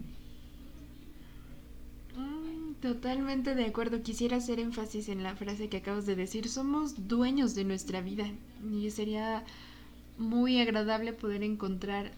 Totalmente 2.81 3.53
de 3.53 3.65
acuerdo. 3.65 4.01
Quisiera 4.01 4.37
hacer 4.37 4.59
énfasis 4.59 5.07
en 5.09 5.21
la 5.21 5.35
frase 5.35 5.69
que 5.69 5.77
acabas 5.77 6.07
de 6.07 6.15
decir. 6.15 6.49
Somos 6.49 7.07
dueños 7.07 7.53
de 7.53 7.63
nuestra 7.63 8.01
vida. 8.01 8.25
Y 8.73 8.89
sería 8.89 9.43
muy 10.17 10.59
agradable 10.59 11.13
poder 11.13 11.43
encontrar 11.43 12.11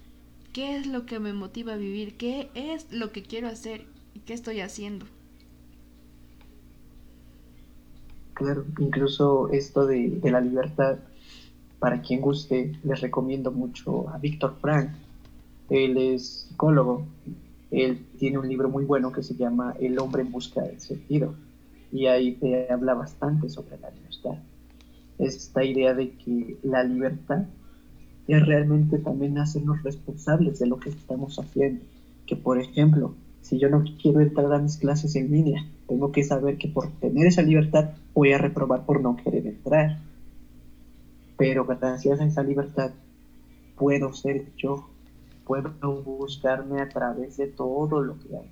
qué 0.54 0.78
es 0.78 0.88
lo 0.88 1.06
que 1.06 1.20
me 1.20 1.34
motiva 1.34 1.74
a 1.74 1.78
vivir, 1.78 2.16
qué 2.16 2.50
es 2.56 2.92
lo 2.94 3.12
que 3.12 3.24
quiero 3.24 3.48
hacer 3.48 3.86
y 4.14 4.20
qué 4.20 4.34
estoy 4.34 4.62
haciendo. 4.62 5.06
Claro, 8.34 8.66
incluso 8.80 9.50
esto 9.50 9.86
de, 9.86 10.20
la 10.24 10.42
libertad, 10.42 10.98
para 11.80 12.02
quien 12.02 12.22
guste, 12.22 12.74
les 12.84 13.02
recomiendo 13.02 13.52
mucho 13.52 14.10
a 14.10 14.18
Víctor 14.18 14.56
Frank. 14.60 14.90
Él 15.70 15.98
es 15.98 16.48
psicólogo 16.48 17.06
él 17.74 18.06
tiene 18.20 18.38
un 18.38 18.48
libro 18.48 18.70
muy 18.70 18.86
bueno 18.86 19.12
que 19.12 19.24
se 19.24 19.34
llama 19.34 19.76
El 19.80 19.98
hombre 19.98 20.22
en 20.22 20.32
busca 20.32 20.62
del 20.62 20.80
sentido 20.80 21.34
y 21.92 22.06
ahí 22.06 22.34
te 22.34 22.72
habla 22.72 22.94
bastante 22.94 23.50
sobre 23.50 23.80
la 23.80 23.90
libertad. 23.90 24.38
Esta 25.18 25.64
idea 25.64 25.96
de 25.96 26.12
que 26.12 26.58
la 26.62 26.84
libertad 26.84 27.46
es 28.28 28.46
realmente 28.46 29.00
también 29.00 29.40
hacernos 29.40 29.82
responsables 29.82 30.60
de 30.60 30.68
lo 30.68 30.80
que 30.80 30.90
estamos 30.90 31.40
haciendo. 31.40 31.84
Que 32.28 32.36
por 32.36 32.60
ejemplo, 32.60 33.16
si 33.42 33.58
yo 33.58 33.70
no 33.70 33.84
quiero 34.00 34.22
entrar 34.22 34.54
a 34.54 34.60
mis 34.60 34.78
clases 34.78 35.16
en 35.16 35.32
línea, 35.32 35.66
tengo 35.94 36.12
que 36.12 36.24
saber 36.24 36.58
que 36.58 36.70
por 36.70 36.90
tener 36.94 37.28
esa 37.28 37.44
libertad 37.44 37.92
voy 38.16 38.34
a 38.34 38.40
reprobar 38.40 38.84
por 38.84 39.00
no 39.00 39.16
querer 39.16 39.46
entrar. 39.46 40.00
Pero 41.38 41.66
gracias 41.66 42.20
a 42.20 42.26
esa 42.26 42.42
libertad 42.42 42.94
puedo 43.78 44.12
ser 44.12 44.52
yo 44.58 44.90
puedo 45.46 45.72
buscarme 46.02 46.82
a 46.82 46.90
través 46.90 47.38
de 47.38 47.46
todo 47.46 48.02
lo 48.02 48.18
que 48.18 48.36
hay. 48.36 48.50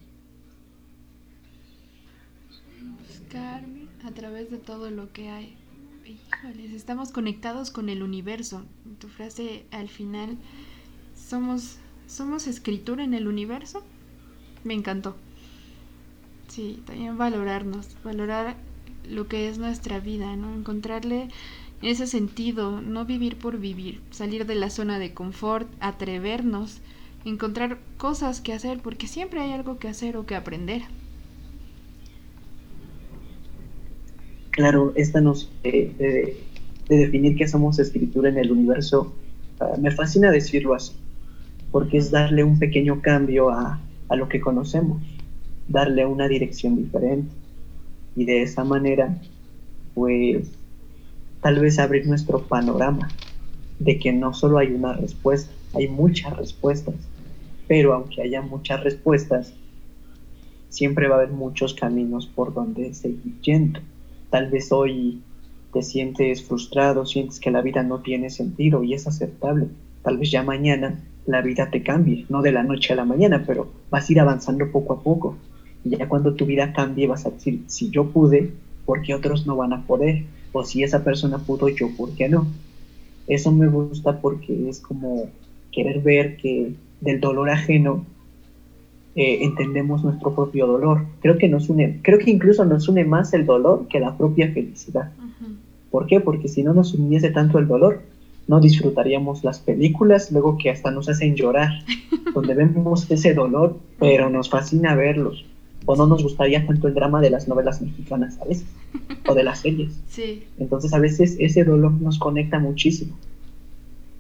Buscarme 3.08 3.88
a 4.06 4.12
través 4.12 4.52
de 4.52 4.58
todo 4.58 4.92
lo 4.92 5.12
que 5.12 5.30
hay. 5.30 5.58
Híjoles, 6.06 6.74
estamos 6.74 7.12
conectados 7.12 7.72
con 7.72 7.90
el 7.90 8.04
universo. 8.04 8.62
Tu 9.00 9.08
frase 9.08 9.66
al 9.72 9.90
final, 9.90 10.38
somos, 11.16 11.80
somos 12.06 12.46
escritura 12.46 13.04
en 13.04 13.16
el 13.16 13.28
universo. 13.28 13.82
Me 14.64 14.76
encantó. 14.76 15.16
Sí, 16.52 16.84
también 16.86 17.18
valorarnos, 17.18 17.96
valorar 18.04 18.58
lo 19.10 19.30
que 19.30 19.48
es 19.48 19.58
nuestra 19.58 20.02
vida, 20.02 20.36
¿no? 20.36 20.54
Encontrarle 20.54 21.30
ese 21.82 22.08
sentido, 22.08 22.82
no 22.82 23.06
vivir 23.06 23.38
por 23.38 23.58
vivir, 23.58 24.02
salir 24.12 24.46
de 24.46 24.56
la 24.56 24.70
zona 24.70 25.00
de 25.00 25.14
confort, 25.14 25.70
atrevernos, 25.80 26.82
encontrar 27.24 27.80
cosas 27.98 28.42
que 28.42 28.52
hacer, 28.52 28.80
porque 28.80 29.08
siempre 29.08 29.40
hay 29.40 29.54
algo 29.54 29.80
que 29.80 29.88
hacer 29.88 30.18
o 30.18 30.26
que 30.26 30.36
aprender. 30.36 30.82
Claro, 34.50 34.92
esta 34.98 35.22
nos 35.22 35.50
de, 35.64 36.36
definir 36.90 37.38
que 37.38 37.48
somos 37.48 37.80
escritura 37.80 38.28
en 38.28 38.38
el 38.38 38.52
universo, 38.52 39.14
ah, 39.62 39.78
me 39.80 39.92
fascina 39.92 40.32
decirlo 40.32 40.74
así, 40.74 40.92
porque 41.72 41.98
es 41.98 42.12
darle 42.12 42.44
un 42.44 42.60
pequeño 42.60 43.02
cambio 43.02 43.52
a, 43.52 43.80
a 44.10 44.16
lo 44.18 44.28
que 44.28 44.42
conocemos, 44.42 45.02
darle 45.72 46.06
una 46.06 46.28
dirección 46.28 46.76
diferente 46.76 47.32
y 48.16 48.26
de 48.26 48.42
esa 48.42 48.64
manera, 48.64 49.18
pues 49.94 50.50
tal 51.42 51.60
vez 51.60 51.80
abrir 51.80 52.08
nuestro 52.08 52.44
panorama 52.44 53.10
de 53.80 53.98
que 53.98 54.14
no 54.14 54.34
solo 54.34 54.58
hay 54.58 54.68
una 54.68 54.94
respuesta, 54.94 55.52
hay 55.74 55.88
muchas 55.88 56.36
respuestas, 56.38 56.96
pero 57.68 57.94
aunque 57.94 58.22
haya 58.22 58.42
muchas 58.42 58.84
respuestas, 58.84 59.54
siempre 60.70 61.08
va 61.08 61.16
a 61.16 61.18
haber 61.20 61.32
muchos 61.32 61.74
caminos 61.74 62.28
por 62.28 62.54
donde 62.54 62.94
seguir 62.94 63.40
yendo. 63.42 63.80
Tal 64.30 64.50
vez 64.50 64.72
hoy 64.72 65.22
te 65.74 65.82
sientes 65.82 66.44
frustrado, 66.44 67.06
sientes 67.06 67.40
que 67.40 67.52
la 67.52 67.62
vida 67.62 67.84
no 67.84 68.00
tiene 68.00 68.30
sentido 68.30 68.84
y 68.84 68.94
es 68.94 69.08
aceptable. 69.08 69.68
Tal 70.04 70.18
vez 70.18 70.32
ya 70.32 70.44
mañana 70.44 71.00
la 71.26 71.42
vida 71.42 71.70
te 71.70 71.84
cambie, 71.84 72.26
no 72.30 72.42
de 72.42 72.52
la 72.52 72.64
noche 72.64 72.94
a 72.94 72.96
la 72.96 73.06
mañana, 73.06 73.44
pero 73.46 73.72
vas 73.90 74.10
a 74.10 74.12
ir 74.12 74.20
avanzando 74.20 74.72
poco 74.72 74.94
a 74.94 75.02
poco. 75.02 75.38
Y 75.84 75.98
ya 75.98 76.08
cuando 76.08 76.34
tu 76.34 76.46
vida 76.46 76.74
cambie 76.74 77.08
vas 77.08 77.26
a 77.26 77.32
decir, 77.32 77.64
si 77.68 77.90
yo 77.90 78.10
pude, 78.10 78.52
¿por 78.86 79.02
qué 79.02 79.16
otros 79.16 79.48
no 79.48 79.56
van 79.56 79.74
a 79.74 79.84
poder? 79.84 80.24
O 80.52 80.64
si 80.64 80.84
esa 80.84 81.04
persona 81.04 81.40
pudo, 81.40 81.70
yo, 81.70 81.90
¿por 81.96 82.12
qué 82.12 82.30
no? 82.30 82.48
Eso 83.28 83.52
me 83.52 83.68
gusta 83.68 84.20
porque 84.20 84.70
es 84.70 84.80
como 84.80 85.30
querer 85.72 86.02
ver 86.02 86.38
que 86.38 86.74
del 87.00 87.20
dolor 87.20 87.50
ajeno 87.50 88.06
eh, 89.16 89.40
entendemos 89.42 90.04
nuestro 90.04 90.36
propio 90.36 90.68
dolor. 90.68 91.06
Creo 91.22 91.38
que 91.38 91.48
nos 91.48 91.70
une, 91.70 92.00
creo 92.02 92.20
que 92.20 92.30
incluso 92.30 92.64
nos 92.66 92.88
une 92.88 93.06
más 93.06 93.34
el 93.34 93.46
dolor 93.46 93.88
que 93.88 94.00
la 94.00 94.18
propia 94.18 94.52
felicidad. 94.52 95.12
¿Por 95.90 96.08
qué? 96.08 96.20
Porque 96.20 96.48
si 96.48 96.64
no 96.64 96.74
nos 96.74 96.94
uniese 96.94 97.32
tanto 97.32 97.60
el 97.60 97.68
dolor, 97.68 98.02
no 98.48 98.60
disfrutaríamos 98.60 99.44
las 99.44 99.60
películas, 99.60 100.32
luego 100.32 100.58
que 100.58 100.70
hasta 100.70 100.92
nos 100.92 101.10
hacen 101.10 101.36
llorar, 101.36 101.70
donde 102.34 102.54
vemos 102.54 103.10
ese 103.10 103.34
dolor, 103.34 103.78
pero 104.00 104.30
nos 104.30 104.50
fascina 104.50 104.96
verlos 104.96 105.46
o 105.86 105.96
no 105.96 106.08
nos 106.08 106.24
gustaría 106.24 106.66
tanto 106.66 106.88
el 106.88 106.94
drama 106.94 107.22
de 107.22 107.30
las 107.30 107.48
novelas 107.48 107.82
mexicanas 107.82 108.40
a 108.40 108.46
veces, 108.46 108.68
o 109.28 109.34
de 109.34 109.44
las 109.44 109.60
series. 109.60 110.00
Sí. 110.08 110.44
Entonces 110.60 110.94
a 110.94 111.00
veces 111.00 111.38
ese 111.40 111.64
dolor 111.64 111.94
nos 111.94 112.20
conecta 112.20 112.60
muchísimo. 112.60 113.18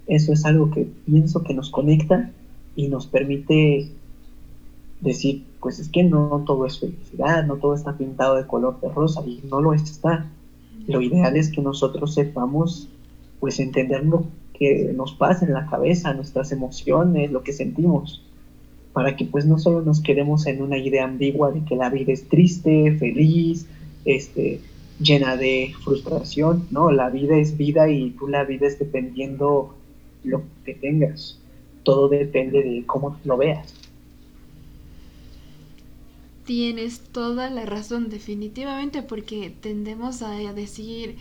Eso 0.07 0.33
es 0.33 0.45
algo 0.45 0.71
que 0.71 0.87
pienso 1.05 1.43
que 1.43 1.53
nos 1.53 1.69
conecta 1.69 2.31
y 2.75 2.87
nos 2.87 3.07
permite 3.07 3.89
decir, 5.01 5.43
pues 5.59 5.79
es 5.79 5.89
que 5.89 6.03
no 6.03 6.43
todo 6.45 6.65
es 6.65 6.79
felicidad, 6.79 7.45
no 7.45 7.57
todo 7.57 7.75
está 7.75 7.97
pintado 7.97 8.35
de 8.35 8.47
color 8.47 8.79
de 8.79 8.89
rosa 8.89 9.21
y 9.25 9.41
no 9.49 9.61
lo 9.61 9.73
está. 9.73 10.27
Lo 10.87 11.01
ideal 11.01 11.35
es 11.35 11.51
que 11.51 11.61
nosotros 11.61 12.13
sepamos 12.13 12.87
pues 13.39 13.59
entender 13.59 14.05
lo 14.05 14.25
que 14.53 14.93
nos 14.95 15.13
pasa 15.13 15.45
en 15.45 15.53
la 15.53 15.67
cabeza, 15.67 16.13
nuestras 16.13 16.51
emociones, 16.51 17.31
lo 17.31 17.43
que 17.43 17.53
sentimos 17.53 18.23
para 18.93 19.15
que 19.15 19.25
pues 19.25 19.45
no 19.45 19.57
solo 19.57 19.81
nos 19.81 20.01
quedemos 20.01 20.45
en 20.47 20.61
una 20.61 20.77
idea 20.77 21.05
ambigua 21.05 21.51
de 21.51 21.63
que 21.63 21.75
la 21.75 21.89
vida 21.89 22.11
es 22.11 22.27
triste, 22.27 22.97
feliz, 22.97 23.65
este, 24.05 24.59
llena 24.99 25.37
de 25.37 25.73
frustración, 25.83 26.67
no, 26.71 26.91
la 26.91 27.09
vida 27.09 27.37
es 27.37 27.57
vida 27.57 27.89
y 27.89 28.11
tú 28.11 28.27
la 28.27 28.43
vives 28.43 28.79
dependiendo 28.79 29.75
lo 30.23 30.43
que 30.65 30.73
tengas, 30.73 31.39
todo 31.83 32.09
depende 32.09 32.63
de 32.63 32.85
cómo 32.85 33.17
lo 33.23 33.37
veas. 33.37 33.73
Tienes 36.45 36.99
toda 36.99 37.49
la 37.49 37.65
razón, 37.65 38.09
definitivamente, 38.09 39.03
porque 39.03 39.53
tendemos 39.61 40.21
a 40.21 40.31
decir, 40.53 41.15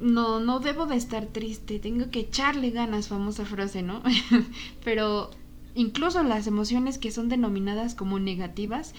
no, 0.00 0.38
no 0.38 0.60
debo 0.60 0.86
de 0.86 0.96
estar 0.96 1.26
triste, 1.26 1.78
tengo 1.78 2.10
que 2.10 2.20
echarle 2.20 2.70
ganas, 2.70 3.08
famosa 3.08 3.44
frase, 3.44 3.82
¿no? 3.82 4.02
Pero 4.84 5.30
Incluso 5.74 6.22
las 6.22 6.46
emociones 6.46 6.98
que 6.98 7.10
son 7.10 7.28
denominadas 7.28 7.94
como 7.94 8.18
negativas, 8.18 8.94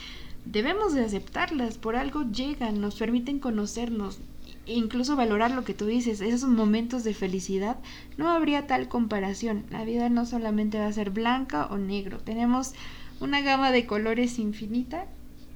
debemos 0.46 0.94
de 0.94 1.04
aceptarlas, 1.04 1.78
por 1.78 1.96
algo 1.96 2.24
llegan, 2.32 2.82
nos 2.82 2.96
permiten 2.96 3.40
conocernos, 3.40 4.20
e 4.66 4.74
incluso 4.74 5.16
valorar 5.16 5.52
lo 5.52 5.64
que 5.64 5.74
tú 5.74 5.86
dices, 5.86 6.22
esos 6.22 6.50
momentos 6.50 7.04
de 7.04 7.14
felicidad, 7.14 7.78
no 8.18 8.30
habría 8.30 8.68
tal 8.68 8.88
comparación. 8.88 9.66
La 9.72 9.84
vida 9.84 10.10
no 10.10 10.26
solamente 10.26 10.80
va 10.80 10.88
a 10.88 10.94
ser 10.94 11.10
blanca 11.10 11.66
o 11.68 11.78
negro, 11.78 12.20
tenemos 12.20 12.74
una 13.20 13.42
gama 13.42 13.72
de 13.72 13.86
colores 13.86 14.40
infinita 14.40 15.08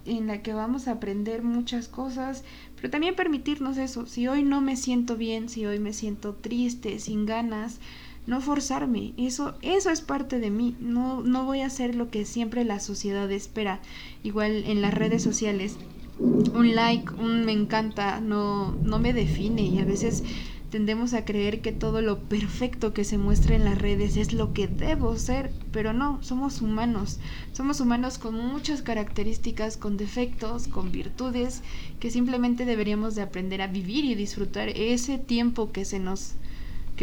en 0.06 0.28
la 0.28 0.42
que 0.42 0.54
vamos 0.54 0.88
a 0.88 0.94
aprender 0.94 1.44
muchas 1.44 1.88
cosas, 1.88 2.44
pero 2.76 2.90
también 2.90 3.16
permitirnos 3.16 3.78
eso. 3.78 4.06
Si 4.06 4.28
hoy 4.28 4.44
no 4.44 4.60
me 4.60 4.76
siento 4.76 5.16
bien, 5.16 5.48
si 5.48 5.66
hoy 5.66 5.80
me 5.80 5.94
siento 5.94 6.34
triste, 6.34 7.00
sin 7.00 7.26
ganas, 7.26 7.80
no 8.26 8.42
forzarme, 8.42 9.14
eso, 9.18 9.56
eso 9.62 9.90
es 9.90 10.02
parte 10.02 10.40
de 10.40 10.50
mí, 10.50 10.76
no, 10.80 11.22
no 11.22 11.46
voy 11.46 11.62
a 11.62 11.68
hacer 11.68 11.96
lo 11.96 12.10
que 12.10 12.26
siempre 12.26 12.64
la 12.64 12.80
sociedad 12.80 13.30
espera, 13.32 13.82
igual 14.24 14.64
en 14.66 14.82
las 14.82 14.94
redes 14.94 15.22
sociales, 15.22 15.78
un 16.20 16.76
like, 16.76 17.12
un 17.16 17.46
me 17.46 17.52
encanta, 17.52 18.22
no, 18.22 18.72
no 18.84 19.00
me 19.00 19.14
define. 19.14 19.64
Y 19.64 19.80
a 19.80 19.86
veces 19.86 20.24
tendemos 20.70 21.14
a 21.14 21.26
creer 21.26 21.62
que 21.62 21.72
todo 21.72 22.02
lo 22.02 22.20
perfecto 22.20 22.94
que 22.94 23.04
se 23.04 23.18
muestra 23.18 23.56
en 23.56 23.66
las 23.66 23.78
redes 23.78 24.18
es 24.18 24.34
lo 24.34 24.54
que 24.54 24.68
debo 24.68 25.16
ser, 25.18 25.52
pero 25.72 25.94
no, 25.94 26.18
somos 26.24 26.62
humanos, 26.62 27.20
somos 27.52 27.80
humanos 27.80 28.18
con 28.18 28.36
muchas 28.36 28.82
características, 28.82 29.78
con 29.78 29.98
defectos, 29.98 30.68
con 30.68 30.92
virtudes, 30.92 31.62
que 32.00 32.10
simplemente 32.10 32.66
deberíamos 32.66 33.16
de 33.16 33.22
aprender 33.22 33.62
a 33.62 33.68
vivir 33.68 34.06
y 34.06 34.16
disfrutar 34.16 34.70
ese 34.70 35.18
tiempo 35.18 35.72
que 35.72 35.86
se 35.86 36.00
nos 36.00 36.36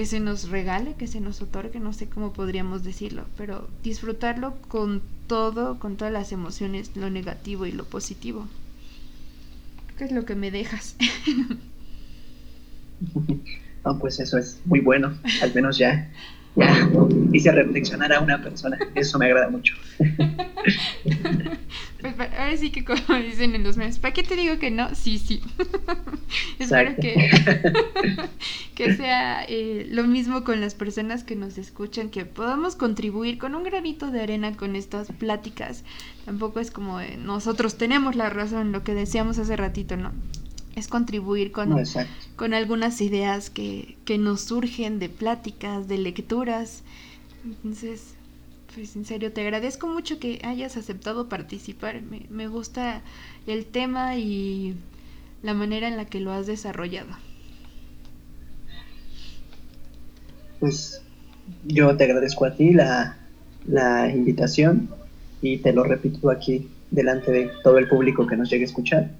que 0.01 0.07
se 0.07 0.18
nos 0.18 0.48
regale, 0.48 0.94
que 0.94 1.07
se 1.07 1.20
nos 1.20 1.42
otorgue, 1.42 1.78
no 1.78 1.92
sé 1.92 2.09
cómo 2.09 2.32
podríamos 2.32 2.82
decirlo, 2.82 3.26
pero 3.36 3.68
disfrutarlo 3.82 4.55
con 4.68 5.03
todo, 5.26 5.78
con 5.78 5.96
todas 5.96 6.11
las 6.11 6.32
emociones, 6.32 6.96
lo 6.96 7.11
negativo 7.11 7.66
y 7.66 7.72
lo 7.72 7.84
positivo. 7.84 8.48
¿Qué 9.98 10.05
es 10.05 10.12
lo 10.12 10.24
que 10.24 10.34
me 10.36 10.51
dejas? 10.51 10.96
no, 13.84 13.98
pues 13.98 14.20
eso 14.20 14.38
es 14.38 14.62
muy 14.64 14.80
bueno, 14.80 15.18
al 15.42 15.53
menos 15.53 15.76
ya 15.76 15.76
ya 15.76 16.11
hice 17.32 17.53
reflexionar 17.53 18.12
a 18.12 18.20
una 18.20 18.42
persona. 18.42 18.78
Eso 18.94 19.18
me 19.18 19.26
agrada 19.26 19.51
mucho. 19.51 19.74
Pues 22.01 22.14
ahora 22.18 22.57
sí 22.57 22.70
que 22.70 22.82
como 22.82 23.18
dicen 23.18 23.55
en 23.55 23.62
los 23.62 23.76
memes, 23.76 23.98
¿para 23.98 24.14
qué 24.14 24.22
te 24.22 24.34
digo 24.34 24.59
que 24.59 24.70
no? 24.70 24.94
Sí, 24.94 25.18
sí. 25.18 25.42
Espero 26.59 26.96
que, 26.96 27.30
que 28.74 28.96
sea 28.96 29.44
eh, 29.44 29.86
lo 29.90 30.05
mismo 30.05 30.42
con 30.42 30.62
las 30.62 30.74
personas 30.74 31.24
que 31.24 31.36
nos 31.36 31.59
escuchan, 31.59 32.09
que 32.09 32.24
podamos 32.24 32.74
contribuir 32.74 33.36
con 33.36 33.55
un 33.55 33.64
granito 33.64 34.11
de 34.11 34.22
arena 34.22 34.57
con 34.57 34.76
estas 34.76 35.12
pláticas. 35.12 35.84
Tampoco 36.24 36.61
es 36.61 36.70
como 36.70 37.01
nosotros 37.18 37.76
tenemos 37.76 38.16
la 38.16 38.30
razón, 38.30 38.72
lo 38.72 38.82
que 38.82 38.94
decíamos 38.94 39.38
hace 39.38 39.57
ratito, 39.57 39.98
¿no? 39.98 40.12
Es 40.80 40.88
contribuir 40.88 41.52
con, 41.52 41.76
con 42.36 42.54
algunas 42.54 43.00
ideas 43.00 43.50
que, 43.50 43.96
nos 44.18 44.40
surgen 44.40 44.98
de 44.98 45.08
pláticas, 45.08 45.86
de 45.86 45.98
lecturas. 45.98 46.82
Entonces, 47.44 48.14
pues 48.74 48.96
en 48.96 49.04
serio, 49.04 49.32
te 49.32 49.42
agradezco 49.42 49.86
mucho 49.86 50.18
que 50.18 50.40
hayas 50.42 50.76
aceptado 50.76 51.28
participar. 51.28 52.02
Me, 52.02 52.26
me 52.30 52.48
gusta 52.48 53.02
el 53.46 53.66
tema 53.66 54.16
y 54.16 54.74
la 55.42 55.54
manera 55.54 55.86
en 55.86 55.96
la 55.96 56.06
que 56.06 56.20
lo 56.20 56.32
has 56.32 56.46
desarrollado. 56.46 57.10
Pues 60.58 61.02
yo 61.64 61.96
te 61.96 62.04
agradezco 62.04 62.44
a 62.44 62.54
ti 62.54 62.72
la, 62.72 63.16
la 63.66 64.10
invitación 64.10 64.88
y 65.40 65.58
te 65.58 65.72
lo 65.72 65.84
repito 65.84 66.30
aquí 66.30 66.68
delante 66.90 67.30
de 67.30 67.50
todo 67.62 67.78
el 67.78 67.88
público 67.88 68.26
que 68.26 68.36
nos 68.36 68.50
llegue 68.50 68.64
a 68.64 68.66
escuchar 68.66 69.10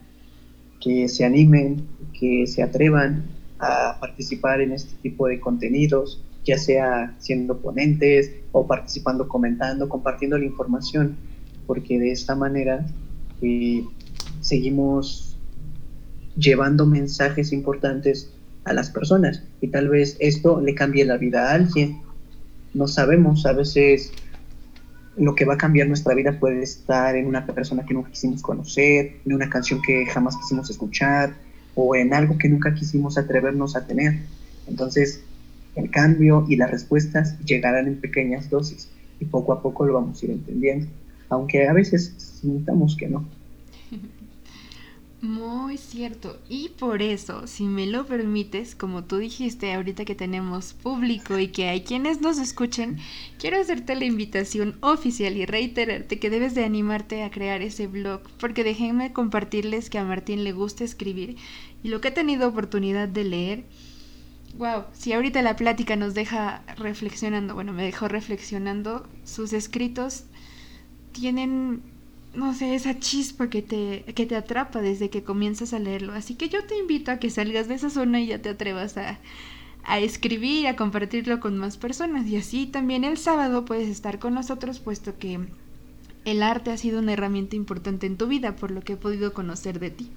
que 0.81 1.09
se 1.09 1.25
animen, 1.25 1.87
que 2.19 2.47
se 2.47 2.63
atrevan 2.63 3.25
a 3.59 3.99
participar 4.01 4.61
en 4.61 4.73
este 4.73 4.95
tipo 5.03 5.27
de 5.29 5.39
contenidos, 5.39 6.23
ya 6.45 6.57
sea 6.59 7.15
siendo 7.19 7.59
ponentes 7.59 8.33
o 8.53 8.67
participando, 8.67 9.29
comentando, 9.29 9.89
compartiendo 9.89 10.39
la 10.39 10.47
información, 10.47 11.17
porque 11.67 11.99
de 11.99 12.11
esta 12.11 12.35
manera 12.35 12.87
eh, 13.43 13.85
seguimos 14.41 15.37
llevando 16.37 16.87
mensajes 16.87 17.53
importantes 17.53 18.31
a 18.65 18.73
las 18.73 18.91
personas 18.91 19.43
y 19.61 19.69
tal 19.69 19.89
vez 19.89 20.17
esto 20.21 20.61
le 20.61 20.75
cambie 20.75 21.05
la 21.05 21.17
vida 21.17 21.51
a 21.51 21.55
alguien. 21.55 22.01
No 22.73 22.89
sabemos, 22.89 23.47
a 23.47 23.53
veces 23.53 24.13
lo 25.21 25.35
que 25.35 25.45
va 25.45 25.55
a 25.55 25.59
cambiar 25.59 25.87
nuestra 25.87 26.15
vida 26.15 26.39
puede 26.41 26.63
estar 26.63 27.15
en 27.15 27.27
una 27.27 27.45
persona 27.47 27.85
que 27.85 27.93
nunca 27.93 28.11
quisimos 28.11 28.41
conocer, 28.41 29.21
en 29.27 29.35
una 29.35 29.51
canción 29.51 29.83
que 29.83 30.07
jamás 30.07 30.35
quisimos 30.39 30.71
escuchar 30.71 31.35
o 31.75 31.95
en 31.95 32.15
algo 32.15 32.39
que 32.39 32.49
nunca 32.49 32.73
quisimos 32.73 33.19
atrevernos 33.19 33.77
a 33.77 33.87
tener. 33.87 34.21
Entonces, 34.67 35.23
el 35.77 35.91
cambio 35.91 36.47
y 36.49 36.57
las 36.57 36.71
respuestas 36.71 37.39
llegarán 37.45 37.87
en 37.87 38.01
pequeñas 38.01 38.49
dosis 38.49 38.89
y 39.21 39.27
poco 39.27 39.53
a 39.53 39.61
poco 39.61 39.85
lo 39.85 39.93
vamos 39.93 40.23
a 40.23 40.25
ir 40.25 40.33
entendiendo, 40.33 40.87
aunque 41.29 41.69
a 41.69 41.75
veces 41.75 42.15
sintamos 42.41 42.97
que 42.97 43.09
no. 43.09 43.27
Muy 45.23 45.77
cierto. 45.77 46.39
Y 46.49 46.71
por 46.71 47.03
eso, 47.03 47.47
si 47.47 47.65
me 47.65 47.87
lo 47.87 48.07
permites, 48.07 48.75
como 48.75 49.05
tú 49.05 49.19
dijiste 49.19 49.75
ahorita 49.75 50.07
que 50.07 50.15
tenemos 50.15 50.73
público 50.73 51.39
y 51.39 51.49
que 51.49 51.69
hay 51.69 51.83
quienes 51.83 52.23
nos 52.23 52.39
escuchen, 52.39 52.99
quiero 53.39 53.61
hacerte 53.61 53.95
la 53.97 54.07
invitación 54.07 54.79
oficial 54.81 55.37
y 55.37 55.45
reiterarte 55.45 56.19
que 56.19 56.31
debes 56.31 56.55
de 56.55 56.65
animarte 56.65 57.23
a 57.23 57.31
crear 57.31 57.61
ese 57.61 57.87
blog, 57.87 58.23
porque 58.39 58.65
déjenme 58.65 59.13
compartirles 59.13 59.91
que 59.91 59.99
a 59.99 60.05
Martín 60.05 60.43
le 60.43 60.53
gusta 60.53 60.85
escribir 60.85 61.37
y 61.83 61.89
lo 61.89 62.01
que 62.01 62.09
he 62.09 62.13
tenido 62.13 62.49
oportunidad 62.49 63.07
de 63.07 63.25
leer, 63.25 63.65
wow, 64.57 64.85
si 64.95 65.13
ahorita 65.13 65.43
la 65.43 65.57
plática 65.57 65.97
nos 65.97 66.15
deja 66.15 66.63
reflexionando, 66.79 67.55
bueno, 67.55 67.75
me 67.75 67.85
dejó 67.85 68.09
reflexionando, 68.09 69.07
sus 69.25 69.53
escritos 69.53 70.25
tienen 71.13 71.83
no 72.35 72.55
sé, 72.55 72.75
esa 72.75 72.99
chispa 72.99 73.51
que 73.51 73.63
te, 73.63 74.05
que 74.15 74.27
te 74.27 74.37
atrapa 74.37 74.81
desde 74.81 75.11
que 75.11 75.25
comienzas 75.25 75.73
a 75.73 75.79
leerlo. 75.79 76.13
Así 76.13 76.35
que 76.35 76.49
yo 76.49 76.65
te 76.65 76.79
invito 76.79 77.11
a 77.11 77.19
que 77.19 77.31
salgas 77.31 77.69
de 77.69 77.75
esa 77.75 77.91
zona 77.91 78.21
y 78.21 78.29
ya 78.29 78.41
te 78.41 78.51
atrevas 78.51 78.97
a, 78.97 79.19
a 79.85 79.99
escribir, 79.99 80.69
a 80.69 80.77
compartirlo 80.77 81.41
con 81.41 81.59
más 81.59 81.77
personas. 81.77 82.27
Y 82.27 82.37
así 82.37 82.67
también 82.67 83.05
el 83.05 83.19
sábado 83.19 83.65
puedes 83.65 83.89
estar 83.89 84.19
con 84.19 84.35
nosotros, 84.35 84.79
puesto 84.79 85.19
que 85.19 85.41
el 86.25 86.43
arte 86.43 86.71
ha 86.71 86.77
sido 86.77 87.01
una 87.01 87.15
herramienta 87.15 87.57
importante 87.57 88.07
en 88.07 88.17
tu 88.17 88.29
vida, 88.29 88.55
por 88.55 88.71
lo 88.71 88.83
que 88.83 88.93
he 88.93 88.97
podido 88.97 89.33
conocer 89.33 89.81
de 89.81 89.91
ti. 89.91 90.11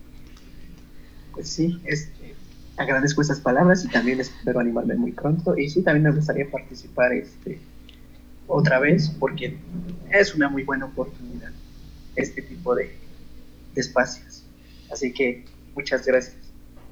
Pues 1.32 1.50
sí, 1.50 1.82
este, 1.86 2.36
agradezco 2.78 3.24
esas 3.24 3.40
palabras 3.40 3.84
y 3.86 3.88
también 3.88 4.20
espero 4.20 4.60
animarme 4.60 4.96
muy 4.96 5.14
pronto. 5.14 5.58
Y 5.58 5.68
sí, 5.68 5.82
también 5.82 6.04
me 6.04 6.12
gustaría 6.12 6.50
participar 6.52 7.12
este, 7.12 7.60
otra 8.46 8.78
vez, 8.78 9.10
porque 9.20 9.58
es 10.12 10.36
una 10.36 10.48
muy 10.48 10.64
buena 10.64 10.86
oportunidad 10.86 11.50
este 12.16 12.42
tipo 12.42 12.76
de, 12.76 12.96
espacios. 13.76 14.44
Así 14.92 15.12
que 15.14 15.46
muchas 15.76 16.06
gracias. 16.06 16.36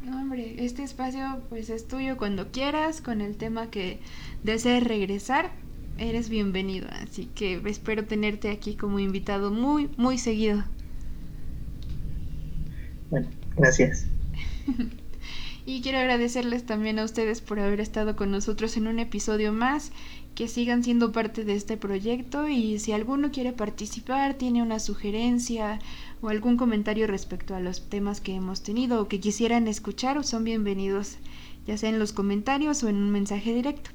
No, 0.03 0.19
hombre, 0.19 0.55
este 0.65 0.84
espacio 0.84 1.41
pues 1.49 1.69
es 1.69 1.88
tuyo 1.88 2.17
cuando 2.17 2.51
quieras, 2.51 3.01
con 3.01 3.22
el 3.22 3.38
tema 3.38 3.69
que 3.69 3.99
desees 4.43 4.84
regresar, 4.84 5.51
eres 5.99 6.30
bienvenido. 6.30 6.88
Así 6.89 7.28
que 7.36 7.61
espero 7.65 8.05
tenerte 8.05 8.49
aquí 8.49 8.76
como 8.76 8.99
invitado 8.99 9.51
muy, 9.51 9.89
muy 9.97 10.17
seguido. 10.17 10.63
Bueno, 13.11 13.28
gracias. 13.55 14.07
y 15.65 15.82
quiero 15.82 15.99
agradecerles 15.99 16.65
también 16.65 16.97
a 16.97 17.03
ustedes 17.03 17.41
por 17.41 17.59
haber 17.59 17.80
estado 17.80 18.15
con 18.15 18.32
nosotros 18.32 18.78
en 18.78 18.88
un 18.88 18.97
episodio 18.97 19.53
más 19.53 19.91
que 20.36 20.47
sigan 20.47 20.84
siendo 20.84 21.11
parte 21.11 21.43
de 21.43 21.55
este 21.55 21.77
proyecto 21.77 22.47
y 22.47 22.79
si 22.79 22.91
alguno 22.91 23.32
quiere 23.32 23.53
participar, 23.53 24.36
tiene 24.36 24.61
una 24.61 24.79
sugerencia 24.79 25.79
o 26.21 26.29
algún 26.29 26.57
comentario 26.57 27.07
respecto 27.07 27.55
a 27.55 27.59
los 27.59 27.89
temas 27.89 28.21
que 28.21 28.36
hemos 28.36 28.63
tenido 28.63 29.01
o 29.01 29.07
que 29.07 29.19
quisieran 29.19 29.67
escuchar, 29.67 30.23
son 30.23 30.43
bienvenidos 30.43 31.17
ya 31.65 31.77
sea 31.77 31.89
en 31.89 31.99
los 31.99 32.13
comentarios 32.13 32.84
o 32.84 32.89
en 32.89 32.97
un 32.97 33.11
mensaje 33.11 33.53
directo. 33.53 33.91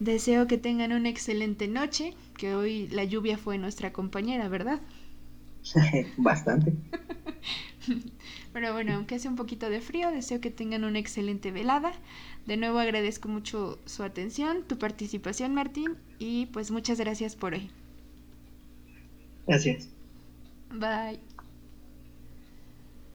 Deseo 0.00 0.46
que 0.46 0.58
tengan 0.58 0.92
una 0.92 1.08
excelente 1.08 1.68
noche, 1.68 2.14
que 2.36 2.54
hoy 2.54 2.88
la 2.88 3.04
lluvia 3.04 3.38
fue 3.38 3.58
nuestra 3.58 3.92
compañera, 3.92 4.48
¿verdad? 4.48 4.80
Bastante. 6.16 6.74
Pero 8.52 8.72
bueno, 8.72 8.94
aunque 8.94 9.14
hace 9.14 9.28
un 9.28 9.36
poquito 9.36 9.70
de 9.70 9.80
frío, 9.80 10.10
deseo 10.10 10.40
que 10.40 10.50
tengan 10.50 10.84
una 10.84 10.98
excelente 10.98 11.50
velada. 11.50 11.92
De 12.46 12.56
nuevo 12.56 12.78
agradezco 12.78 13.28
mucho 13.28 13.78
su 13.86 14.02
atención, 14.02 14.64
tu 14.66 14.78
participación, 14.78 15.54
Martín, 15.54 15.96
y 16.18 16.46
pues 16.46 16.70
muchas 16.70 16.98
gracias 16.98 17.36
por 17.36 17.54
hoy. 17.54 17.70
Gracias. 19.46 19.88
Bye. 20.70 21.33